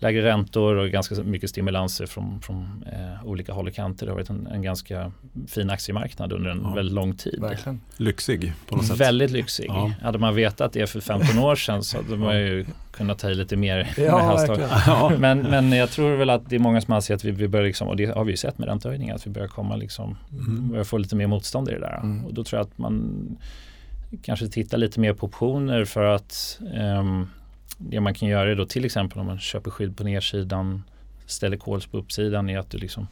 lägre 0.00 0.22
räntor 0.24 0.76
och 0.76 0.88
ganska 0.90 1.14
mycket 1.22 1.50
stimulanser 1.50 2.06
från, 2.06 2.40
från 2.40 2.84
eh, 2.92 3.26
olika 3.26 3.52
håll 3.52 3.68
och 3.68 3.74
kanter. 3.74 4.06
Det 4.06 4.12
har 4.12 4.16
varit 4.16 4.30
en, 4.30 4.46
en 4.46 4.62
ganska 4.62 5.12
fin 5.48 5.70
aktiemarknad 5.70 6.32
under 6.32 6.50
en 6.50 6.60
Ja. 6.64 6.74
väldigt 6.74 6.94
lång 6.94 7.16
tid. 7.16 7.40
Verkligen. 7.40 7.80
Lyxig 7.96 8.52
på 8.68 8.76
något 8.76 8.86
sätt. 8.86 8.96
Väldigt 9.00 9.30
lyxig. 9.30 9.66
Ja. 9.68 9.92
Hade 10.02 10.18
man 10.18 10.34
vetat 10.34 10.72
det 10.72 10.86
för 10.86 11.00
15 11.00 11.38
år 11.44 11.56
sedan 11.56 11.82
så 11.82 11.96
hade 11.96 12.16
man 12.16 12.38
ju 12.38 12.66
kunnat 12.90 13.18
ta 13.18 13.30
i 13.30 13.34
lite 13.34 13.56
mer 13.56 13.88
Ja. 13.96 14.46
Ja. 14.86 15.12
Men, 15.18 15.38
men 15.38 15.72
jag 15.72 15.90
tror 15.90 16.16
väl 16.16 16.30
att 16.30 16.50
det 16.50 16.54
är 16.56 16.60
många 16.60 16.80
som 16.80 16.94
anser 16.94 17.14
att 17.14 17.24
vi, 17.24 17.30
vi 17.30 17.48
börjar 17.48 17.66
liksom, 17.66 17.88
och 17.88 17.96
det 17.96 18.04
har 18.06 18.24
vi 18.24 18.30
ju 18.30 18.36
sett 18.36 18.58
med 18.58 18.68
räntehöjningar, 18.68 19.14
att 19.14 19.26
vi 19.26 19.30
börjar 19.30 19.48
komma 19.48 19.76
liksom, 19.76 20.16
Mm. 20.32 20.68
börjar 20.68 20.84
få 20.84 20.98
lite 20.98 21.16
mer 21.16 21.26
motstånd 21.26 21.68
i 21.68 21.72
det 21.72 21.80
där. 21.80 22.00
Mm. 22.02 22.24
Och 22.24 22.34
då 22.34 22.44
tror 22.44 22.58
jag 22.58 22.66
att 22.66 22.78
man 22.78 23.26
kanske 24.22 24.48
tittar 24.48 24.78
lite 24.78 25.00
mer 25.00 25.12
på 25.12 25.26
optioner 25.26 25.84
för 25.84 26.04
att 26.04 26.58
ehm, 26.74 27.26
det 27.80 28.00
man 28.00 28.14
kan 28.14 28.28
göra 28.28 28.50
är 28.50 28.56
då 28.56 28.66
till 28.66 28.84
exempel 28.84 29.18
om 29.18 29.26
man 29.26 29.38
köper 29.38 29.70
skydd 29.70 29.96
på 29.96 30.04
nedsidan, 30.04 30.82
ställer 31.26 31.56
calls 31.56 31.86
på 31.86 31.98
uppsidan 31.98 32.50
är 32.50 32.58
att 32.58 32.70
du 32.70 32.78
liksom 32.78 33.06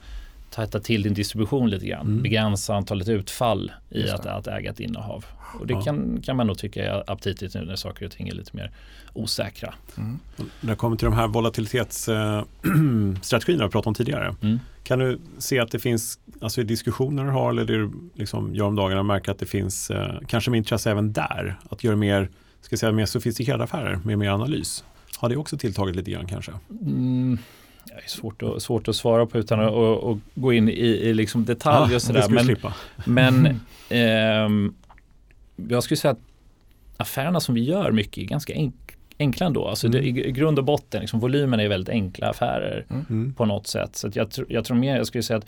tajtar 0.50 0.80
till 0.80 1.02
din 1.02 1.14
distribution 1.14 1.70
lite 1.70 1.86
grann. 1.86 2.06
Mm. 2.06 2.22
Begränsa 2.22 2.74
antalet 2.74 3.08
utfall 3.08 3.72
i 3.90 4.10
att, 4.10 4.26
att 4.26 4.46
äga 4.46 4.70
ett 4.70 4.80
innehav. 4.80 5.24
Och 5.60 5.66
det 5.66 5.74
Ja. 5.74 5.82
kan, 5.82 6.20
kan 6.24 6.36
man 6.36 6.46
nog 6.46 6.58
tycka 6.58 6.84
är 6.84 7.10
aptitligt 7.10 7.54
nu 7.54 7.64
när 7.64 7.76
saker 7.76 8.06
och 8.06 8.12
ting 8.12 8.28
är 8.28 8.34
lite 8.34 8.56
mer 8.56 8.70
osäkra. 9.12 9.74
Mm. 9.96 10.18
När 10.60 10.70
det 10.70 10.76
kommer 10.76 10.96
till 10.96 11.04
de 11.04 11.14
här 11.14 11.28
volatilitetsstrategierna 11.28 13.64
vi 13.64 13.70
pratade 13.70 13.88
om 13.88 13.94
tidigare. 13.94 14.34
Mm. 14.42 14.58
Kan 14.82 14.98
du 14.98 15.18
se 15.38 15.58
att 15.58 15.70
det 15.70 15.78
finns, 15.78 16.18
alltså 16.40 16.60
i 16.60 16.64
diskussioner 16.64 17.24
du 17.24 17.30
har 17.30 17.50
eller 17.50 17.64
det 17.64 17.76
du 17.76 17.90
liksom 18.14 18.54
gör 18.54 18.66
om 18.66 18.76
dagarna, 18.76 19.02
märker 19.02 19.32
att 19.32 19.38
det 19.38 19.46
finns 19.46 19.90
eh, 19.90 20.14
kanske 20.26 20.50
med 20.50 20.58
intresse 20.58 20.90
även 20.90 21.12
där 21.12 21.58
att 21.70 21.84
göra 21.84 21.96
mer, 21.96 22.28
ska 22.60 22.76
säga, 22.76 22.92
mer 22.92 23.06
sofistikerade 23.06 23.64
affärer 23.64 23.98
med 24.04 24.18
mer 24.18 24.28
analys? 24.30 24.84
Har 25.16 25.28
det 25.28 25.36
också 25.36 25.58
tilltagit 25.58 25.96
lite 25.96 26.10
grann 26.10 26.26
kanske? 26.26 26.52
Mm, 26.70 27.38
det 27.84 27.92
är 27.92 28.08
svårt 28.08 28.42
att, 28.42 28.62
svårt 28.62 28.88
att 28.88 28.96
svara 28.96 29.26
på 29.26 29.38
utan 29.38 29.60
att 29.60 29.70
och, 29.70 29.98
och 29.98 30.18
gå 30.34 30.52
in 30.52 30.68
i, 30.68 30.72
i 30.72 31.14
liksom 31.14 31.44
detalj 31.44 31.84
och 31.84 31.90
det 31.90 32.00
sådär. 32.00 32.56
Men, 33.04 33.42
men 33.44 33.60
ehm, 33.88 34.74
jag 35.68 35.82
skulle 35.82 35.98
säga 35.98 36.12
att 36.12 36.18
affärerna 36.96 37.40
som 37.40 37.54
vi 37.54 37.60
gör 37.60 37.92
mycket 37.92 38.18
är 38.18 38.26
ganska 38.26 38.52
enk, 38.52 38.74
enkla 39.18 39.46
ändå. 39.46 39.68
Alltså 39.68 39.88
det, 39.88 39.98
i, 39.98 40.28
I 40.28 40.32
grund 40.32 40.58
och 40.58 40.64
botten, 40.64 41.00
liksom, 41.00 41.20
volymerna 41.20 41.62
är 41.62 41.68
väldigt 41.68 41.88
enkla 41.88 42.30
affärer 42.30 42.86
Mm. 42.90 43.34
på 43.34 43.44
något 43.44 43.66
sätt. 43.66 43.96
Så 43.96 44.10
jag, 44.14 44.28
tr- 44.28 44.46
jag 44.48 44.64
tror 44.64 44.76
mer, 44.76 44.96
jag 44.96 45.06
skulle 45.06 45.22
säga 45.22 45.36
att 45.36 45.46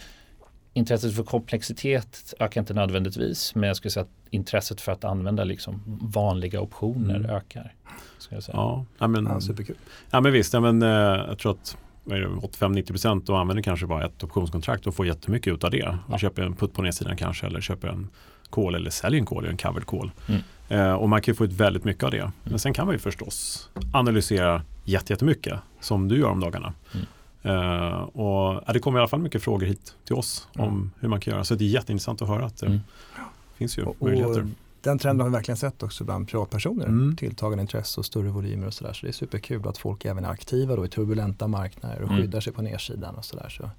intresset 0.73 1.17
för 1.17 1.23
komplexitet 1.23 2.35
ökar 2.41 2.61
inte 2.61 2.75
nödvändigtvis. 2.75 3.55
Men 3.55 3.67
jag 3.69 3.77
skulle 3.77 3.91
säga 3.93 4.03
att 4.03 4.11
intresset 4.31 4.81
för 4.81 4.93
att 4.93 5.05
använda 5.05 5.45
liksom 5.45 5.83
vanliga 6.15 6.61
optioner 6.61 7.17
Mm. 7.17 7.31
ökar. 7.31 7.75
Ska 8.19 8.35
jag 8.35 8.43
säga. 8.45 8.57
Ja, 8.57 8.85
ja, 8.99 9.07
men, 9.09 9.25
Ja, 9.27 9.41
superkul. 9.41 9.77
ja, 10.11 10.21
men 10.21 10.33
visst, 10.33 10.53
ja, 10.53 10.61
men, 10.61 10.83
eh, 10.83 10.89
jag 11.29 11.39
tror 11.39 11.53
att 11.53 11.77
vad 12.05 12.19
är 12.19 12.23
det, 12.23 12.29
85-90% 12.29 13.27
då 13.27 13.37
använder 13.37 13.63
kanske 13.63 13.87
bara 13.87 14.07
ett 14.07 14.25
optionskontrakt 14.25 14.87
och 14.87 14.95
får 14.95 15.07
jättemycket 15.07 15.53
ut 15.55 15.65
av 15.65 15.71
det. 15.71 15.87
Man 15.87 15.99
Ja. 16.11 16.19
köper 16.19 16.43
en 16.43 16.57
putt 16.57 16.73
på 16.75 16.83
nedsidan 16.83 17.17
kanske 17.17 17.47
eller 17.47 17.61
köper 17.61 17.89
en 17.89 18.09
call 18.51 18.75
eller 18.75 18.91
säljer 18.91 19.21
en 19.21 19.27
call, 19.27 19.47
en 19.47 19.57
covered 19.57 19.87
call. 19.87 20.11
Mm. 20.29 20.41
Eh, 20.69 20.93
och 20.93 21.09
man 21.09 21.23
kan 21.23 21.33
ju 21.33 21.37
få 21.37 21.45
ut 21.45 21.53
väldigt 21.53 21.85
mycket 21.85 22.05
av 22.05 22.11
det. 22.11 22.33
Men 22.45 22.59
sen 22.59 22.73
kan 22.75 22.87
man 22.87 22.95
ju 22.95 22.99
förstås 22.99 23.69
analysera 23.93 24.63
jätte- 24.85 25.13
jättemycket 25.13 25.59
som 25.81 26.09
du 26.09 26.19
gör 26.19 26.29
om 26.31 26.41
dagarna. 26.41 26.73
Eh, 27.43 28.01
och 28.03 28.63
ja, 28.67 28.73
det 28.73 28.79
kommer 28.81 28.99
i 28.99 29.01
alla 29.01 29.09
fall 29.09 29.21
mycket 29.21 29.43
frågor 29.43 29.67
hit 29.67 29.95
till 30.05 30.15
oss 30.15 30.49
om 30.55 30.65
Mm. 30.65 30.91
hur 31.01 31.09
man 31.09 31.21
kan 31.21 31.33
göra. 31.33 31.45
Så 31.45 31.55
det 31.55 31.65
är 31.65 31.69
jätteintressant 31.69 32.23
att 32.23 32.29
höra 32.29 32.45
att 32.47 32.57
det 32.57 32.67
Mm. 32.67 32.81
finns 33.55 33.79
ju 33.79 33.83
Och, 33.83 33.97
och 33.99 34.07
möjligheter. 34.07 34.47
Den 34.83 34.99
trenden 34.99 35.21
har 35.21 35.29
vi 35.31 35.33
verkligen 35.37 35.57
sett 35.57 35.83
också 35.83 36.05
bland 36.05 36.29
privatpersoner. 36.29 36.87
Mm. 36.87 37.17
Tilltagande 37.17 37.63
intresse 37.63 38.01
och 38.01 38.07
större 38.07 38.29
volymer 38.29 38.67
och 38.67 38.75
sådär. 38.75 38.93
Så 38.93 39.07
det 39.07 39.11
är 39.11 39.13
superkul 39.13 39.69
att 39.69 39.79
folk 39.79 40.05
även 40.05 40.25
är 40.25 40.29
aktiva 40.31 40.77
då 40.77 40.85
i 40.85 40.89
turbulenta 40.89 41.49
marknader 41.49 42.03
och 42.03 42.09
Mm. 42.11 42.17
skyddar 42.23 42.41
sig 42.41 42.53
på 42.53 42.63
nedsidan 42.63 43.15
och 43.15 43.25
sådär. 43.25 43.49
Så, 43.49 43.71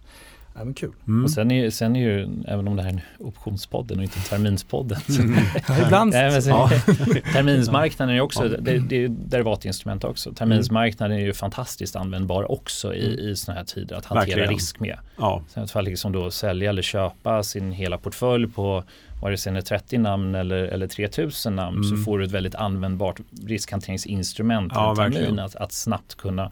ja, 0.55 0.63
men 0.63 0.73
kul. 0.73 0.91
Mm. 1.07 1.23
Och 1.23 1.31
sen 1.31 1.51
är, 1.51 1.63
ju- 1.63 1.71
sen 1.71 1.95
är 1.95 1.99
ju, 1.99 2.27
även 2.47 2.67
om 2.67 2.75
det 2.75 2.81
här 2.81 2.89
är 2.89 2.93
en 2.93 3.01
optionspodden 3.19 3.97
och 3.97 4.03
inte 4.03 4.19
terminspodden. 4.19 4.99
så- 5.07 5.21
Mm. 5.21 5.37
Ibland 5.85 6.11
Nej, 6.13 6.41
så, 6.41 6.49
ja. 6.49 6.69
terminsmarknaden 7.33 8.09
är 8.09 8.13
ju 8.15 8.21
också, 8.21 8.43
Ja. 8.43 8.57
det, 8.61 8.79
det 8.79 8.95
är 8.95 8.99
ju 8.99 9.07
derivatinstrument 9.07 10.03
också. 10.03 10.33
Terminsmarknaden 10.33 11.17
är 11.17 11.21
ju 11.21 11.33
fantastiskt 11.33 11.95
användbar 11.95 12.51
också 12.51 12.93
i, 12.95 13.29
i 13.31 13.35
sådana 13.35 13.59
här 13.59 13.65
tider 13.65 13.95
att 13.95 14.05
hantera 14.05 14.25
Verkligen. 14.25 14.49
risk 14.49 14.79
med. 14.79 14.97
Ja, 15.17 15.41
Så 15.49 15.59
att 15.59 15.71
fall 15.71 15.85
liksom 15.85 16.11
då 16.11 16.31
sälja 16.31 16.69
eller 16.69 16.81
köpa 16.81 17.43
sin 17.43 17.71
hela 17.71 17.97
portfölj 17.97 18.47
på 18.47 18.83
vare 19.21 19.37
sig 19.37 19.53
det 19.53 19.59
är 19.59 19.61
30 19.61 19.97
namn 19.97 20.35
eller, 20.35 20.55
eller 20.63 20.87
3000 20.87 21.55
namn 21.55 21.83
så 21.83 21.89
Mm. 21.93 22.03
får 22.05 22.19
du 22.19 22.25
ett 22.25 22.31
väldigt 22.31 22.55
användbart 22.55 23.19
riskhanteringsinstrument 23.47 24.71
Ja, 24.75 24.95
termin 24.95 25.39
att, 25.39 25.55
att 25.55 25.71
snabbt 25.71 26.15
kunna. 26.15 26.51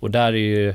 Och 0.00 0.10
där 0.10 0.32
är 0.32 0.36
ju 0.36 0.74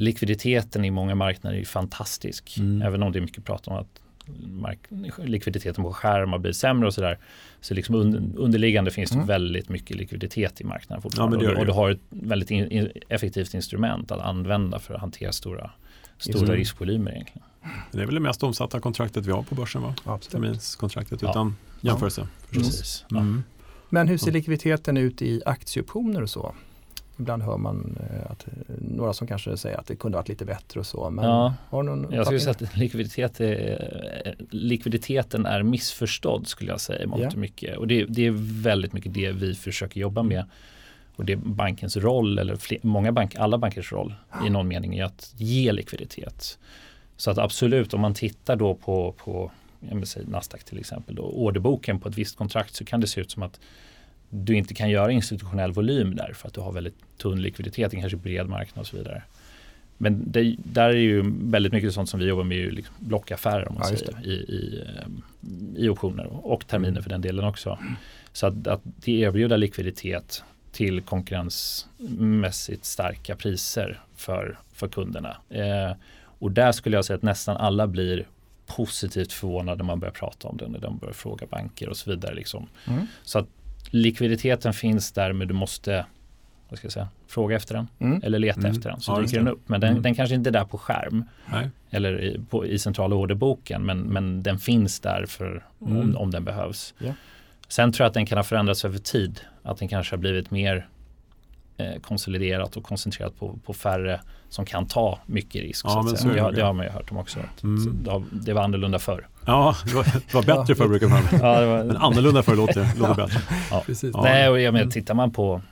likviditeten 0.00 0.84
i 0.84 0.90
många 0.90 1.14
marknader 1.14 1.56
är 1.56 1.64
fantastisk. 1.64 2.56
Mm. 2.58 2.82
Även 2.82 3.02
om 3.02 3.12
det 3.12 3.18
är 3.18 3.20
mycket 3.20 3.44
prat 3.44 3.68
om 3.68 3.76
att 3.76 4.00
mark- 4.42 4.88
likviditeten 5.18 5.84
på 5.84 5.92
skärm 5.92 6.32
har 6.32 6.38
blivit 6.38 6.56
sämre 6.56 6.86
och 6.86 6.94
sådär. 6.94 7.18
Så 7.60 7.74
liksom 7.74 7.94
un, 7.94 8.34
underliggande 8.36 8.90
finns 8.90 9.10
det 9.10 9.14
Mm. 9.16 9.26
väldigt 9.26 9.68
mycket 9.68 9.96
likviditet 9.96 10.60
i 10.60 10.64
marknaden 10.64 11.02
fortfarande. 11.02 11.36
men 11.36 11.44
det 11.46 11.50
gör 11.52 11.52
och, 11.52 11.58
du- 11.58 11.64
det 11.64 11.70
och 11.70 11.76
du 11.76 11.80
har 11.80 11.90
ett 11.90 12.00
väldigt 12.28 12.50
in, 12.50 12.70
in, 12.70 12.88
effektivt 13.08 13.54
instrument 13.54 14.10
att 14.12 14.20
använda 14.20 14.78
för 14.78 14.94
att 14.94 15.00
hantera 15.00 15.32
stora, 15.32 15.70
stora 16.18 16.54
riskvolymer 16.54 17.10
egentligen. 17.12 17.42
det 17.92 18.00
är 18.02 18.06
väl 18.06 18.14
det 18.14 18.20
mest 18.20 18.42
omsatta 18.42 18.80
kontraktet 18.80 19.26
vi 19.26 19.32
har 19.32 19.42
på 19.42 19.54
börsen 19.54 19.82
va? 19.82 19.94
Absolut. 20.04 20.30
Terminskontraktet 20.44 21.22
Ja. 21.22 21.30
utan 21.30 21.56
jämförelse. 21.80 22.28
Precis. 22.50 23.04
Ja. 23.08 23.16
Mm. 23.18 23.42
Men 23.88 24.08
hur 24.08 24.18
ser 24.18 24.32
likviditeten 24.32 24.96
ut 24.96 25.22
i 25.22 25.42
aktieoptioner 25.46 26.22
och 26.22 26.30
så? 26.30 26.54
Ibland 27.20 27.42
hör 27.42 27.56
man 27.56 27.98
eh, 28.10 28.30
att 28.30 28.46
eh, 28.46 28.74
några 28.78 29.12
som 29.12 29.26
kanske 29.26 29.56
säger 29.56 29.78
att 29.78 29.86
det 29.86 29.96
kunde 29.96 30.18
varit 30.18 30.28
lite 30.28 30.44
bättre 30.44 30.80
och 30.80 30.86
så. 30.86 31.10
Men 31.10 31.24
Ja. 31.24 31.54
har 31.68 31.82
någon 31.82 32.12
Jag 32.12 32.26
skulle 32.26 32.40
säga 32.40 32.50
att 32.50 32.76
likviditet 32.76 33.40
är, 33.40 34.36
likviditeten 34.50 35.46
är 35.46 35.62
missförstådd 35.62 36.46
skulle 36.46 36.70
jag 36.70 36.80
säga 36.80 37.06
mångt 37.06 37.32
och 37.32 37.38
mycket. 37.38 37.76
Och 37.76 37.86
det, 37.86 38.04
det 38.04 38.26
är 38.26 38.62
väldigt 38.62 38.92
mycket 38.92 39.14
det 39.14 39.32
vi 39.32 39.54
försöker 39.54 40.00
jobba 40.00 40.22
med. 40.22 40.44
Och 41.16 41.24
det 41.24 41.32
är 41.32 41.36
bankens 41.36 41.96
roll, 41.96 42.38
eller 42.38 42.56
fler, 42.56 42.78
många 42.82 43.12
bank, 43.12 43.36
alla 43.36 43.58
bankers 43.58 43.92
roll 43.92 44.14
i 44.46 44.50
någon 44.50 44.68
mening 44.68 44.98
är 44.98 45.04
att 45.04 45.34
ge 45.36 45.72
likviditet. 45.72 46.58
Så 47.16 47.30
att 47.30 47.38
absolut, 47.38 47.94
om 47.94 48.00
man 48.00 48.14
tittar 48.14 48.56
då 48.56 48.74
på, 48.74 49.14
på 49.18 49.50
Nasdaq 50.26 50.64
till 50.64 50.78
exempel, 50.78 51.14
då, 51.14 51.22
orderboken 51.22 52.00
på 52.00 52.08
ett 52.08 52.18
visst 52.18 52.36
kontrakt 52.36 52.74
så 52.74 52.84
kan 52.84 53.00
det 53.00 53.06
se 53.06 53.20
ut 53.20 53.30
som 53.30 53.42
att 53.42 53.60
du 54.30 54.56
inte 54.56 54.74
kan 54.74 54.90
göra 54.90 55.12
institutionell 55.12 55.72
volym 55.72 56.16
där 56.16 56.32
för 56.32 56.48
att 56.48 56.54
du 56.54 56.60
har 56.60 56.72
väldigt 56.72 57.18
tunn 57.18 57.42
likviditet, 57.42 57.94
en 57.94 58.00
kanske 58.00 58.16
bred 58.16 58.48
marknad 58.48 58.80
och 58.80 58.86
så 58.86 58.96
vidare. 58.96 59.22
Men 59.98 60.32
det, 60.32 60.56
där 60.58 60.88
är 60.88 60.94
ju 60.94 61.32
väldigt 61.40 61.72
mycket 61.72 61.94
sånt 61.94 62.08
som 62.08 62.20
vi 62.20 62.26
jobbar 62.26 62.44
med, 62.44 62.58
ju 62.58 62.70
liksom 62.70 62.94
blockaffärer 62.98 63.68
om 63.68 63.74
man 63.74 63.88
Ja, 63.90 63.96
säger, 63.96 64.26
i, 64.26 64.32
i, 64.32 64.84
ehm, 65.04 65.22
i 65.76 65.88
optioner 65.88 66.46
och 66.46 66.66
terminer 66.66 67.00
för 67.00 67.10
den 67.10 67.20
delen 67.20 67.44
också. 67.44 67.78
Så 68.32 68.46
att, 68.46 68.66
att 68.66 68.82
erbjuda 69.04 69.56
likviditet 69.56 70.44
till 70.72 71.00
konkurrensmässigt 71.00 72.84
starka 72.84 73.36
priser 73.36 74.00
för, 74.16 74.58
för 74.72 74.88
kunderna. 74.88 75.36
Eh, 75.48 75.92
och 76.22 76.50
där 76.50 76.72
skulle 76.72 76.96
jag 76.96 77.04
säga 77.04 77.16
att 77.16 77.22
nästan 77.22 77.56
alla 77.56 77.86
blir 77.86 78.26
positivt 78.66 79.32
förvånade 79.32 79.76
när 79.76 79.84
man 79.84 80.00
börjar 80.00 80.12
prata 80.12 80.48
om 80.48 80.56
det, 80.56 80.68
när 80.68 80.78
de 80.78 80.98
börjar 80.98 81.12
fråga 81.12 81.46
banker 81.46 81.88
och 81.88 81.96
så 81.96 82.10
vidare. 82.10 82.34
Liksom. 82.34 82.68
Mm. 82.86 83.06
Så 83.22 83.38
att 83.38 83.46
likviditeten 83.90 84.72
finns 84.72 85.12
där 85.12 85.32
men 85.32 85.48
du 85.48 85.54
måste 85.54 86.06
vad 86.68 86.78
ska 86.78 86.84
jag 86.86 86.92
säga, 86.92 87.08
fråga 87.28 87.56
efter 87.56 87.74
den 87.74 87.88
Mm. 87.98 88.22
eller 88.24 88.38
leta 88.38 88.60
Mm. 88.60 88.70
efter 88.72 88.90
den 88.90 89.00
så 89.00 89.12
Ja, 89.12 89.20
dyker 89.20 89.36
den 89.38 89.48
upp. 89.48 89.68
Men 89.68 89.80
den, 89.80 89.90
Mm. 89.90 90.02
den 90.02 90.14
kanske 90.14 90.34
inte 90.34 90.50
är 90.50 90.52
där 90.52 90.64
på 90.64 90.78
skärm 90.78 91.24
Nej. 91.52 91.70
eller 91.90 92.20
i, 92.22 92.40
på, 92.50 92.66
i 92.66 92.78
centrala 92.78 93.16
orderboken 93.16 93.82
men, 93.86 93.98
men 94.00 94.42
den 94.42 94.58
finns 94.58 95.00
där 95.00 95.26
för 95.26 95.64
om, 95.78 95.96
Mm. 95.96 96.16
om 96.16 96.30
den 96.30 96.44
behövs. 96.44 96.94
Ja. 96.98 97.12
Sen 97.68 97.92
tror 97.92 98.04
jag 98.04 98.08
att 98.08 98.14
den 98.14 98.26
kan 98.26 98.38
ha 98.38 98.42
förändrats 98.42 98.84
över 98.84 98.98
tid. 98.98 99.40
Att 99.62 99.78
den 99.78 99.88
kanske 99.88 100.12
har 100.16 100.18
blivit 100.20 100.50
mer 100.50 100.88
konsoliderat 102.02 102.76
och 102.76 102.84
koncentrerat 102.84 103.38
på, 103.38 103.58
på 103.64 103.74
färre 103.74 104.20
som 104.48 104.64
kan 104.66 104.86
ta 104.86 105.18
mycket 105.26 105.62
risk. 105.62 105.86
Ja, 105.86 105.90
så 105.90 105.98
att 105.98 106.04
men 106.04 106.16
säga. 106.16 106.22
så 106.22 106.28
är 106.28 106.32
det 106.32 106.36
det, 106.36 106.42
har, 106.42 106.52
det 106.52 106.58
ja. 106.60 106.66
har 106.66 106.72
man 106.72 106.86
ju 106.86 106.92
hört 106.92 107.10
om 107.10 107.16
också. 107.16 107.38
Att, 107.40 107.62
Mm. 107.62 107.98
det, 108.04 108.10
har, 108.10 108.22
det 108.32 108.52
var 108.52 108.62
annorlunda 108.62 108.98
förr. 108.98 109.28
Ja, 109.46 109.76
det 109.86 109.94
var, 109.94 110.04
det 110.04 110.34
var 110.34 110.42
bättre 110.42 110.74
förr 110.74 110.88
brukar 110.88 111.08
man 111.08 111.22
Ja, 111.32 111.60
det 111.60 111.66
var, 111.66 111.84
Men 111.84 111.96
annorlunda 111.96 112.42
förr 112.42 112.56
låter, 112.56 112.98
låter 112.98 113.14
bättre. 113.14 113.40
Precis. 113.86 114.10
Ja. 114.14 114.22
Nej, 114.22 114.48
och 114.48 114.60
jag 114.60 114.72
menar, 114.72 114.82
Mm. 114.82 114.90
tittar 114.92 115.14
man 115.14 115.30
på 115.30 115.62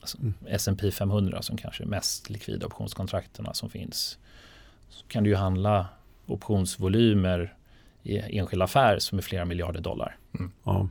alltså, 0.00 0.18
Mm. 0.18 0.34
S&P 0.48 0.90
500 0.90 1.42
som 1.42 1.56
kanske 1.56 1.82
är 1.82 1.86
mest 1.86 2.30
likvida 2.30 2.66
optionskontrakterna 2.66 3.54
som 3.54 3.70
finns 3.70 4.18
så 4.88 5.06
kan 5.08 5.24
du 5.24 5.30
ju 5.30 5.36
handla 5.36 5.86
optionsvolymer 6.26 7.54
i 8.02 8.38
enskilda 8.38 8.64
affär 8.64 8.98
som 8.98 9.18
är 9.18 9.22
flera 9.22 9.44
miljarder 9.44 9.80
dollar. 9.80 10.16
Ja. 10.64 10.88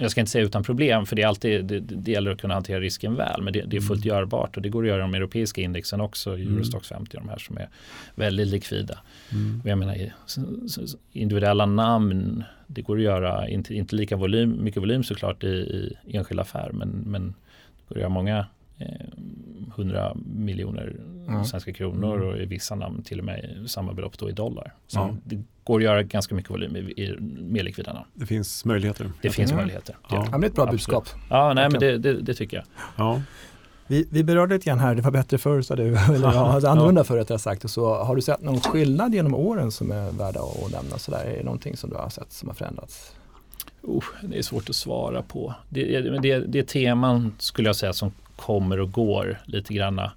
Jag 0.00 0.10
ska 0.10 0.20
inte 0.20 0.30
säga 0.30 0.44
utan 0.44 0.62
problem 0.62 1.06
för 1.06 1.16
det, 1.16 1.22
är 1.22 1.26
alltid, 1.26 1.64
det, 1.64 1.80
det 1.80 2.10
gäller 2.10 2.30
att 2.30 2.40
kunna 2.40 2.54
hantera 2.54 2.80
risken 2.80 3.14
väl 3.14 3.42
men 3.42 3.52
det, 3.52 3.62
det 3.62 3.76
är 3.76 3.80
fullt 3.80 4.04
Mm. 4.04 4.16
görbart 4.16 4.56
och 4.56 4.62
det 4.62 4.68
går 4.68 4.82
att 4.82 4.88
göra 4.88 4.98
i 4.98 5.00
de 5.00 5.14
europeiska 5.14 5.60
indexen 5.60 6.00
också, 6.00 6.34
Mm. 6.34 6.54
Eurostox 6.54 6.88
50 6.88 7.16
de 7.16 7.28
här 7.28 7.38
som 7.38 7.56
är 7.56 7.68
väldigt 8.14 8.48
likvida. 8.48 8.98
Mm. 9.32 9.62
Jag 9.64 9.78
menar 9.78 10.12
individuella 11.12 11.66
namn, 11.66 12.44
det 12.66 12.82
går 12.82 12.96
att 12.96 13.02
göra, 13.02 13.48
inte, 13.48 13.74
inte 13.74 13.96
lika 13.96 14.16
volym, 14.16 14.64
mycket 14.64 14.82
volym 14.82 15.02
såklart 15.04 15.44
i, 15.44 15.46
i 15.46 15.96
enskilda 16.16 16.42
affär 16.42 16.70
men, 16.72 16.88
men 16.88 17.28
det 17.28 17.88
går 17.88 17.96
att 17.96 18.00
göra 18.00 18.08
många 18.08 18.46
eh, 18.78 18.86
hundra 19.76 20.12
miljoner 20.26 20.96
Mm. 21.28 21.44
svenska 21.44 21.72
kronor 21.72 22.16
Mm. 22.16 22.28
och 22.28 22.38
i 22.38 22.44
vissa 22.46 22.74
namn 22.74 23.02
till 23.02 23.18
och 23.18 23.24
med 23.24 23.64
samma 23.66 23.92
belopp 23.92 24.18
då 24.18 24.30
i 24.30 24.32
dollar. 24.32 24.74
Så 24.86 24.98
Ja. 24.98 25.16
det 25.24 25.42
går 25.64 25.78
att 25.78 25.84
göra 25.84 26.02
ganska 26.02 26.34
mycket 26.34 26.50
volym 26.50 26.76
i, 26.76 26.80
i 26.80 27.16
mer 27.40 27.62
likvida 27.62 27.92
namn. 27.92 28.06
Det 28.14 28.26
finns 28.26 28.64
möjligheter. 28.64 29.10
Det 29.22 29.30
finns 29.30 29.50
Mm. 29.50 29.62
möjligheter. 29.62 29.92
Det 29.92 30.14
Ja. 30.14 30.16
Ja, 30.16 30.24
det. 30.24 30.30
men 30.30 30.40
det 30.40 30.46
är 30.46 30.48
ett 30.48 30.54
bra 30.54 30.62
Absolut. 30.64 30.80
budskap. 30.80 31.08
Ja, 31.30 31.52
nej 31.54 31.68
men 31.70 31.80
det, 31.80 31.98
det, 31.98 32.12
det 32.20 32.34
tycker 32.34 32.56
jag. 32.56 32.66
Ja. 32.96 33.22
Vi, 33.86 34.08
vi 34.10 34.24
berörde 34.24 34.54
lite 34.54 34.66
grann 34.70 34.78
här, 34.78 34.94
det 34.94 35.02
var 35.02 35.10
bättre 35.10 35.38
förr 35.38 35.62
sa 35.62 35.76
du, 35.76 35.82
eller 35.96 36.32
ja, 36.32 36.52
alltså 36.52 36.68
annorlunda 36.68 37.04
förr 37.04 37.16
rättare 37.16 37.38
sagt. 37.38 37.64
Och 37.64 37.70
Så 37.70 37.94
har 37.94 38.16
du 38.16 38.22
sett 38.22 38.42
någon 38.42 38.60
skillnad 38.60 39.14
genom 39.14 39.34
åren 39.34 39.70
som 39.70 39.90
är 39.90 40.10
värda 40.10 40.40
att 40.40 40.72
nämna? 40.72 40.98
Så 40.98 41.10
där? 41.10 41.24
Är 41.24 41.36
det 41.38 41.44
någonting 41.44 41.76
som 41.76 41.90
du 41.90 41.96
har 41.96 42.08
sett 42.08 42.32
som 42.32 42.48
har 42.48 42.54
förändrats? 42.54 43.12
Oh, 43.82 44.04
det 44.22 44.38
är 44.38 44.42
svårt 44.42 44.68
att 44.68 44.74
svara 44.76 45.22
på. 45.22 45.54
Det, 45.68 46.10
men 46.12 46.22
det, 46.22 46.38
det 46.38 46.58
är 46.58 46.62
teman 46.62 47.34
skulle 47.38 47.68
jag 47.68 47.76
säga 47.76 47.92
som 47.92 48.12
kommer 48.36 48.80
och 48.80 48.92
går 48.92 49.40
lite 49.44 49.74
granna. 49.74 50.12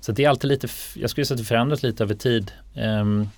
Så 0.00 0.12
det 0.12 0.24
är 0.24 0.28
alltid 0.28 0.48
lite, 0.50 0.68
jag 0.96 1.10
skulle 1.10 1.24
säga 1.24 1.34
att 1.34 1.38
det 1.40 1.44
förändras 1.44 1.82
lite 1.82 2.02
över 2.04 2.14
tid. 2.14 2.52
Um, 2.76 3.28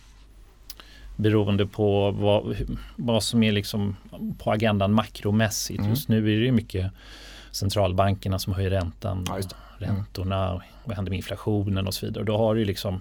beroende 1.16 1.66
på 1.66 2.10
vad, 2.10 2.56
vad 2.96 3.22
som 3.22 3.42
är 3.42 3.52
liksom 3.52 3.96
på 4.38 4.52
agendan 4.52 4.92
makromässigt. 4.92 5.78
Mm. 5.78 5.90
Just 5.90 6.08
nu 6.08 6.18
är 6.18 6.38
det 6.38 6.44
ju 6.46 6.52
mycket 6.52 6.92
centralbankerna 7.50 8.38
som 8.38 8.52
höjer 8.52 8.70
räntan, 8.70 9.24
Ja, 9.28 9.34
det. 9.78 9.86
räntorna, 9.86 10.52
och 10.54 10.62
vad 10.84 10.96
händer 10.96 11.10
med 11.10 11.16
inflationen 11.16 11.86
och 11.86 11.94
så 11.94 12.06
vidare. 12.06 12.20
Och 12.20 12.26
då 12.26 12.36
har 12.38 12.54
du 12.54 12.64
liksom 12.64 13.00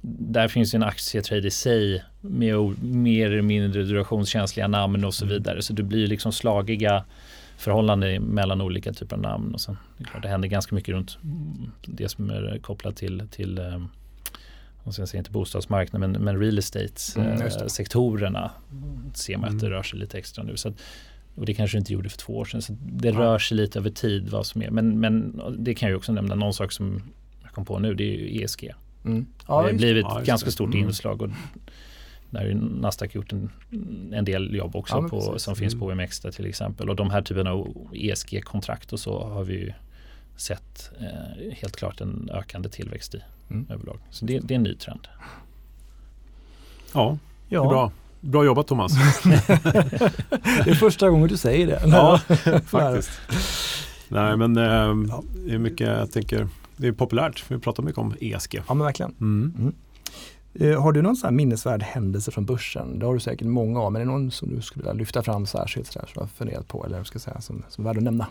där 0.00 0.48
finns 0.48 0.74
ju 0.74 0.76
en 0.76 0.82
aktietrade 0.82 1.48
i 1.48 1.50
sig 1.50 2.04
med 2.20 2.56
mer 2.84 3.26
eller 3.30 3.42
mindre 3.42 3.82
durationskänsliga 3.82 4.68
namn 4.68 5.04
och 5.04 5.14
så 5.14 5.24
Mm. 5.24 5.34
vidare. 5.34 5.62
Så 5.62 5.72
det 5.72 5.82
blir 5.82 6.06
liksom 6.06 6.32
slagiga 6.32 7.04
förhållanden 7.58 8.22
mellan 8.22 8.60
olika 8.60 8.92
typer 8.92 9.16
av 9.16 9.22
namn. 9.22 9.54
Och 9.54 9.60
sen, 9.60 9.76
det, 9.98 10.04
klart, 10.04 10.22
det 10.22 10.28
händer 10.28 10.48
ganska 10.48 10.74
mycket 10.74 10.94
runt 10.94 11.18
mm, 11.24 11.70
det 11.86 12.08
som 12.08 12.30
är 12.30 12.58
kopplat 12.62 12.96
till, 12.96 13.22
till 13.30 13.58
eh, 13.58 13.82
ska 14.90 15.00
jag 15.02 15.08
säga, 15.08 15.18
inte 15.18 15.30
bostadsmarknaden 15.30 16.12
men, 16.12 16.22
men 16.24 16.40
real 16.40 16.58
estate 16.58 16.92
Mm, 17.16 17.42
eh, 17.42 17.66
sektorerna 17.66 18.50
ser 19.14 19.36
man 19.36 19.44
att 19.54 19.60
det 19.60 19.66
Mm. 19.66 19.76
rör 19.76 19.82
sig 19.82 19.98
lite 19.98 20.18
extra 20.18 20.44
nu. 20.44 20.56
Så 20.56 20.68
att, 20.68 20.74
och 21.34 21.46
det 21.46 21.54
kanske 21.54 21.76
det 21.76 21.78
inte 21.78 21.92
gjorde 21.92 22.08
för 22.08 22.18
två 22.18 22.38
år 22.38 22.44
sedan. 22.44 22.62
Så 22.62 22.76
det 22.80 23.08
Ja. 23.08 23.18
rör 23.18 23.38
sig 23.38 23.56
lite 23.56 23.78
över 23.78 23.90
tid 23.90 24.28
vad 24.28 24.46
som 24.46 24.62
är. 24.62 24.70
Men, 24.70 25.00
men 25.00 25.40
det 25.58 25.74
kan 25.74 25.88
jag 25.90 25.96
också 25.96 26.12
nämna. 26.12 26.34
Någon 26.34 26.54
sak 26.54 26.72
som 26.72 27.02
jag 27.42 27.52
kom 27.52 27.64
på 27.64 27.78
nu 27.78 27.94
det 27.94 28.04
är 28.04 28.18
ju 28.18 28.42
ESG. 28.42 28.74
Mm. 29.04 29.26
det 29.46 29.52
har 29.52 29.72
blivit 29.72 30.04
Ja, 30.08 30.16
just 30.18 30.26
ganska 30.26 30.46
det. 30.46 30.52
stort 30.52 30.74
Mm. 30.74 30.86
inslag. 30.88 31.22
Och 31.22 31.30
där 32.30 32.40
har 32.40 32.54
Nasdaq 32.54 33.14
gjort 33.14 33.32
en, 33.32 33.50
en 34.12 34.24
del 34.24 34.54
jobb 34.54 34.76
också 34.76 34.94
Ja, 34.96 35.08
på, 35.08 35.20
precis. 35.20 35.42
som 35.42 35.56
finns 35.56 35.74
Mm. 35.74 35.80
på 35.80 35.86
OMX 36.02 36.20
där 36.20 36.30
till 36.30 36.46
exempel. 36.46 36.90
Och 36.90 36.96
de 36.96 37.10
här 37.10 37.22
typerna 37.22 37.50
av 37.52 37.88
ESG-kontrakt 37.94 38.92
och 38.92 39.00
så 39.00 39.24
har 39.28 39.44
vi 39.44 39.54
ju 39.54 39.72
sett 40.36 40.90
eh, 41.00 41.54
helt 41.56 41.76
klart 41.76 42.00
en 42.00 42.30
ökande 42.32 42.68
tillväxt 42.68 43.14
i 43.14 43.20
Mm. 43.50 43.66
överlag. 43.70 43.98
Så 44.10 44.24
det, 44.24 44.38
det 44.38 44.54
är 44.54 44.56
en 44.56 44.62
ny 44.62 44.74
trend. 44.74 45.08
ja, 46.94 47.18
det 47.48 47.54
är 47.54 47.58
Ja, 47.58 47.68
bra. 47.68 47.92
Bra 48.20 48.44
jobbat 48.44 48.66
Thomas. 48.66 48.92
det 49.24 50.70
är 50.70 50.74
första 50.74 51.10
gången 51.10 51.28
du 51.28 51.36
säger 51.36 51.66
det. 51.66 51.82
Ja, 51.86 52.18
faktiskt. 52.66 53.10
Nej, 54.08 54.36
men 54.36 54.56
eh, 54.56 55.18
det 55.46 55.54
är 55.54 55.58
mycket, 55.58 55.86
jag 55.86 56.10
tänker, 56.12 56.48
det 56.76 56.86
är 56.88 56.92
populärt. 56.92 57.44
Vi 57.48 57.58
pratar 57.58 57.82
mycket 57.82 57.98
om 57.98 58.14
ESG. 58.20 58.54
Ja, 58.68 58.74
men 58.74 58.84
verkligen. 58.86 59.14
Mm. 59.20 59.54
Eh, 59.66 59.72
har 60.60 60.92
du 60.92 61.02
någon 61.02 61.16
sån 61.16 61.36
minnesvärd 61.36 61.82
händelse 61.82 62.30
från 62.30 62.44
börsen? 62.44 62.98
Det 62.98 63.06
har 63.06 63.14
du 63.14 63.20
säkert 63.20 63.46
många 63.46 63.80
av, 63.80 63.92
men 63.92 64.02
är 64.02 64.06
det 64.06 64.12
någon 64.12 64.30
som 64.30 64.54
du 64.54 64.62
skulle 64.62 64.82
vilja 64.82 64.92
lyfta 64.92 65.22
fram 65.22 65.46
särskilt 65.46 65.86
som 65.92 66.02
du 66.14 66.20
har 66.20 66.26
funderat 66.26 66.68
på 66.68 66.86
eller 66.86 67.04
ska 67.04 67.18
säga, 67.18 67.40
som, 67.40 67.62
som 67.68 67.84
är 67.86 67.88
värd 67.88 67.96
att 67.96 68.02
nämna? 68.02 68.26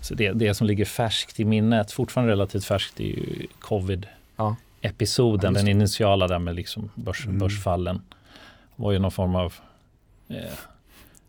Så 0.00 0.14
det, 0.14 0.32
det 0.32 0.54
som 0.54 0.66
ligger 0.66 0.84
färskt 0.84 1.40
i 1.40 1.44
minnet, 1.44 1.92
fortfarande 1.92 2.32
relativt 2.32 2.64
färskt, 2.64 3.00
är 3.00 3.04
ju 3.04 3.46
covid-episoden, 3.60 5.40
Ja. 5.42 5.48
Ja, 5.48 5.54
den 5.54 5.64
det. 5.64 5.70
initiala 5.70 6.28
där 6.28 6.38
med 6.38 6.54
liksom 6.54 6.90
börs, 6.94 7.26
Mm. 7.26 7.38
börsfallen. 7.38 8.02
var 8.76 8.92
ju 8.92 8.98
någon 8.98 9.10
form 9.10 9.34
av 9.36 9.54
eh, 10.28 10.36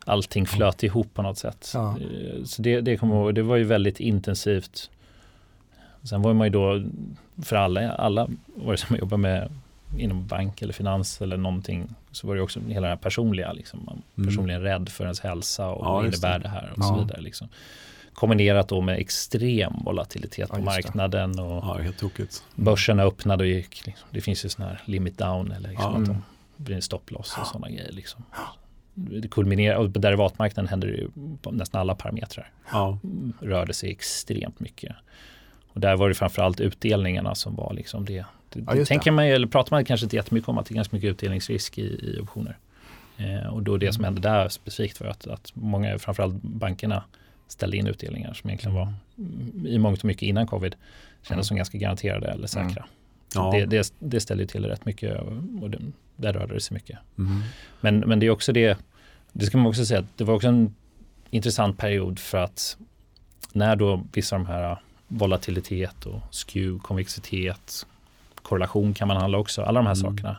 allting 0.05 0.45
flöt 0.45 0.83
ihop 0.83 1.13
på 1.13 1.21
något 1.21 1.37
sätt. 1.37 1.71
Ja. 1.73 1.95
Eh, 1.99 2.43
Så 2.43 2.61
det, 2.61 2.81
det 2.81 2.97
kommer 2.97 3.15
ihåg, 3.15 3.35
det 3.35 3.41
var 3.43 3.55
ju 3.55 3.63
väldigt 3.63 3.99
intensivt. 3.99 4.89
Sen 6.03 6.21
var 6.21 6.33
man 6.33 6.47
ju 6.47 6.51
då, 6.51 6.83
för 7.43 7.55
alla, 7.55 7.91
alla 7.91 8.27
var 8.55 8.71
det 8.71 8.77
som 8.77 8.95
jobbar 8.95 9.17
med 9.17 9.51
inom 9.97 10.27
bank 10.27 10.61
eller 10.61 10.73
finans 10.73 11.21
eller 11.21 11.37
någonting, 11.37 11.87
så 12.11 12.27
var 12.27 12.35
det 12.35 12.41
också 12.41 12.59
hela 12.59 12.81
det 12.81 12.87
här 12.93 12.95
personliga, 12.97 13.53
liksom. 13.53 13.79
man 13.85 14.01
Mm. 14.17 14.27
personligen 14.29 14.61
rädd 14.61 14.89
för 14.89 15.03
ens 15.03 15.19
hälsa 15.19 15.67
och 15.69 15.85
Ja, 15.85 15.91
vad 15.93 16.05
innebär 16.05 16.39
det. 16.39 16.43
det 16.43 16.49
här 16.49 16.71
och 16.71 16.79
Ja. 16.79 16.83
så 16.83 16.99
vidare. 16.99 17.21
Liksom. 17.21 17.47
Kombinerat 18.13 18.67
då 18.69 18.81
med 18.81 18.99
extrem 18.99 19.73
volatilitet 19.85 20.49
Ja, 20.51 20.55
på 20.55 20.61
marknaden 20.61 21.39
och 21.39 21.63
Ja, 21.63 21.77
helt 21.83 21.97
tokigt. 21.97 22.43
börserna 22.55 23.03
öppnade 23.03 23.43
och 23.43 23.49
gick. 23.49 23.85
Liksom. 23.85 24.07
Det 24.11 24.21
finns 24.21 24.45
ju 24.45 24.49
sådana 24.49 24.71
här 24.71 24.81
limit 24.85 25.17
down 25.17 25.51
eller 25.51 25.69
liksom 25.69 25.85
Ja. 25.93 26.01
att 26.01 26.07
Mm. 26.07 26.21
de 26.57 26.63
blir 26.63 26.81
stopploss 26.81 27.37
och 27.41 27.47
sådana 27.47 27.69
grejer. 27.69 27.91
Liksom. 27.91 28.23
Det 28.93 29.27
kulminerar, 29.27 29.75
och 29.75 29.93
på 29.93 29.99
derivatmarknaden 29.99 30.67
händer 30.69 30.87
det 30.87 30.93
ju 30.93 31.09
på 31.41 31.51
nästan 31.51 31.81
alla 31.81 31.95
parametrar. 31.95 32.51
Ja, 32.71 32.97
Rörde 33.41 33.73
sig 33.73 33.91
extremt 33.91 34.59
mycket. 34.59 34.95
Och 35.73 35.79
där 35.79 35.95
var 35.95 36.09
det 36.09 36.15
framförallt 36.15 36.59
utdelningarna 36.59 37.35
som 37.35 37.55
var 37.55 37.73
liksom 37.73 38.05
det. 38.05 38.25
Det, 38.53 38.63
Ja, 38.67 38.73
det 38.73 38.85
tänker 38.85 39.11
man 39.11 39.27
ju, 39.27 39.33
eller 39.33 39.47
pratar 39.47 39.75
man 39.75 39.85
kanske 39.85 40.05
inte 40.05 40.15
jättemycket 40.15 40.49
om 40.49 40.57
att 40.57 40.65
det 40.65 40.73
är 40.73 40.75
ganska 40.75 40.95
mycket 40.95 41.09
utdelningsrisk 41.09 41.77
i, 41.77 41.81
i 41.81 42.19
optioner. 42.21 42.57
Eh, 43.17 43.53
och 43.53 43.63
då 43.63 43.77
det 43.77 43.93
som 43.93 44.03
hände 44.03 44.21
där 44.21 44.49
specifikt 44.49 45.01
var 45.01 45.07
att, 45.07 45.27
att 45.27 45.51
många, 45.53 45.99
framförallt 45.99 46.41
bankerna, 46.41 47.03
ställde 47.47 47.77
in 47.77 47.87
utdelningar 47.87 48.33
som 48.33 48.49
egentligen 48.49 48.75
var 48.75 48.93
mm, 49.17 49.67
i 49.67 49.77
mångt 49.77 49.99
och 49.99 50.05
mycket 50.05 50.23
innan 50.23 50.47
covid 50.47 50.75
kändes 51.21 51.47
som 51.47 51.57
ganska 51.57 51.77
garanterade 51.77 52.27
eller 52.27 52.47
säkra. 52.47 52.83
Så 52.83 52.91
Ja. 53.35 53.51
Det, 53.51 53.65
det, 53.65 53.93
det 53.99 54.19
ställde 54.19 54.47
till 54.47 54.65
rätt 54.65 54.85
mycket 54.85 55.21
och 55.61 55.69
det, 55.69 55.79
där 56.15 56.33
rörde 56.33 56.53
det 56.53 56.59
sig 56.59 56.73
mycket. 56.73 56.99
mm. 57.17 57.41
Men, 57.81 57.99
men 57.99 58.19
det 58.19 58.25
är 58.25 58.29
också 58.29 58.51
det, 58.51 58.77
det 59.31 59.45
ska 59.45 59.57
man 59.57 59.67
också 59.67 59.85
säga, 59.85 59.99
att 59.99 60.17
det 60.17 60.23
var 60.23 60.33
också 60.33 60.47
en 60.47 60.75
intressant 61.29 61.77
period 61.77 62.19
för 62.19 62.37
att 62.37 62.77
när 63.53 63.75
då 63.75 64.03
vissa 64.13 64.35
av 64.35 64.41
de 64.41 64.47
här 64.47 64.77
volatilitet 65.07 66.05
och 66.05 66.21
skew, 66.31 66.79
konvexitet, 66.83 67.85
korrelation 68.51 68.93
kan 68.93 69.07
man 69.07 69.17
handla 69.17 69.37
också, 69.37 69.61
alla 69.61 69.79
de 69.79 69.85
här 69.87 69.95
Mm. 69.95 70.11
sakerna 70.11 70.37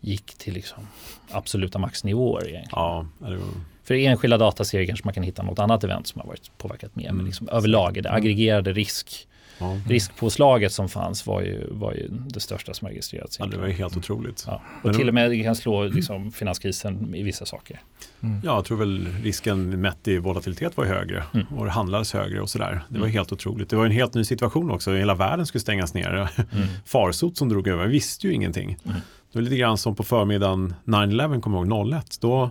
gick 0.00 0.34
till 0.34 0.54
liksom 0.54 0.86
absoluta 1.30 1.78
maxnivåer 1.78 2.40
egentligen. 2.48 2.68
ja 2.72 3.06
var, 3.18 3.38
För 3.84 3.94
enskilda 3.94 4.38
dataserier 4.38 4.86
kanske 4.86 5.04
man 5.06 5.14
kan 5.14 5.22
hitta 5.22 5.42
något 5.42 5.58
annat 5.58 5.84
event 5.84 6.06
som 6.06 6.20
har 6.20 6.28
varit 6.28 6.50
påverkat 6.58 6.96
mer, 6.96 7.04
men 7.06 7.14
Mm. 7.14 7.26
liksom 7.26 7.48
överlag 7.48 7.96
är 7.96 8.02
det 8.02 8.10
aggregerade 8.12 8.72
risk. 8.72 9.26
Ja. 9.60 9.76
Riskpåslaget 9.88 10.72
som 10.72 10.88
fanns 10.88 11.26
var 11.26 11.40
ju, 11.40 11.66
var 11.70 11.92
ju 11.92 12.08
det 12.08 12.40
största 12.40 12.74
som 12.74 12.88
registrerats. 12.88 13.38
ja, 13.38 13.46
det 13.46 13.56
var 13.58 13.66
ju 13.66 13.72
helt 13.72 13.96
otroligt. 13.96 14.44
Ja. 14.46 14.62
Men 14.82 14.90
Och 14.90 14.96
till 14.96 15.08
och 15.08 15.14
med 15.14 15.30
det 15.30 15.42
kan 15.42 15.56
slå 15.56 15.84
liksom, 15.84 16.32
finanskrisen 16.32 17.14
i 17.14 17.22
vissa 17.22 17.46
saker. 17.46 17.80
Mm. 18.20 18.40
Ja, 18.44 18.54
jag 18.54 18.64
tror 18.64 18.78
väl 18.78 19.06
risken 19.22 19.80
mätt 19.80 20.08
i 20.08 20.18
volatilitet 20.18 20.76
var 20.76 20.84
högre 20.84 21.24
Mm. 21.34 21.46
och 21.46 21.64
det 21.64 21.70
handlades 21.70 22.12
högre 22.12 22.40
och 22.40 22.50
sådär. 22.50 22.80
Det 22.88 22.98
var 22.98 23.06
Mm. 23.06 23.12
helt 23.12 23.32
otroligt. 23.32 23.70
Det 23.70 23.76
var 23.76 23.86
en 23.86 23.92
helt 23.92 24.14
ny 24.14 24.24
situation 24.24 24.70
också. 24.70 24.92
Hela 24.92 25.14
världen 25.14 25.46
skulle 25.46 25.60
stängas 25.60 25.94
ner. 25.94 26.28
Mm. 26.52 26.66
Farsot 26.86 27.36
som 27.36 27.48
drog 27.48 27.68
över. 27.68 27.86
Vi 27.86 27.92
visste 27.92 28.26
ju 28.26 28.32
ingenting. 28.32 28.76
Mm. 28.84 28.96
Det 29.32 29.38
var 29.38 29.42
lite 29.42 29.56
grann 29.56 29.78
som 29.78 29.94
på 29.96 30.02
förmiddagen 30.02 30.74
9-11, 30.84 31.40
kommer 31.40 31.58
jag 31.58 31.66
ihåg, 31.66 31.88
01. 31.94 32.18
Då, 32.20 32.50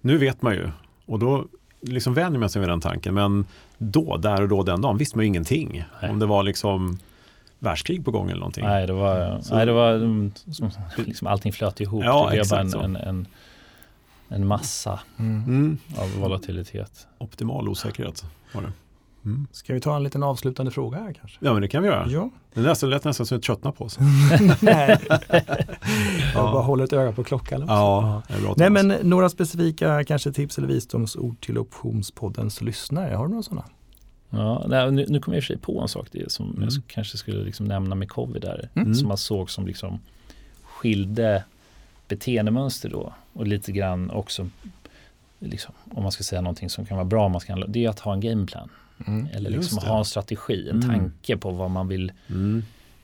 nu 0.00 0.18
vet 0.18 0.42
man 0.42 0.54
ju. 0.54 0.70
Och 1.06 1.18
då 1.18 1.44
liksom 1.80 2.14
vänjer 2.14 2.40
man 2.40 2.50
sig 2.50 2.60
med 2.60 2.68
den 2.68 2.80
tanken. 2.80 3.14
Men 3.14 3.44
då, 3.78 4.16
där 4.16 4.42
och 4.42 4.48
då, 4.48 4.62
den 4.62 4.80
dagen, 4.80 4.96
visste 4.98 5.16
man 5.18 5.24
ju 5.24 5.28
ingenting. 5.28 5.84
Nej. 6.02 6.10
Om 6.10 6.18
det 6.18 6.26
var 6.26 6.42
liksom 6.42 6.98
världskrig 7.58 8.04
på 8.04 8.10
gång 8.10 8.26
eller 8.30 8.40
någonting. 8.40 8.64
Nej, 8.64 8.86
det 8.86 8.92
var, 8.92 9.40
Så- 9.42 9.54
nej, 9.56 9.66
det 9.66 9.72
var 9.72 9.94
mm, 9.94 10.32
som, 10.52 10.70
liksom, 10.96 11.26
allting 11.26 11.52
flöt 11.52 11.80
ihop. 11.80 12.04
Ja, 12.04 12.24
det 12.24 12.30
blev 12.36 12.48
bara 12.50 12.60
en, 12.60 12.74
en, 12.74 12.96
en, 12.96 13.26
en 14.28 14.46
massa 14.46 15.00
Mm. 15.18 15.44
Mm. 15.44 15.78
av 15.98 16.20
volatilitet. 16.20 17.06
Optimal 17.18 17.68
osäkerhet 17.68 18.24
var 18.52 18.62
det. 18.62 18.72
Mm. 19.26 19.46
Ska 19.52 19.74
vi 19.74 19.80
ta 19.80 19.96
en 19.96 20.02
liten 20.02 20.22
avslutande 20.22 20.70
fråga 20.72 20.98
här 20.98 21.12
kanske? 21.12 21.38
Ja, 21.40 21.52
men 21.52 21.62
det 21.62 21.68
kan 21.68 21.82
vi 21.82 21.88
göra. 21.88 22.06
Ja. 22.10 22.30
Det 22.54 22.60
nästan, 22.60 22.90
lät 22.90 23.04
nästan 23.04 23.26
som 23.26 23.36
att 23.36 23.42
tröttna 23.42 23.72
på 23.72 23.84
oss. 23.84 23.98
Nej. 24.60 24.98
Jag 25.08 25.24
Ja. 26.34 26.52
bara 26.52 26.62
håller 26.62 26.84
ett 26.84 26.92
öga 26.92 27.12
på 27.12 27.24
klockan. 27.24 27.62
också. 27.62 27.74
Ja, 27.74 28.22
det 28.28 28.34
är 28.34 28.40
bra 28.40 28.54
Nej 28.56 28.70
men 28.70 28.88
några 29.02 29.28
specifika 29.28 30.04
kanske 30.04 30.32
tips 30.32 30.58
eller 30.58 30.68
visdomsord 30.68 31.40
till 31.40 31.58
optionspoddens 31.58 32.60
lyssnare. 32.60 33.14
Har 33.14 33.24
du 33.24 33.30
några 33.30 33.42
sådana? 33.42 33.64
Ja, 34.30 34.64
nej, 34.68 34.90
nu, 34.92 35.06
nu 35.08 35.20
kommer 35.20 35.36
jag 35.36 35.38
i 35.38 35.40
och 35.40 35.44
för 35.46 35.54
sig 35.54 35.58
på 35.58 35.80
en 35.80 35.88
sak 35.88 36.08
det 36.12 36.32
som 36.32 36.46
Mm. 36.50 36.62
jag 36.62 36.68
sk- 36.70 36.82
kanske 36.86 37.18
skulle 37.18 37.44
liksom 37.44 37.66
nämna 37.66 37.94
med 37.94 38.08
covid 38.08 38.42
där. 38.42 38.68
Mm. 38.74 38.94
Som 38.94 39.08
man 39.08 39.16
såg 39.18 39.50
som 39.50 39.66
liksom 39.66 39.98
skilde 40.62 41.44
beteendemönster 42.08 42.88
då. 42.88 43.12
Och 43.32 43.46
lite 43.46 43.72
grann 43.72 44.10
också, 44.10 44.48
liksom, 45.38 45.74
om 45.94 46.02
man 46.02 46.12
ska 46.12 46.24
säga 46.24 46.40
någonting 46.40 46.70
som 46.70 46.86
kan 46.86 46.96
vara 46.96 47.04
bra, 47.04 47.24
om 47.26 47.32
man 47.32 47.40
ska 47.40 47.52
handla, 47.52 47.66
det 47.66 47.84
är 47.84 47.88
att 47.88 48.00
ha 48.00 48.12
en 48.12 48.20
gameplan. 48.20 48.68
Mm. 49.06 49.28
Eller 49.32 49.50
liksom 49.50 49.78
ha 49.78 49.98
en 49.98 50.04
strategi, 50.04 50.68
en 50.70 50.76
Mm. 50.82 50.88
tanke 50.88 51.36
på 51.36 51.50
vad 51.50 51.70
man 51.70 51.88
vill, 51.88 52.12
Mm. 52.30 52.62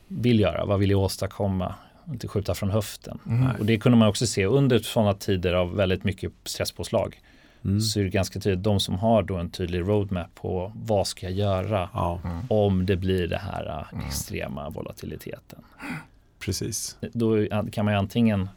vill 0.09 0.41
göra, 0.41 0.65
vad 0.65 0.79
vill 0.81 0.91
jag 0.91 1.01
åstadkomma. 1.01 1.75
Inte 2.09 2.29
skjuta 2.29 2.55
från 2.55 2.71
höften. 2.71 3.19
Mm. 3.27 3.49
Och 3.59 3.67
det 3.67 3.79
kunde 3.79 3.99
man 3.99 4.09
också 4.09 4.27
se 4.27 4.47
under 4.47 4.79
sådana 4.79 5.15
tider 5.15 5.53
av 5.53 5.77
väldigt 5.77 6.05
mycket 6.05 6.33
stresspåslag. 6.45 7.21
Mm. 7.65 7.81
Så 7.81 8.01
är 8.01 8.05
det 8.05 8.11
ganska 8.11 8.41
tydligt, 8.41 8.65
de 8.65 8.81
som 8.81 8.95
har 8.99 9.23
då 9.23 9.37
en 9.37 9.51
tydlig 9.51 9.81
roadmap 9.81 10.35
på 10.35 10.73
vad 10.75 11.07
ska 11.07 11.27
jag 11.27 11.35
göra 11.39 11.89
Ja, 11.93 12.21
om 12.49 12.87
det 12.87 12.97
blir 12.97 13.29
det 13.29 13.39
här 13.39 13.87
äh, 13.93 14.07
extrema 14.07 14.71
volatiliteten. 14.71 15.59
precis. 16.39 16.97
Då 17.13 17.47
kan 17.73 17.85
man 17.85 17.95
ju 17.95 17.99
antingen 17.99 18.49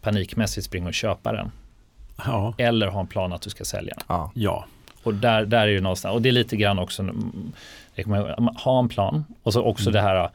panikmässigt 0.00 0.66
springa 0.66 0.88
och 0.88 0.94
köpa 0.94 1.32
den 1.32 1.50
Ja, 2.26 2.54
eller 2.58 2.86
ha 2.86 3.00
en 3.00 3.06
plan 3.06 3.32
att 3.32 3.42
du 3.42 3.50
ska 3.50 3.64
sälja 3.64 3.94
den. 3.94 4.04
Ja. 4.08 4.30
ja. 4.34 4.66
Och 5.04 5.14
där, 5.14 5.44
där 5.46 5.60
är 5.62 5.66
ju 5.66 5.80
någonstans, 5.80 6.14
och 6.14 6.22
det 6.22 6.28
är 6.28 6.32
lite 6.32 6.56
grann 6.56 6.78
också, 6.78 7.02
mm, 7.02 7.52
ha 8.64 8.78
en 8.78 8.88
plan 8.88 9.24
och 9.42 9.52
så 9.52 9.62
också 9.62 9.90
Mm. 9.90 9.92
det 9.92 10.00
här 10.00 10.30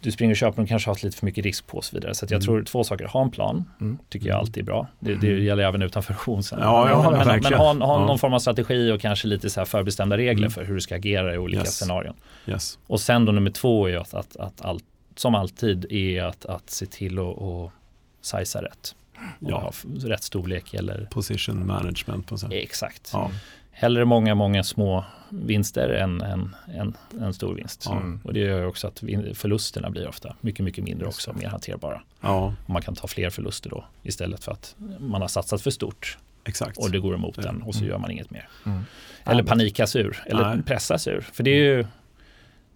du 0.00 0.12
springer 0.12 0.32
och 0.32 0.36
köper 0.36 0.56
den 0.56 0.66
kanske 0.66 0.90
har 0.90 0.98
lite 1.04 1.16
för 1.16 1.26
mycket 1.26 1.44
risk 1.44 1.66
på 1.66 1.76
och 1.76 1.84
så 1.84 1.96
vidare. 1.96 2.14
Så 2.14 2.24
jag 2.24 2.32
Mm. 2.32 2.42
tror 2.42 2.62
två 2.62 2.84
saker, 2.84 3.04
ha 3.06 3.22
en 3.22 3.30
plan, 3.30 3.64
Mm. 3.80 3.98
tycker 4.08 4.28
jag 4.28 4.38
alltid 4.38 4.58
är 4.62 4.64
bra. 4.66 4.86
Det, 5.00 5.14
det 5.14 5.26
gäller 5.44 5.64
även 5.64 5.82
utanför 5.82 6.14
option. 6.14 6.42
Ja, 6.50 6.56
ja, 6.90 7.10
men, 7.10 7.26
men, 7.28 7.40
men 7.42 7.52
ha, 7.54 7.74
ha 7.74 8.00
Ja. 8.00 8.06
någon 8.06 8.18
form 8.18 8.32
av 8.34 8.38
strategi 8.38 8.92
och 8.92 9.00
kanske 9.00 9.28
lite 9.28 9.50
så 9.50 9.60
här 9.60 9.64
förbestämda 9.64 10.16
regler 10.16 10.42
Mm. 10.42 10.50
för 10.50 10.64
hur 10.64 10.74
du 10.74 10.80
ska 10.80 10.94
agera 10.94 11.34
i 11.34 11.38
olika 11.38 11.60
Yes. 11.60 11.76
scenarion. 11.76 12.14
Yes. 12.46 12.78
Och 12.86 13.00
sen 13.00 13.24
då 13.24 13.32
nummer 13.32 13.50
två 13.50 13.88
är 13.88 13.96
att, 13.96 14.14
att, 14.14 14.36
att 14.36 14.64
allt, 14.64 14.84
som 15.16 15.34
alltid 15.34 15.92
är 15.92 16.22
att, 16.22 16.46
att 16.46 16.70
se 16.70 16.86
till 16.86 17.18
att 17.18 17.24
och 17.36 17.72
sizea 18.20 18.62
rätt. 18.62 18.94
Ja. 19.38 19.72
rätt 20.04 20.22
storlek 20.22 20.74
eller 20.74 21.08
Position 21.10 21.66
management 21.66 22.26
på 22.26 22.38
så. 22.38 22.48
exakt. 22.50 23.10
Ja, 23.12 23.30
Hellre 23.76 24.04
många, 24.04 24.34
många 24.34 24.64
små 24.64 25.04
vinster 25.28 25.88
än 25.88 26.20
en, 26.20 26.56
en, 26.74 26.96
en 27.20 27.34
stor 27.34 27.54
vinst. 27.54 27.82
Ja. 27.86 28.02
Och 28.24 28.32
det 28.34 28.40
gör 28.40 28.60
ju 28.60 28.66
också 28.66 28.86
att 28.86 28.98
förlusterna 29.34 29.90
blir 29.90 30.08
ofta 30.08 30.36
mycket, 30.40 30.64
mycket 30.64 30.84
mindre 30.84 31.06
också, 31.06 31.32
mer 31.32 31.46
hanterbara. 31.48 32.02
ja 32.20 32.54
Och 32.64 32.70
man 32.70 32.82
kan 32.82 32.94
ta 32.94 33.06
fler 33.06 33.30
förluster 33.30 33.70
då 33.70 33.84
istället 34.02 34.44
för 34.44 34.52
att 34.52 34.76
man 34.98 35.20
har 35.20 35.28
satsat 35.28 35.62
för 35.62 35.70
stort 35.70 36.18
exakt. 36.44 36.78
och 36.78 36.90
det 36.90 36.98
går 36.98 37.14
emot 37.14 37.34
Ja. 37.36 37.42
den 37.42 37.62
och 37.62 37.74
så 37.74 37.80
Mm. 37.80 37.90
gör 37.90 37.98
man 37.98 38.10
inget 38.10 38.30
mer. 38.30 38.48
Mm. 38.66 38.80
Eller 39.24 39.42
panikas 39.42 39.96
ur, 39.96 40.22
eller 40.26 40.54
Nej. 40.54 40.62
pressas 40.66 41.08
ur. 41.08 41.20
För 41.32 41.42
det 41.44 41.50
är 41.50 41.76
ju 41.76 41.86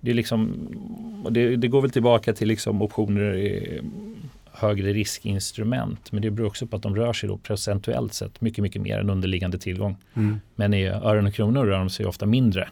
det 0.00 0.10
är 0.10 0.14
liksom, 0.14 0.68
det, 1.30 1.56
det 1.56 1.68
går 1.68 1.80
väl 1.82 1.90
tillbaka 1.90 2.32
till 2.32 2.48
liksom 2.48 2.82
optioner 2.82 3.34
i 3.36 3.80
högre 4.58 4.92
riskinstrument. 4.92 6.12
Men 6.12 6.22
det 6.22 6.30
beror 6.30 6.46
också 6.46 6.66
på 6.66 6.76
att 6.76 6.82
de 6.82 6.96
rör 6.96 7.12
sig 7.12 7.28
då 7.28 7.36
procentuellt 7.36 8.14
sett 8.14 8.40
mycket, 8.40 8.62
mycket 8.62 8.82
mer 8.82 8.98
än 8.98 9.10
underliggande 9.10 9.58
tillgång. 9.58 9.96
Mm. 10.14 10.40
Men 10.54 10.74
i 10.74 10.86
ören 10.86 11.26
och 11.26 11.34
kronor 11.34 11.66
rör 11.66 11.78
de 11.78 11.90
sig 11.90 12.06
ofta 12.06 12.26
mindre 12.26 12.68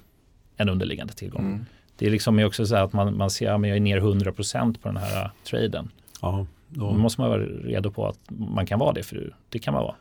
än 0.56 0.68
underliggande 0.68 1.12
tillgång. 1.12 1.44
Mm. 1.44 1.66
Det 1.96 2.06
är 2.06 2.10
liksom 2.10 2.38
också 2.38 2.66
så 2.66 2.76
att 2.76 2.92
man, 2.92 3.16
man 3.16 3.30
ser 3.30 3.50
att 3.50 3.68
jag 3.68 3.76
är 3.76 3.80
ner 3.80 4.00
100% 4.00 4.78
på 4.78 4.88
den 4.88 4.96
här 4.96 5.24
uh, 5.24 5.30
traden. 5.44 5.90
Ja, 6.22 6.46
Då 6.68 6.90
då, 6.92 6.98
måste 6.98 7.20
man 7.20 7.30
vara 7.30 7.42
redo 7.42 7.90
på 7.90 8.08
att 8.08 8.18
man 8.28 8.66
kan 8.66 8.78
vara 8.78 8.92
det, 8.92 9.02
för 9.02 9.34
det 9.48 9.58
kan 9.58 9.74
man 9.74 9.82
vara. 9.82 9.94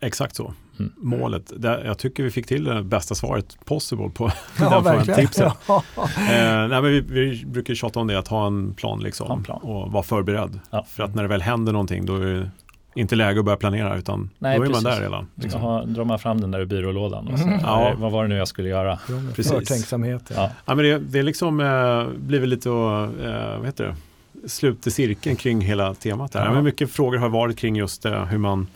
exakt 0.00 0.36
så. 0.36 0.54
Mm. 0.80 0.92
Målet. 0.96 1.52
Det, 1.56 1.82
jag 1.84 1.98
tycker 1.98 2.22
vi 2.22 2.30
fick 2.30 2.46
till 2.46 2.64
det 2.64 2.82
bästa 2.82 3.14
svaret 3.14 3.56
possible 3.64 4.10
på 4.14 4.30
Ja, 4.60 4.70
den 4.70 5.04
frågan. 5.04 5.16
Tipset. 5.26 5.52
Ja. 5.68 5.82
Eh, 5.96 6.68
nej, 6.68 6.68
men 6.68 6.84
vi, 6.84 7.00
vi 7.00 7.44
brukar 7.46 7.74
tjata 7.74 8.00
om 8.00 8.06
det, 8.06 8.18
att 8.18 8.28
ha 8.28 8.46
en 8.46 8.74
plan, 8.74 9.00
liksom, 9.00 9.26
Ha 9.26 9.36
en 9.36 9.42
plan. 9.42 9.60
och 9.62 9.92
vara 9.92 10.02
förberedd. 10.02 10.60
Ja. 10.70 10.84
För 10.88 11.02
att 11.02 11.14
när 11.14 11.22
det 11.22 11.28
väl 11.28 11.42
händer 11.42 11.72
någonting 11.72 12.06
då 12.06 12.16
är 12.16 12.20
det 12.20 12.50
inte 12.94 13.16
läge 13.16 13.38
att 13.38 13.44
börja 13.44 13.56
planera 13.56 13.96
utan 13.96 14.30
Nej, 14.38 14.56
då 14.58 14.62
är 14.64 14.66
precis. 14.68 14.84
man 14.84 14.92
där 14.92 15.00
redan. 15.00 15.26
Liksom. 15.34 15.60
ha, 15.60 15.84
drar 15.84 16.04
man 16.04 16.18
fram 16.18 16.40
den 16.40 16.50
där 16.50 16.60
ur 16.60 16.64
byrålådan 16.66 17.28
och 17.28 17.38
så, 17.38 17.44
Mm. 17.46 17.58
Ja. 17.62 17.94
vad 17.98 18.12
var 18.12 18.22
det 18.22 18.28
nu 18.28 18.36
jag 18.36 18.48
skulle 18.48 18.68
göra? 18.68 18.98
Precis. 19.34 19.52
Förtänksamhet. 19.52 20.30
Ja. 20.34 20.50
Ja, 20.64 20.74
men 20.74 20.84
det, 20.84 20.98
det 20.98 21.18
är 21.18 21.22
liksom, 21.22 21.60
eh, 21.60 22.06
blir 22.26 22.40
väl 22.40 22.48
lite 22.48 22.68
att, 22.70 23.20
eh, 23.24 23.56
vad 23.58 23.66
heter 23.66 23.84
det? 23.84 23.96
sluter 24.48 24.90
cirkeln 24.90 25.36
kring 25.36 25.60
hela 25.60 25.94
temat. 25.94 26.32
Där. 26.32 26.50
Men 26.50 26.64
mycket 26.64 26.90
frågor 26.90 27.18
har 27.18 27.28
varit 27.28 27.58
kring 27.58 27.76
just 27.76 28.02
det, 28.02 28.26
hur 28.30 28.38
man 28.38 28.66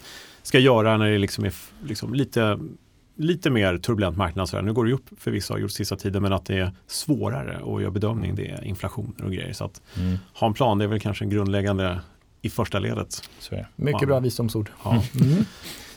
ska 0.45 0.59
göra 0.59 0.97
när 0.97 1.11
det 1.11 1.19
liksom 1.19 1.45
är 1.45 1.53
liksom 1.87 2.15
lite, 2.15 2.59
lite 3.17 3.51
mer 3.51 3.79
turbulent 3.79 4.17
marknad. 4.17 4.49
Så 4.49 4.61
Nu 4.61 4.73
går 4.73 4.85
det 4.85 4.93
upp 4.93 5.07
för 5.19 5.31
vissa 5.31 5.55
har 5.55 5.59
gjort 5.59 5.71
sista 5.71 5.97
tiden 5.97 6.23
men 6.23 6.33
att 6.33 6.47
det 6.47 6.55
är 6.59 6.73
svårare 6.87 7.57
att 7.75 7.83
göra 7.83 7.91
bedömning. 7.91 8.35
Det 8.35 8.49
är 8.51 8.65
inflationer 8.65 9.25
och 9.25 9.33
grejer. 9.33 9.53
Så 9.53 9.65
att 9.65 9.83
Mm. 9.97 10.19
ha 10.35 10.47
en 10.47 10.55
plan 10.55 10.79
det 10.79 10.85
är 10.85 10.89
väl 10.89 11.01
kanske 11.01 11.25
en 11.25 11.31
grundläggande 11.31 12.01
i 12.43 12.51
första 12.51 12.79
ledet. 12.79 13.29
Så 13.39 13.55
är 13.55 13.59
det. 13.59 13.67
Mycket 13.77 14.01
Ja. 14.03 14.07
bra 14.07 14.21
visdomsord. 14.21 14.71
Ja. 14.85 14.91
Mm. 14.91 15.05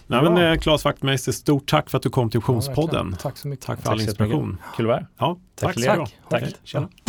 Nej, 0.09 0.21
Bra. 0.21 0.31
men, 0.31 0.51
eh, 0.53 0.59
Claes 0.59 0.85
Wachtmeister, 0.85 1.31
stort 1.31 1.67
tack 1.69 1.89
för 1.89 1.97
att 1.97 2.03
du 2.03 2.09
kom 2.09 2.29
till 2.29 2.37
Ja, 2.47 2.53
Optionspodden. 2.53 2.93
verkligen. 2.95 3.17
Tack 3.17 3.37
så 3.37 3.47
mycket. 3.47 3.65
tack 3.65 3.77
för 3.77 3.83
Tack 3.85 3.91
all 3.93 4.01
inspiration. 4.01 4.57
Kul 4.75 4.85
att 4.85 4.87
vara 4.87 4.97
här. 4.97 5.07
Ja, 5.17 5.39
Tack 5.55 5.75
tack, 5.75 5.83
för 5.83 6.05
så. 6.05 6.07
Tack. 6.29 7.06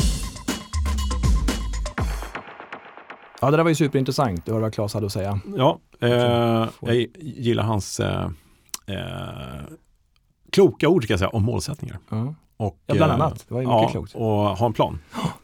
Ja, 3.40 3.50
det 3.50 3.56
där 3.56 3.64
var 3.64 3.70
ju 3.70 3.74
superintressant. 3.74 4.46
Det 4.46 4.52
var 4.52 4.60
vad 4.60 4.74
Claes 4.74 4.94
hade 4.94 5.06
att 5.06 5.12
säga. 5.12 5.40
Ja, 5.56 5.80
eh, 6.00 6.68
jag 6.80 7.06
gillar 7.16 7.62
hans 7.62 8.00
eh, 8.00 8.30
eh, 8.86 9.62
kloka 10.50 10.88
ord 10.88 11.04
ska 11.04 11.12
jag 11.12 11.18
säga, 11.18 11.28
om 11.28 11.42
målsättningar. 11.44 11.98
Ja, 12.08 12.34
Och, 12.56 12.78
ja 12.86 12.94
bland 12.94 13.12
eh, 13.12 13.14
annat. 13.14 13.44
Det 13.48 13.54
var 13.54 13.60
ju 13.60 13.66
mycket 13.66 13.82
ja, 13.82 13.90
klokt. 13.90 14.14
och 14.14 14.32
ha 14.32 14.66
en 14.66 14.72
plan. 14.72 14.98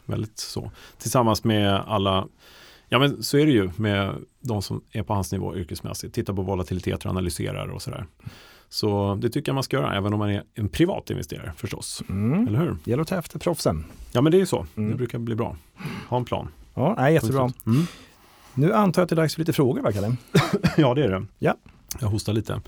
Väldigt 0.04 0.38
så. 0.38 0.70
Tillsammans 0.98 1.44
med 1.44 1.82
alla, 1.86 2.26
ja 2.88 2.98
men 2.98 3.22
så 3.22 3.38
är 3.38 3.46
det 3.46 3.52
ju 3.52 3.70
med 3.76 4.14
de 4.40 4.62
som 4.62 4.84
är 4.90 5.02
på 5.02 5.14
hans 5.14 5.32
nivå 5.32 5.56
yrkesmässigt. 5.56 6.14
Titta 6.14 6.34
på 6.34 6.42
volatiliteter 6.42 7.06
och 7.06 7.10
analyserar 7.10 7.68
och 7.68 7.82
sådär. 7.82 8.06
Så 8.68 9.18
det 9.22 9.30
tycker 9.30 9.50
jag 9.50 9.54
man 9.54 9.62
ska 9.64 9.76
göra, 9.76 9.96
även 9.96 10.12
om 10.12 10.18
man 10.18 10.30
är 10.30 10.42
en 10.54 10.68
privat 10.68 11.10
investerare 11.10 11.52
förstås. 11.56 12.02
Mm. 12.08 12.48
Eller 12.48 12.58
hur? 12.58 12.76
Det 12.84 12.90
gäller 12.90 13.02
att 13.02 13.08
ta 13.08 13.16
efter 13.16 13.38
proffsen. 13.38 13.84
Ja 14.12 14.20
men 14.20 14.32
det 14.32 14.36
är 14.36 14.40
ju 14.40 14.46
så. 14.46 14.66
Mm. 14.76 14.90
Det 14.90 14.96
brukar 14.96 15.18
bli 15.18 15.34
bra. 15.34 15.56
Ha 16.08 16.16
en 16.16 16.24
plan. 16.24 16.48
Ja, 16.74 16.94
nej, 16.98 17.14
jättebra. 17.14 17.50
Mm. 17.66 17.86
Nu 18.54 18.72
antar 18.72 19.02
jag 19.02 19.04
att 19.04 19.08
det 19.10 19.14
är 19.14 19.16
dags 19.16 19.34
för 19.34 19.40
lite 19.40 19.52
frågor, 19.52 19.82
va, 19.82 19.92
Kalle? 19.92 20.16
Ja, 20.76 20.94
det 20.94 21.04
är 21.04 21.08
det. 21.10 21.26
Ja. 21.38 21.54
Jag 22.00 22.08
hostar 22.08 22.32
lite. 22.32 22.60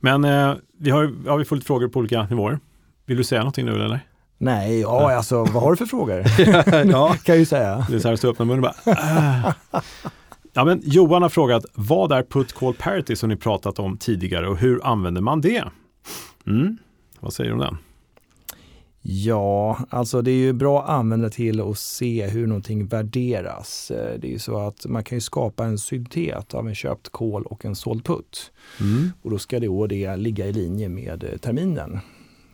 Men 0.00 0.24
eh, 0.24 0.54
vi 0.78 0.90
har, 0.90 1.14
ja, 1.26 1.36
vi 1.36 1.44
får 1.44 1.56
lite 1.56 1.66
frågor 1.66 1.88
på 1.88 1.98
olika 1.98 2.22
nivåer. 2.26 2.58
Vill 3.06 3.16
du 3.16 3.24
säga 3.24 3.40
någonting 3.40 3.66
nu 3.66 3.84
eller? 3.84 4.00
Nej, 4.38 4.80
ja, 4.80 5.16
alltså 5.16 5.44
vad 5.44 5.62
har 5.62 5.70
du 5.70 5.76
för 5.76 5.86
frågor? 5.86 6.24
ja. 6.90 7.08
kan 7.08 7.34
jag 7.34 7.38
ju 7.38 7.44
säga. 7.46 7.86
Det 7.90 7.94
är 7.96 7.98
så 8.00 8.08
här 8.08 8.12
att 8.12 8.18
stå 8.18 8.28
upp 8.28 8.38
med 8.38 8.46
munnen 8.46 8.62
bara. 8.62 8.74
"Ah." 8.86 9.52
Ja, 10.52 10.64
men 10.64 10.80
Johan 10.84 11.22
har 11.22 11.28
frågat, 11.28 11.64
vad 11.74 12.12
är 12.12 12.22
put 12.22 12.52
call 12.52 12.74
parity 12.74 13.16
som 13.16 13.28
ni 13.28 13.36
pratat 13.36 13.78
om 13.78 13.96
tidigare 13.98 14.48
och 14.48 14.56
hur 14.58 14.86
använder 14.86 15.20
man 15.20 15.40
det? 15.40 15.64
Mm. 16.46 16.78
Vad 17.20 17.32
säger 17.32 17.50
du 17.50 17.54
om 17.54 17.60
den? 17.60 17.78
Ja, 19.10 19.78
alltså 19.90 20.22
det 20.22 20.30
är 20.30 20.34
ju 20.36 20.52
bra 20.52 20.82
att 20.82 20.88
använda 20.90 21.30
till 21.30 21.60
att 21.60 21.78
se 21.78 22.26
hur 22.26 22.46
någonting 22.46 22.86
värderas. 22.86 23.90
Eh, 23.90 24.18
Det 24.20 24.26
är 24.28 24.30
ju 24.32 24.38
så 24.38 24.58
att 24.58 24.86
man 24.86 25.04
kan 25.04 25.16
ju 25.16 25.20
skapa 25.20 25.64
en 25.64 25.78
syntet 25.78 26.54
av 26.54 26.68
en 26.68 26.74
köpt 26.74 27.08
kol 27.08 27.42
och 27.42 27.64
en 27.64 27.74
såld 27.76 28.04
putt. 28.04 28.50
Mm. 28.80 29.10
Och 29.22 29.30
då 29.30 29.38
ska 29.38 29.60
det, 29.60 29.66
då 29.66 29.86
det 29.86 30.16
ligga 30.16 30.46
i 30.46 30.52
linje 30.52 30.88
med 30.88 31.24
eh, 31.24 31.36
terminen 31.38 31.98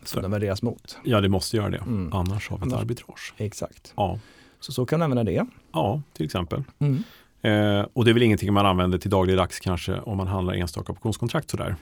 som 0.03 0.21
den 0.21 0.31
värderas 0.31 0.61
mot. 0.61 0.97
Ja, 1.03 1.21
det 1.21 1.29
måste 1.29 1.57
göra 1.57 1.69
det. 1.69 1.77
Mm. 1.77 2.13
Annars 2.13 2.49
har 2.49 2.57
vi 2.57 2.61
ett 2.67 2.73
Annars- 2.73 2.81
arbitrage. 2.81 3.33
Exakt. 3.37 3.93
Ja. 3.95 4.19
Så 4.59 4.71
så 4.71 4.85
kan 4.85 4.99
man 4.99 5.11
använda 5.11 5.31
det. 5.31 5.45
ja, 5.73 6.01
till 6.13 6.25
exempel. 6.25 6.63
Mm. 6.79 7.03
Eh, 7.41 7.85
och 7.93 8.05
det 8.05 8.11
är 8.11 8.13
väl 8.13 8.23
ingenting 8.23 8.53
man 8.53 8.65
använder 8.65 8.97
till 8.97 9.09
dagligdags 9.11 9.59
kanske 9.59 9.99
om 9.99 10.17
man 10.17 10.27
handlar 10.27 10.53
enstaka 10.53 10.91
optionskontrakt 10.91 11.49
sådär. 11.49 11.75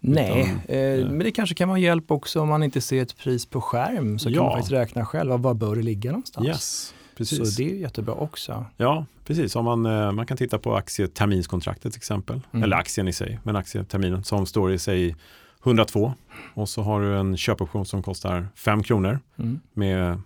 Nej, 0.00 0.40
Utan, 0.68 0.76
eh, 0.76 1.06
men 1.10 1.18
det 1.18 1.30
kanske 1.30 1.54
kan 1.54 1.68
vara 1.68 1.78
hjälp 1.78 2.10
också 2.10 2.40
om 2.40 2.48
man 2.48 2.62
inte 2.62 2.80
ser 2.80 3.02
ett 3.02 3.16
pris 3.16 3.46
på 3.46 3.60
skärm. 3.60 4.18
Så 4.18 4.28
Ja. 4.30 4.34
kan 4.34 4.44
man 4.44 4.52
faktiskt 4.52 4.72
räkna 4.72 5.04
själv, 5.06 5.30
var 5.40 5.54
bör 5.54 5.76
det 5.76 5.82
ligga 5.82 6.10
någonstans? 6.10 6.46
Yes, 6.46 6.94
precis. 7.16 7.54
Så 7.54 7.62
det 7.62 7.70
är 7.70 7.74
jättebra 7.74 8.14
också. 8.14 8.64
Ja, 8.76 9.06
precis. 9.24 9.56
Om 9.56 9.64
man, 9.64 9.86
eh, 9.86 10.12
man 10.12 10.26
kan 10.26 10.36
titta 10.36 10.58
på 10.58 10.76
aktieterminskontraktet 10.76 11.92
till 11.92 11.98
exempel. 11.98 12.40
Mm. 12.52 12.62
Eller 12.64 12.76
aktien 12.76 13.08
i 13.08 13.12
sig, 13.12 13.38
men 13.42 13.56
aktieterminen 13.56 14.24
som 14.24 14.46
står 14.46 14.72
i 14.72 14.78
sig 14.78 15.16
102. 15.64 16.14
Och 16.54 16.68
så 16.68 16.82
har 16.82 17.00
du 17.00 17.16
en 17.18 17.36
köpoption 17.36 17.86
som 17.86 18.02
kostar 18.02 18.48
5 18.56 18.82
kronor 18.82 19.18
Mm. 19.38 19.60
med 19.72 20.20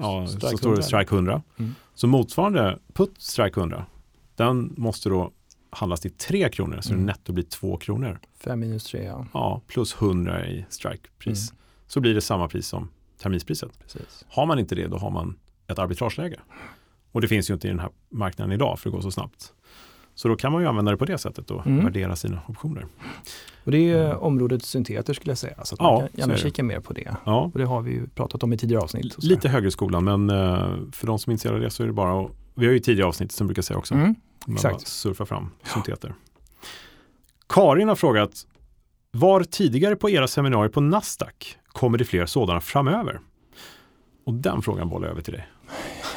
ja, 0.00 0.26
Strike 0.26 0.46
så 0.48 0.56
står 0.56 0.68
det 0.68 0.72
100. 0.74 0.82
strike 0.82 1.14
100. 1.14 1.42
Mm. 1.58 1.74
Så 1.94 2.06
motsvarande 2.06 2.78
put 2.92 3.14
strike 3.18 3.60
100, 3.60 3.86
den 4.36 4.74
måste 4.76 5.08
då 5.08 5.30
handlas 5.70 6.00
till 6.00 6.10
3 6.10 6.48
kronor 6.48 6.80
så 6.80 6.92
Mm. 6.92 7.06
det 7.06 7.12
netto 7.12 7.32
blir 7.32 7.44
2 7.44 7.76
kronor. 7.76 8.18
5 8.40 8.60
minus 8.60 8.84
3, 8.84 9.04
ja. 9.04 9.26
Ja, 9.32 9.60
plus 9.66 9.94
100 9.94 10.46
i 10.46 10.64
strikepris. 10.68 11.50
Mm. 11.50 11.58
Så 11.86 12.00
blir 12.00 12.14
det 12.14 12.20
samma 12.20 12.48
pris 12.48 12.66
som 12.66 12.88
terminspriset. 13.22 13.78
Precis. 13.82 14.24
Har 14.28 14.46
man 14.46 14.58
inte 14.58 14.74
det, 14.74 14.86
då 14.86 14.96
har 14.98 15.10
man 15.10 15.36
ett 15.66 15.78
arbitrageläge. 15.78 16.36
Och 17.12 17.20
det 17.20 17.28
finns 17.28 17.50
ju 17.50 17.54
inte 17.54 17.66
i 17.66 17.70
den 17.70 17.80
här 17.80 17.90
marknaden 18.10 18.52
idag 18.52 18.78
för 18.78 18.90
det 18.90 18.94
går 18.96 19.02
så 19.02 19.10
snabbt. 19.10 19.52
Så 20.14 20.28
då 20.28 20.36
kan 20.36 20.52
man 20.52 20.62
ju 20.62 20.68
använda 20.68 20.90
det 20.90 20.96
på 20.96 21.04
det 21.04 21.18
sättet 21.18 21.50
och 21.50 21.66
Mm. 21.66 21.84
värdera 21.84 22.16
sina 22.16 22.40
optioner. 22.48 22.86
Och 23.64 23.70
det 23.70 23.90
är 23.90 24.04
Mm. 24.06 24.18
området 24.18 24.62
synteter 24.62 25.14
skulle 25.14 25.30
jag 25.30 25.38
säga. 25.38 25.64
Så 25.64 25.74
att 25.74 25.80
Ja, 25.80 25.90
man 25.92 26.00
kan 26.08 26.08
gärna 26.18 26.36
kika 26.36 26.62
mer 26.62 26.80
på 26.80 26.92
det. 26.92 27.16
Ja, 27.26 27.50
Och 27.52 27.58
det 27.58 27.64
har 27.64 27.82
vi 27.82 27.90
ju 27.92 28.06
pratat 28.08 28.42
om 28.42 28.52
i 28.52 28.58
tidigare 28.58 28.82
avsnitt. 28.82 29.22
lite 29.24 29.48
högre 29.48 29.70
skolan 29.70 30.04
men 30.04 30.30
eh, 30.30 30.76
för 30.92 31.06
de 31.06 31.18
som 31.18 31.30
är 31.30 31.32
intresserade 31.32 31.56
av 31.56 31.62
det 31.62 31.70
så 31.70 31.82
är 31.82 31.86
det 31.86 31.92
bara 31.92 32.20
att, 32.24 32.30
vi 32.54 32.66
har 32.66 32.72
ju 32.72 32.78
tidigare 32.78 33.08
avsnitt 33.08 33.32
som 33.32 33.46
brukar 33.46 33.62
säga 33.62 33.78
också, 33.78 33.94
Mm. 33.94 34.14
Exakt. 34.48 34.86
surfa 34.86 35.26
fram 35.26 35.50
synteter. 35.62 36.14
Karin 37.48 37.88
har 37.88 37.96
frågat, 37.96 38.46
var 39.10 39.42
tidigare 39.42 39.96
på 39.96 40.10
era 40.10 40.28
seminarier 40.28 40.68
på 40.68 40.80
Nasdaq 40.80 41.58
kommer 41.66 41.98
det 41.98 42.04
fler 42.04 42.26
sådana 42.26 42.60
framöver? 42.60 43.20
Och 44.26 44.34
den 44.34 44.62
frågan 44.62 44.88
bollar 44.88 45.06
jag 45.06 45.12
över 45.12 45.22
till 45.22 45.32
dig. 45.32 45.48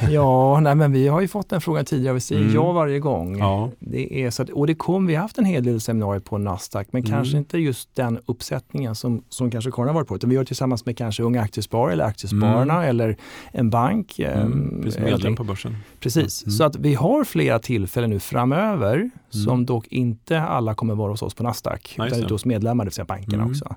Ja, 0.10 0.60
nej, 0.60 0.74
men 0.74 0.92
vi 0.92 1.08
har 1.08 1.20
ju 1.20 1.28
fått 1.28 1.48
den 1.48 1.60
frågan 1.60 1.84
tidigare. 1.84 2.14
Vi 2.14 2.20
säger 2.20 2.40
Mm. 2.42 2.54
ja 2.54 2.72
varje 2.72 2.98
gång. 2.98 3.38
Ja, 3.38 3.70
Det 3.78 4.22
är 4.24 4.30
så 4.30 4.42
att, 4.42 4.50
och 4.50 4.66
det 4.66 4.74
kom, 4.74 5.06
vi 5.06 5.14
har 5.14 5.22
haft 5.22 5.38
en 5.38 5.44
hel 5.44 5.64
del 5.64 5.80
seminarier 5.80 6.20
på 6.20 6.38
Nasdaq, 6.38 6.86
men 6.90 7.02
Mm. 7.02 7.10
kanske 7.12 7.36
inte 7.38 7.58
just 7.58 7.94
den 7.94 8.18
uppsättningen 8.26 8.94
som, 8.94 9.22
som 9.28 9.50
kanske 9.50 9.70
Karin 9.70 9.86
har 9.88 9.94
varit 9.94 10.08
på. 10.08 10.16
Utan 10.16 10.30
vi 10.30 10.36
gör 10.36 10.44
tillsammans 10.44 10.86
med 10.86 10.96
kanske 10.96 11.22
Unga 11.22 11.42
Aktiesparare 11.42 11.92
eller 11.92 12.04
Aktiespararna 12.04 12.86
eller 12.86 13.16
en 13.52 13.70
bank. 13.70 14.18
mm, 14.18 14.40
ehm, 14.42 14.80
precis, 14.82 15.00
medlem 15.00 15.36
på 15.36 15.44
börsen. 15.44 15.76
Precis, 16.00 16.42
Mm. 16.42 16.52
så 16.52 16.64
att 16.64 16.76
vi 16.76 16.94
har 16.94 17.24
flera 17.24 17.58
tillfällen 17.58 18.10
nu 18.10 18.18
framöver 18.20 19.10
som 19.30 19.66
dock 19.66 19.86
inte 19.86 20.40
alla 20.40 20.74
kommer 20.74 20.94
vara 20.94 21.10
hos 21.10 21.22
oss 21.22 21.34
på 21.34 21.42
Nasdaq. 21.42 21.94
Nej, 21.98 22.06
utan 22.08 22.20
ute 22.20 22.34
hos 22.34 22.44
medlemmar, 22.44 22.84
det 22.84 22.88
vill 22.88 22.94
säga 22.94 23.04
bankerna 23.04 23.42
Mm. 23.42 23.50
också. 23.50 23.74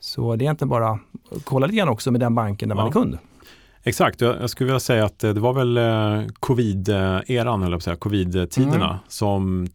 Så 0.00 0.36
det 0.36 0.46
är 0.46 0.50
inte 0.50 0.66
bara, 0.66 0.98
kolla 1.44 1.66
lite 1.66 1.76
grann 1.76 1.88
också 1.88 2.10
med 2.10 2.20
den 2.20 2.34
banken 2.34 2.68
där 2.68 2.76
man 2.76 2.84
Ja. 2.84 2.88
är 2.88 2.92
kund. 2.92 3.18
Exakt, 3.82 4.20
jag, 4.20 4.36
jag 4.42 4.50
skulle 4.50 4.66
vilja 4.66 4.80
säga 4.80 5.04
att 5.04 5.24
eh, 5.24 5.34
det 5.34 5.40
var 5.40 5.52
väl 5.52 5.76
eh, 5.76 6.26
covid-eran, 6.40 7.62
eller 7.66 7.78
säga, 7.78 7.96
covid-tiderna 7.96 8.84
Mm. 8.88 8.96
som 9.08 9.68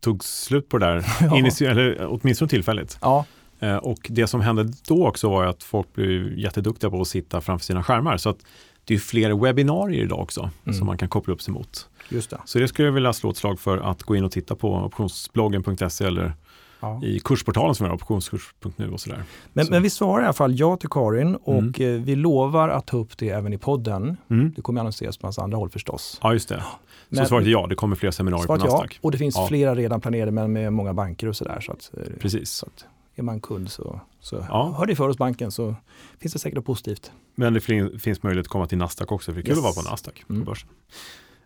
tog 0.00 0.24
slut 0.24 0.68
på 0.68 0.78
det 0.78 0.86
där, 0.86 0.96
Ja. 1.20 1.36
initie- 1.36 1.70
eller 1.70 2.06
åtminstone 2.10 2.48
tillfälligt. 2.48 2.98
Ja, 3.00 3.24
Eh, 3.62 3.76
och 3.76 3.98
det 4.10 4.26
som 4.26 4.40
hände 4.40 4.72
då 4.88 5.06
också 5.08 5.30
var 5.30 5.44
att 5.46 5.62
folk 5.62 5.94
blev 5.94 6.38
jätteduktiga 6.38 6.90
på 6.90 7.00
att 7.00 7.08
sitta 7.08 7.40
framför 7.40 7.64
sina 7.64 7.82
skärmar. 7.82 8.16
Så 8.16 8.30
att 8.30 8.36
det 8.84 8.94
är 8.94 8.98
fler 8.98 9.30
webbinarier 9.42 10.04
idag 10.04 10.20
också 10.20 10.50
Mm. 10.64 10.78
som 10.78 10.86
man 10.86 10.98
kan 10.98 11.08
koppla 11.08 11.34
upp 11.34 11.42
sig 11.42 11.54
mot. 11.54 11.88
just 12.08 12.30
det. 12.30 12.38
Så 12.44 12.58
det 12.58 12.68
skulle 12.68 12.88
jag 12.88 12.92
vilja 12.92 13.12
slå 13.12 13.30
ett 13.30 13.36
slag 13.36 13.60
för 13.60 13.78
att 13.78 14.02
gå 14.02 14.16
in 14.16 14.24
och 14.24 14.32
titta 14.32 14.54
på 14.54 14.74
optionsbloggen.se 14.74 16.04
eller 16.04 16.32
Ja. 16.80 17.00
i 17.04 17.20
kursportalen 17.20 17.74
som 17.74 17.86
är 17.86 17.92
optionskurs.nu 17.92 18.90
och 18.90 19.00
sådär. 19.00 19.22
Men, 19.52 19.64
Så. 19.66 19.72
men 19.72 19.82
vi 19.82 19.90
svarar 19.90 20.22
i 20.22 20.24
alla 20.24 20.32
fall 20.32 20.58
ja 20.58 20.76
till 20.76 20.88
Karin 20.88 21.34
och 21.36 21.54
Mm. 21.54 21.96
eh, 21.96 22.02
vi 22.04 22.16
lovar 22.16 22.68
att 22.68 22.86
ta 22.86 22.96
upp 22.96 23.18
det 23.18 23.28
även 23.28 23.52
i 23.52 23.58
podden. 23.58 24.16
Mm. 24.30 24.52
Det 24.56 24.62
kommer 24.62 24.80
annonseras 24.80 25.18
på 25.18 25.26
massa 25.26 25.42
andra 25.42 25.58
håll 25.58 25.70
förstås. 25.70 26.18
Ja, 26.22 26.32
just 26.32 26.48
det. 26.48 26.62
Men- 27.08 27.24
så 27.24 27.28
svaret 27.28 27.46
är 27.46 27.50
ja, 27.50 27.66
det 27.66 27.74
kommer 27.74 27.96
fler 27.96 28.10
seminarier 28.10 28.46
på 28.46 28.46
Svaret 28.46 28.62
ja, 28.64 28.70
Nasdaq. 28.72 28.98
och 29.02 29.10
det 29.12 29.18
finns 29.18 29.36
Ja. 29.36 29.46
flera 29.46 29.74
redan 29.74 30.00
planerade 30.00 30.32
men 30.32 30.52
med 30.52 30.72
många 30.72 30.94
banker 30.94 31.26
och 31.28 31.36
sådär. 31.36 31.60
Så 31.60 31.72
att, 31.72 31.90
eh, 31.96 32.02
Precis. 32.20 32.50
så 32.50 32.66
att 32.66 32.84
är 33.14 33.22
man 33.22 33.40
kund 33.40 33.70
så, 33.70 34.00
så 34.20 34.44
Ja. 34.48 34.74
hör 34.78 34.86
det 34.86 34.96
för 34.96 35.06
hos 35.08 35.18
banken 35.18 35.50
så 35.50 35.74
finns 36.20 36.32
det 36.32 36.38
säkert 36.38 36.56
något 36.56 36.64
positivt. 36.66 37.12
Men 37.34 37.54
det 37.54 37.60
fin- 37.60 37.98
finns 37.98 38.22
möjlighet 38.22 38.46
att 38.46 38.50
komma 38.52 38.66
till 38.66 38.78
Nasdaq 38.78 39.12
också, 39.12 39.32
för 39.32 39.34
det 39.34 39.40
är 39.40 39.42
kul 39.42 39.50
Yes. 39.50 39.58
att 39.58 39.76
vara 39.76 39.84
på 39.84 39.90
Nasdaq 39.90 40.24
Mm. 40.28 40.42
på 40.42 40.50
börsen. 40.50 40.68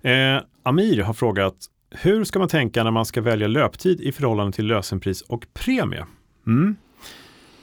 Eh, 0.02 0.42
Amir 0.62 1.02
har 1.02 1.14
frågat, 1.14 1.54
hur 2.02 2.24
ska 2.24 2.38
man 2.38 2.48
tänka 2.48 2.84
när 2.84 2.90
man 2.90 3.06
ska 3.06 3.20
välja 3.20 3.46
löptid 3.48 4.00
i 4.00 4.12
förhållande 4.12 4.52
till 4.52 4.66
lösenpris 4.66 5.20
och 5.22 5.46
premie? 5.54 6.04
Mm. 6.46 6.76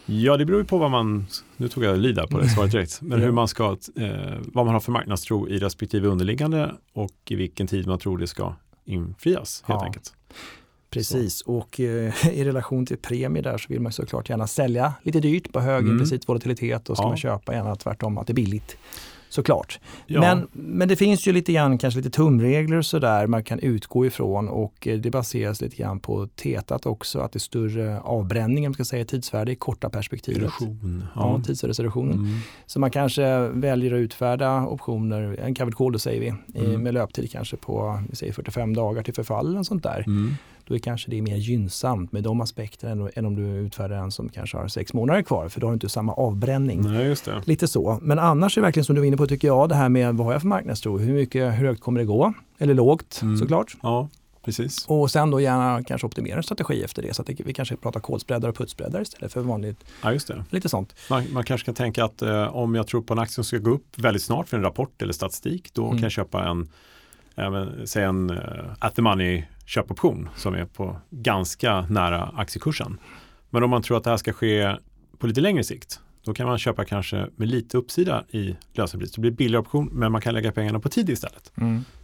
Ja, 0.06 0.38
det 0.38 0.46
beror 0.46 0.60
ju 0.60 0.66
på 0.66 0.78
vad 0.78 0.92
man, 0.92 1.28
nu 1.58 1.68
tog 1.68 1.84
jag 1.84 1.98
lida 2.00 2.28
på 2.28 2.38
det 2.40 2.50
svaret 2.50 2.72
direkt, 2.72 3.02
men 3.02 3.22
hur 3.22 3.32
man 3.32 3.48
ska, 3.48 3.78
eh, 3.96 4.10
vad 4.46 4.66
man 4.66 4.74
har 4.74 4.80
för 4.80 4.92
marknadstro 4.92 5.48
i 5.50 5.58
respektive 5.58 6.08
underliggande 6.08 6.76
och 6.94 7.12
i 7.30 7.36
vilken 7.36 7.68
tid 7.68 7.88
man 7.88 8.00
tror 8.00 8.18
det 8.18 8.28
ska 8.28 8.56
infrias 8.86 9.64
helt 9.68 9.80
Ja. 9.82 9.86
enkelt. 9.86 10.14
Precis, 10.90 11.42
och 11.42 11.80
eh, 11.80 12.28
i 12.34 12.44
relation 12.44 12.86
till 12.86 12.98
premie 12.98 13.42
där 13.42 13.58
så 13.58 13.66
vill 13.70 13.80
man 13.82 13.92
såklart 13.92 14.30
gärna 14.30 14.48
sälja 14.48 14.94
lite 15.04 15.20
dyrt 15.20 15.52
på 15.54 15.60
hög 15.60 15.80
Mm. 15.82 15.92
implicit 15.92 16.30
volatilitet 16.30 16.90
och 16.90 16.98
ska 16.98 17.04
Ja. 17.04 17.08
man 17.10 17.18
köpa 17.18 17.54
gärna 17.54 17.76
tvärtom 17.76 18.18
att 18.18 18.28
det 18.28 18.32
är 18.32 18.36
billigt. 18.36 18.78
Såklart. 19.32 19.80
Ja. 20.08 20.20
Men, 20.22 20.48
men 20.52 20.88
det 20.88 20.96
finns 20.96 21.28
ju 21.28 21.32
lite 21.32 21.54
grann 21.54 21.78
kanske 21.78 21.98
lite 21.98 22.10
tumregler 22.10 22.78
och 22.78 22.86
sådär 22.86 23.28
man 23.28 23.44
kan 23.44 23.60
utgå 23.60 24.06
ifrån 24.06 24.50
och 24.50 24.88
eh, 24.88 25.00
det 25.00 25.12
baseras 25.12 25.62
lite 25.62 25.76
grann 25.76 26.00
på 26.00 26.28
tetat 26.28 26.86
också 26.86 27.20
att 27.20 27.32
det 27.32 27.38
är 27.38 27.40
större 27.40 28.00
avbränning, 28.00 28.58
om 28.58 28.64
man 28.70 28.74
ska 28.74 28.86
säga 28.86 29.06
tidsvärde 29.06 29.52
i 29.52 29.56
korta 29.56 29.90
perspektivet. 29.90 30.42
Erosion. 30.42 31.04
Ja, 31.16 31.22
Ja. 31.38 31.44
tidsvärdesreduktionen. 31.46 32.14
Mm. 32.14 32.38
Så 32.66 32.80
man 32.80 32.92
kanske 32.92 33.48
väljer 33.48 33.94
att 33.94 33.98
utfärda 34.00 34.66
optioner, 34.66 35.40
en 35.44 35.56
covered 35.56 35.76
call 35.76 35.92
då 35.92 36.00
säger 36.00 36.22
vi, 36.22 36.60
Mm. 36.66 36.84
med 36.84 36.94
löptid 36.94 37.32
kanske 37.32 37.58
på 37.58 38.00
vi 38.10 38.16
säger 38.16 38.34
45 38.34 38.74
dagar 38.74 39.04
till 39.04 39.14
förfall 39.14 39.48
eller 39.48 39.64
sånt 39.64 39.84
där. 39.84 40.04
Mm. 40.08 40.34
Då 40.72 40.76
är 40.76 40.80
kanske 40.80 41.10
det 41.12 41.18
är 41.18 41.22
mer 41.22 41.36
gynnsamt 41.36 42.12
med 42.12 42.24
de 42.24 42.42
aspekterna 42.42 43.10
än, 43.16 43.26
om 43.26 43.36
du 43.36 43.42
utfärdar 43.44 43.96
en 43.98 44.12
som 44.12 44.30
kanske 44.30 44.58
har 44.58 44.68
sex 44.68 44.94
månader 44.94 45.22
kvar 45.22 45.50
för 45.50 45.62
då 45.62 45.68
har 45.68 45.72
du 45.72 45.74
inte 45.74 45.90
samma 45.90 46.14
avbränning. 46.14 46.82
Nej. 46.82 47.16
Lite 47.46 47.68
så. 47.68 48.00
Men 48.02 48.20
annars 48.20 48.58
är 48.58 48.62
det 48.62 48.66
verkligen 48.66 48.86
som 48.86 48.96
du 48.96 49.02
var 49.02 49.06
inne 49.06 49.18
på 49.18 49.28
tycker 49.28 49.48
jag 49.48 49.70
det 49.70 49.76
här 49.76 49.90
med 49.90 50.16
vad 50.16 50.26
har 50.28 50.34
jag 50.34 50.42
för 50.42 50.48
marknadstro? 50.48 50.98
Hur, 50.98 51.14
mycket, 51.14 51.60
hur 51.60 51.66
högt 51.68 51.82
kommer 51.82 52.00
det 52.00 52.06
gå? 52.06 52.34
Eller 52.60 52.74
lågt 52.74 53.20
Mm. 53.22 53.38
såklart. 53.38 53.76
Ja, 53.84 54.10
precis. 54.46 54.86
Och 54.88 55.12
sen 55.12 55.32
då 55.32 55.40
gärna 55.40 55.84
kanske 55.84 56.08
optimera 56.08 56.38
en 56.38 56.44
strategi 56.44 56.84
efter 56.84 57.02
det 57.02 57.14
så 57.14 57.22
att 57.22 57.30
vi 57.30 57.54
kanske 57.54 57.76
pratar 57.76 58.00
kolspreadar 58.00 58.50
och 58.50 58.56
putspreadar 58.56 59.02
istället 59.02 59.34
för 59.34 59.42
vanligt. 59.42 59.78
Ja, 60.04 60.14
just 60.14 60.28
det. 60.28 60.44
Lite 60.50 60.70
sånt. 60.70 60.96
Man, 61.10 61.24
man 61.34 61.44
kanske 61.44 61.66
kan 61.66 61.76
tänka 61.76 62.06
att 62.06 62.22
eh, 62.22 62.56
om 62.56 62.76
jag 62.76 62.88
tror 62.88 63.02
på 63.02 63.14
en 63.14 63.20
aktie 63.20 63.34
som 63.34 63.44
ska 63.44 63.58
gå 63.58 63.72
upp 63.72 64.00
väldigt 64.00 64.24
snart 64.24 64.50
för 64.50 64.58
en 64.58 64.64
rapport 64.64 65.02
eller 65.02 65.14
statistik, 65.14 65.74
då 65.74 65.84
Mm. 65.86 65.94
kan 65.98 66.04
jag 66.04 66.12
köpa 66.12 66.44
en, 66.50 66.68
eh, 67.36 67.66
säg 67.86 68.04
en 68.04 68.30
eh, 68.30 68.38
at 68.80 68.96
the 68.96 69.02
money 69.02 69.44
köpoption 69.72 70.30
som 70.36 70.54
är 70.54 70.66
på 70.66 70.98
ganska 71.10 71.82
nära 71.82 72.24
aktiekursen. 72.36 72.98
Men 73.50 73.64
om 73.64 73.70
man 73.70 73.82
tror 73.82 73.98
att 73.98 74.04
det 74.04 74.10
här 74.10 74.18
ska 74.18 74.34
ske 74.34 74.76
på 75.18 75.28
lite 75.28 75.42
längre 75.42 75.64
sikt, 75.64 76.00
då 76.24 76.34
kan 76.34 76.48
man 76.48 76.58
köpa 76.60 76.86
kanske 76.86 77.28
med 77.36 77.48
lite 77.48 77.78
uppsida 77.78 78.24
i 78.30 78.56
lösenpris. 78.74 79.12
Det 79.12 79.22
blir 79.22 79.32
billigare 79.32 79.62
option, 79.62 79.90
men 79.92 80.12
man 80.12 80.22
kan 80.22 80.34
lägga 80.34 80.52
pengarna 80.52 80.80
på 80.80 80.90
tid 80.90 81.10
istället. 81.10 81.52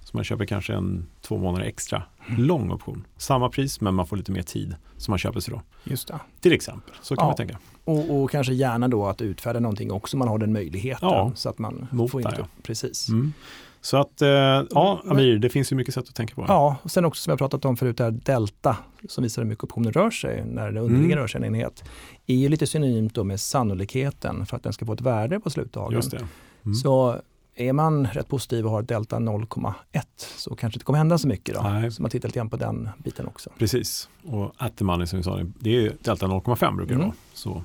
Så 0.03 0.17
man 0.17 0.23
köper 0.23 0.45
kanske 0.45 0.73
en 0.73 1.05
två 1.21 1.37
månader 1.37 1.65
extra 1.65 2.03
lång 2.37 2.71
option. 2.71 3.05
Samma 3.17 3.49
pris, 3.49 3.81
men 3.81 3.93
man 3.93 4.07
får 4.07 4.17
lite 4.17 4.31
mer 4.31 4.41
tid 4.41 4.75
som 4.97 5.11
man 5.11 5.19
köper 5.19 5.39
sig 5.39 5.53
då. 5.53 5.61
Just 5.83 6.07
det. 6.07 6.19
Till 6.41 6.53
exempel, 6.53 6.93
så 7.01 7.15
kan 7.15 7.23
Ja. 7.23 7.27
man 7.27 7.35
tänka. 7.35 7.57
Och, 7.83 8.21
och 8.23 8.31
kanske 8.31 8.53
gärna 8.53 8.87
då 8.87 9.05
att 9.07 9.21
utfärda 9.21 9.59
någonting 9.59 9.91
också, 9.91 10.17
man 10.17 10.27
har 10.27 10.37
den 10.37 10.53
möjligheten. 10.53 11.09
Ja. 11.09 11.31
Så 11.35 11.49
att 11.49 11.59
man 11.59 11.87
Mot 11.91 12.11
får 12.11 12.21
in 12.21 12.25
där, 12.25 12.31
det. 12.31 12.37
ja. 12.39 12.47
Precis. 12.63 13.09
Mm. 13.09 13.33
Så 13.81 13.97
att, 13.97 14.21
eh, 14.21 14.29
ja, 14.29 15.01
Men- 15.03 15.11
Amir, 15.11 15.37
det 15.39 15.49
finns 15.49 15.71
ju 15.71 15.75
mycket 15.75 15.93
sätt 15.93 16.09
att 16.09 16.15
tänka 16.15 16.35
på. 16.35 16.45
Ja, 16.47 16.77
och 16.83 16.91
sen 16.91 17.05
också 17.05 17.21
som 17.23 17.31
jag 17.31 17.37
pratat 17.39 17.65
om 17.65 17.77
förut, 17.77 17.97
det 17.97 18.03
här 18.03 18.11
delta 18.11 18.77
som 19.09 19.23
visar 19.23 19.41
hur 19.41 19.49
mycket 19.49 19.63
optionen 19.63 19.93
rör 19.93 20.11
sig 20.11 20.45
när 20.45 20.71
det 20.71 20.79
underliggande 20.81 21.27
Mm. 21.37 21.55
enhet. 21.55 21.83
är 22.27 22.35
ju 22.35 22.49
lite 22.49 22.67
synonymt 22.67 23.13
då 23.13 23.23
med 23.23 23.39
sannolikheten 23.39 24.45
för 24.45 24.57
att 24.57 24.63
den 24.63 24.73
ska 24.73 24.85
få 24.85 24.93
ett 24.93 25.01
värde 25.01 25.39
på 25.39 25.49
slutdagen. 25.49 25.93
Just 25.93 26.11
det. 26.11 26.27
Mm. 26.65 26.75
Så 26.75 27.15
är 27.55 27.73
man 27.73 28.07
rätt 28.07 28.27
positiv 28.27 28.65
och 28.65 28.71
har 28.71 28.81
ett 28.81 28.87
delta 28.87 29.19
0,1 29.19 30.03
så 30.37 30.49
kanske 30.55 30.75
det 30.75 30.77
inte 30.77 30.85
kommer 30.85 30.97
hända 30.97 31.17
så 31.17 31.27
mycket 31.27 31.55
då. 31.55 31.61
Nej. 31.61 31.91
Så 31.91 32.01
man 32.01 32.11
tittar 32.11 32.27
lite 32.29 32.39
grann 32.39 32.49
på 32.49 32.57
den 32.57 32.89
biten 32.97 33.27
också. 33.27 33.49
Precis. 33.57 34.09
Och 34.25 34.51
at 34.57 34.77
the 34.77 34.83
money 34.83 35.07
som 35.07 35.17
vi 35.17 35.23
sa, 35.23 35.39
det 35.59 35.75
är 35.85 35.93
delta 36.01 36.27
0,5 36.27 36.75
brukar 36.75 36.89
det 36.89 36.95
Mm. 36.95 37.07
vara. 37.07 37.15
Så, 37.33 37.63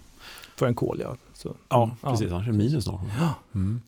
För 0.56 0.66
en 0.66 0.74
kol 0.74 0.98
ja. 1.00 1.16
Så, 1.42 1.56
ja, 1.68 1.90
Ja. 2.02 2.10
precis. 2.10 2.32
Annars 2.32 2.48
är 2.48 2.52
det 2.52 2.58
minus 2.58 2.86
0,5. 2.86 2.98
Ja. 3.20 3.34
Mm. 3.54 3.80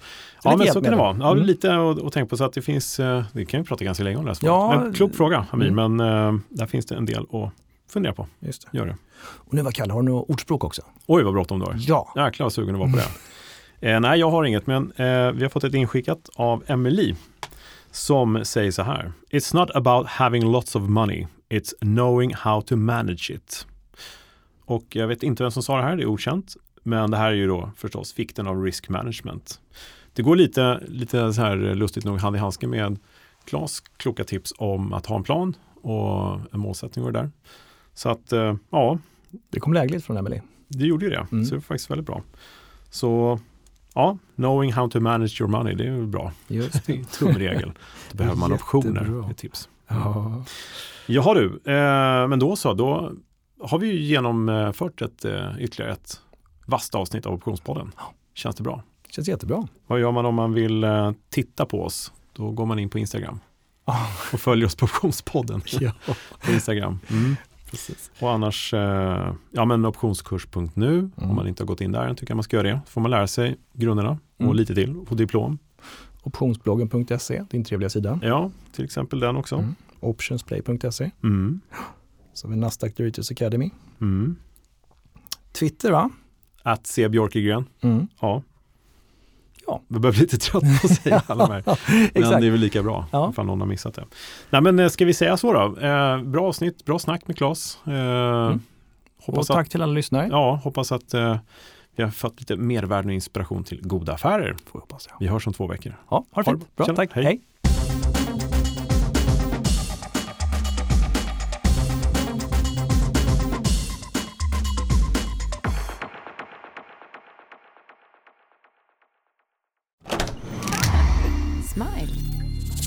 Ja, 0.44 0.56
men 0.56 0.66
så 0.66 0.80
kan 0.82 0.90
det 0.90 0.96
vara. 0.98 1.16
Ja, 1.20 1.32
Mm. 1.32 1.44
Lite 1.46 1.74
att, 2.06 2.12
tänka 2.12 2.28
på 2.28 2.36
så 2.36 2.44
att 2.44 2.52
det 2.52 2.62
finns, 2.62 3.00
eh, 3.00 3.24
det 3.32 3.44
kan 3.44 3.60
vi 3.62 3.66
prata 3.66 3.84
ganska 3.84 4.04
länge 4.04 4.16
om 4.16 4.24
det 4.24 4.30
här 4.30 4.38
Ja. 4.42 4.68
svaret. 4.70 4.82
Men 4.84 4.92
klok 4.94 5.14
fråga 5.14 5.46
Amir, 5.50 5.68
Mm. 5.68 5.96
men 5.96 6.08
eh, 6.34 6.40
där 6.48 6.66
finns 6.66 6.86
det 6.86 6.94
en 6.94 7.06
del 7.06 7.22
att 7.32 7.50
fundera 7.92 8.12
på. 8.12 8.26
Just 8.40 8.68
det. 8.72 8.78
Gör 8.78 8.86
det. 8.86 8.96
Och 9.24 9.54
nu 9.54 9.62
var 9.62 9.70
Kalle, 9.72 9.92
har 9.92 10.02
du 10.02 10.08
något 10.08 10.30
ordspråk 10.30 10.64
också? 10.64 10.82
Oj 11.06 11.22
vad 11.22 11.32
bråttom 11.32 11.58
du 11.58 11.64
har. 11.66 11.74
Ja. 11.78 12.12
Jäklar 12.16 12.44
vad 12.44 12.52
sugen 12.52 12.72
du 12.74 12.78
var 12.80 12.88
på 12.90 12.96
det. 13.80 13.90
Eh, 13.90 14.00
nej, 14.00 14.20
jag 14.20 14.30
har 14.30 14.44
inget, 14.44 14.66
men 14.66 14.92
eh, 14.96 15.30
vi 15.32 15.42
har 15.42 15.48
fått 15.48 15.64
ett 15.64 15.74
inskickat 15.74 16.30
av 16.36 16.64
Emily 16.66 17.14
som 17.90 18.44
säger 18.44 18.70
så 18.70 18.82
här. 18.82 19.12
It's 19.30 19.56
not 19.56 19.70
about 19.70 20.06
having 20.06 20.52
lots 20.52 20.76
of 20.76 20.82
money, 20.82 21.26
it's 21.50 21.72
knowing 21.80 22.34
how 22.34 22.60
to 22.62 22.76
manage 22.76 23.30
it. 23.34 23.66
Och 24.66 24.84
jag 24.88 25.06
vet 25.08 25.22
inte 25.22 25.42
vem 25.42 25.50
som 25.50 25.62
sa 25.62 25.76
det 25.76 25.82
här, 25.82 25.96
det 25.96 26.02
är 26.02 26.06
okänt. 26.06 26.56
Men 26.86 27.10
det 27.10 27.16
här 27.16 27.28
är 27.28 27.34
ju 27.34 27.46
då 27.46 27.70
förstås 27.76 28.18
vikten 28.18 28.46
av 28.46 28.62
risk 28.64 28.88
management. 28.88 29.60
Det 30.12 30.22
går 30.22 30.36
lite, 30.36 30.80
lite 30.88 31.32
så 31.32 31.42
här 31.42 31.56
lustigt 31.56 32.04
nog 32.04 32.18
hand 32.18 32.36
i 32.36 32.38
handske 32.38 32.66
med 32.66 32.98
Klas 33.44 33.80
kloka 33.80 34.24
tips 34.24 34.52
om 34.58 34.92
att 34.92 35.06
ha 35.06 35.16
en 35.16 35.22
plan 35.22 35.56
och 35.82 36.38
en 36.52 36.60
målsättning 36.60 37.04
och 37.04 37.12
det 37.12 37.18
där. 37.18 37.30
Så 37.94 38.08
att 38.08 38.32
eh, 38.32 38.54
ja, 38.70 38.98
Det 39.50 39.60
kom 39.60 39.72
lägligt 39.72 40.04
från 40.04 40.16
Emily. 40.16 40.40
det 40.68 40.86
gjorde 40.86 41.04
ju 41.04 41.10
det. 41.10 41.26
Mm. 41.32 41.44
Så 41.44 41.50
det 41.50 41.56
var 41.56 41.62
faktiskt 41.62 41.90
väldigt 41.90 42.06
bra. 42.06 42.22
Så 42.90 43.38
ja, 43.94 44.18
knowing 44.36 44.72
how 44.72 44.88
to 44.90 45.00
manage 45.00 45.40
your 45.40 45.50
money, 45.50 45.74
det 45.74 45.84
är 45.84 45.92
ju 45.96 46.06
bra. 46.06 46.32
Just 46.48 46.86
Det 46.86 47.04
tumregel. 47.12 47.72
Då 48.10 48.16
behöver 48.16 48.36
man 48.38 48.52
optioner. 48.62 49.30
Ett 49.30 49.36
tips. 49.38 49.68
Ja. 49.88 50.44
Jaha 51.06 51.34
du, 51.34 51.46
eh, 51.72 52.28
men 52.28 52.38
då 52.38 52.56
så, 52.56 52.74
då 52.74 53.12
har 53.60 53.78
vi 53.78 53.86
ju 53.86 54.00
genomfört 54.02 55.02
ett, 55.02 55.24
eh, 55.24 55.50
ytterligare 55.60 55.92
ett 55.92 56.20
vasst 56.66 56.94
avsnitt 56.94 57.26
av 57.26 57.32
Optionspodden. 57.34 57.92
Känns 58.34 58.56
det 58.56 58.62
bra? 58.62 58.82
Känns 59.08 59.28
jättebra. 59.28 59.68
Vad 59.86 60.00
gör 60.00 60.12
man 60.12 60.26
om 60.26 60.34
man 60.34 60.52
vill 60.52 60.84
eh, 60.84 61.12
titta 61.30 61.66
på 61.66 61.82
oss? 61.84 62.12
Då 62.32 62.50
går 62.50 62.66
man 62.66 62.78
in 62.78 62.90
på 62.90 62.98
Instagram 62.98 63.40
och 64.32 64.40
följer 64.40 64.66
oss 64.66 64.74
på 64.76 64.84
Optionspodden 64.84 65.62
Ja, 65.80 65.92
på 66.46 66.52
Instagram. 66.52 66.98
Mm. 67.10 67.36
precis. 67.70 68.10
Och 68.20 68.30
annars, 68.32 68.74
eh, 68.74 69.32
ja 69.50 69.64
men 69.64 69.84
optionskurs.nu, 69.84 70.98
Mm. 70.98 71.12
om 71.16 71.36
man 71.36 71.48
inte 71.48 71.62
har 71.62 71.66
gått 71.66 71.80
in 71.80 71.92
där 71.92 72.14
tycker 72.14 72.30
jag 72.30 72.36
man 72.36 72.42
ska 72.44 72.56
göra 72.56 72.68
det. 72.68 72.80
får 72.86 73.00
man 73.00 73.10
lära 73.10 73.26
sig 73.26 73.56
grunderna 73.72 74.10
och 74.36 74.42
Mm. 74.44 74.56
lite 74.56 74.74
till 74.74 74.96
och 74.96 75.08
få 75.08 75.14
diplom. 75.14 75.58
Optionsbloggen.se, 76.22 77.44
din 77.50 77.64
trevliga 77.64 77.90
sida. 77.90 78.18
Ja, 78.22 78.50
till 78.72 78.84
exempel 78.84 79.20
den 79.20 79.36
också. 79.36 79.56
Mm. 79.56 79.74
Optionsplay.se. 80.00 81.10
Mm. 81.22 81.60
Så 82.34 82.46
har 82.46 82.54
vi 82.54 82.60
Nasdaq 82.60 82.96
Derivatives 82.96 83.30
Academy. 83.30 83.70
Mm. 84.00 84.36
Twitter 85.52 85.90
va? 85.92 86.10
Att 86.66 86.86
se 86.86 87.08
Björkegren, 87.08 87.64
Mm. 87.80 88.08
ja. 88.20 88.42
Ja. 89.66 89.80
Vi 89.88 89.98
börjar 89.98 90.12
bli 90.12 90.20
lite 90.20 90.38
trött 90.38 90.62
på 90.62 90.86
att 90.86 90.94
säga 91.02 91.22
alla 91.26 91.46
de 91.46 91.52
här. 91.52 91.62
Men 92.30 92.40
det 92.40 92.46
är 92.46 92.50
väl 92.50 92.60
lika 92.60 92.82
bra 92.82 93.06
Ja. 93.12 93.30
ifall 93.30 93.46
någon 93.46 93.60
har 93.60 93.68
missat 93.68 93.94
det. 93.94 94.04
Nej 94.50 94.60
men 94.62 94.78
eh, 94.78 94.88
ska 94.88 95.04
vi 95.04 95.14
säga 95.14 95.36
så 95.36 95.52
då? 95.52 95.80
Eh, 95.80 96.22
bra 96.22 96.48
avsnitt, 96.48 96.84
bra 96.84 96.98
snack 96.98 97.26
med 97.28 97.36
Claes. 97.36 97.78
Eh, 97.86 97.92
Och 99.16 99.24
hoppas, 99.26 99.46
tack 99.46 99.66
att, 99.66 99.70
till 99.70 99.82
alla 99.82 99.92
lyssnare. 99.92 100.28
ja, 100.30 100.60
hoppas 100.64 100.92
att 100.92 101.14
eh, 101.14 101.36
vi 101.96 102.02
har 102.02 102.10
fått 102.10 102.40
lite 102.40 102.56
mervärde 102.56 103.08
och 103.08 103.14
inspiration 103.14 103.64
till 103.64 103.80
goda 103.82 104.12
affärer. 104.12 104.52
Får 104.52 104.58
jag 104.72 104.80
hoppas 104.80 105.06
jag. 105.10 105.16
Vi 105.20 105.26
hörs 105.26 105.46
om 105.46 105.52
två 105.52 105.66
veckor. 105.66 105.96
Ja, 106.10 106.24
Ha 106.30 106.42
det 106.42 106.50
fint. 106.50 106.76
Bra, 106.76 106.86
Tjena. 106.86 106.96
tack. 106.96 107.10
Hej. 107.12 107.24
Hej. 107.24 107.40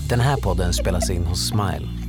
Den 0.10 0.20
här 0.20 0.38
podden 0.38 0.74
spelas 0.74 1.10
in 1.10 1.26
hos 1.26 1.48
Smile. 1.48 2.07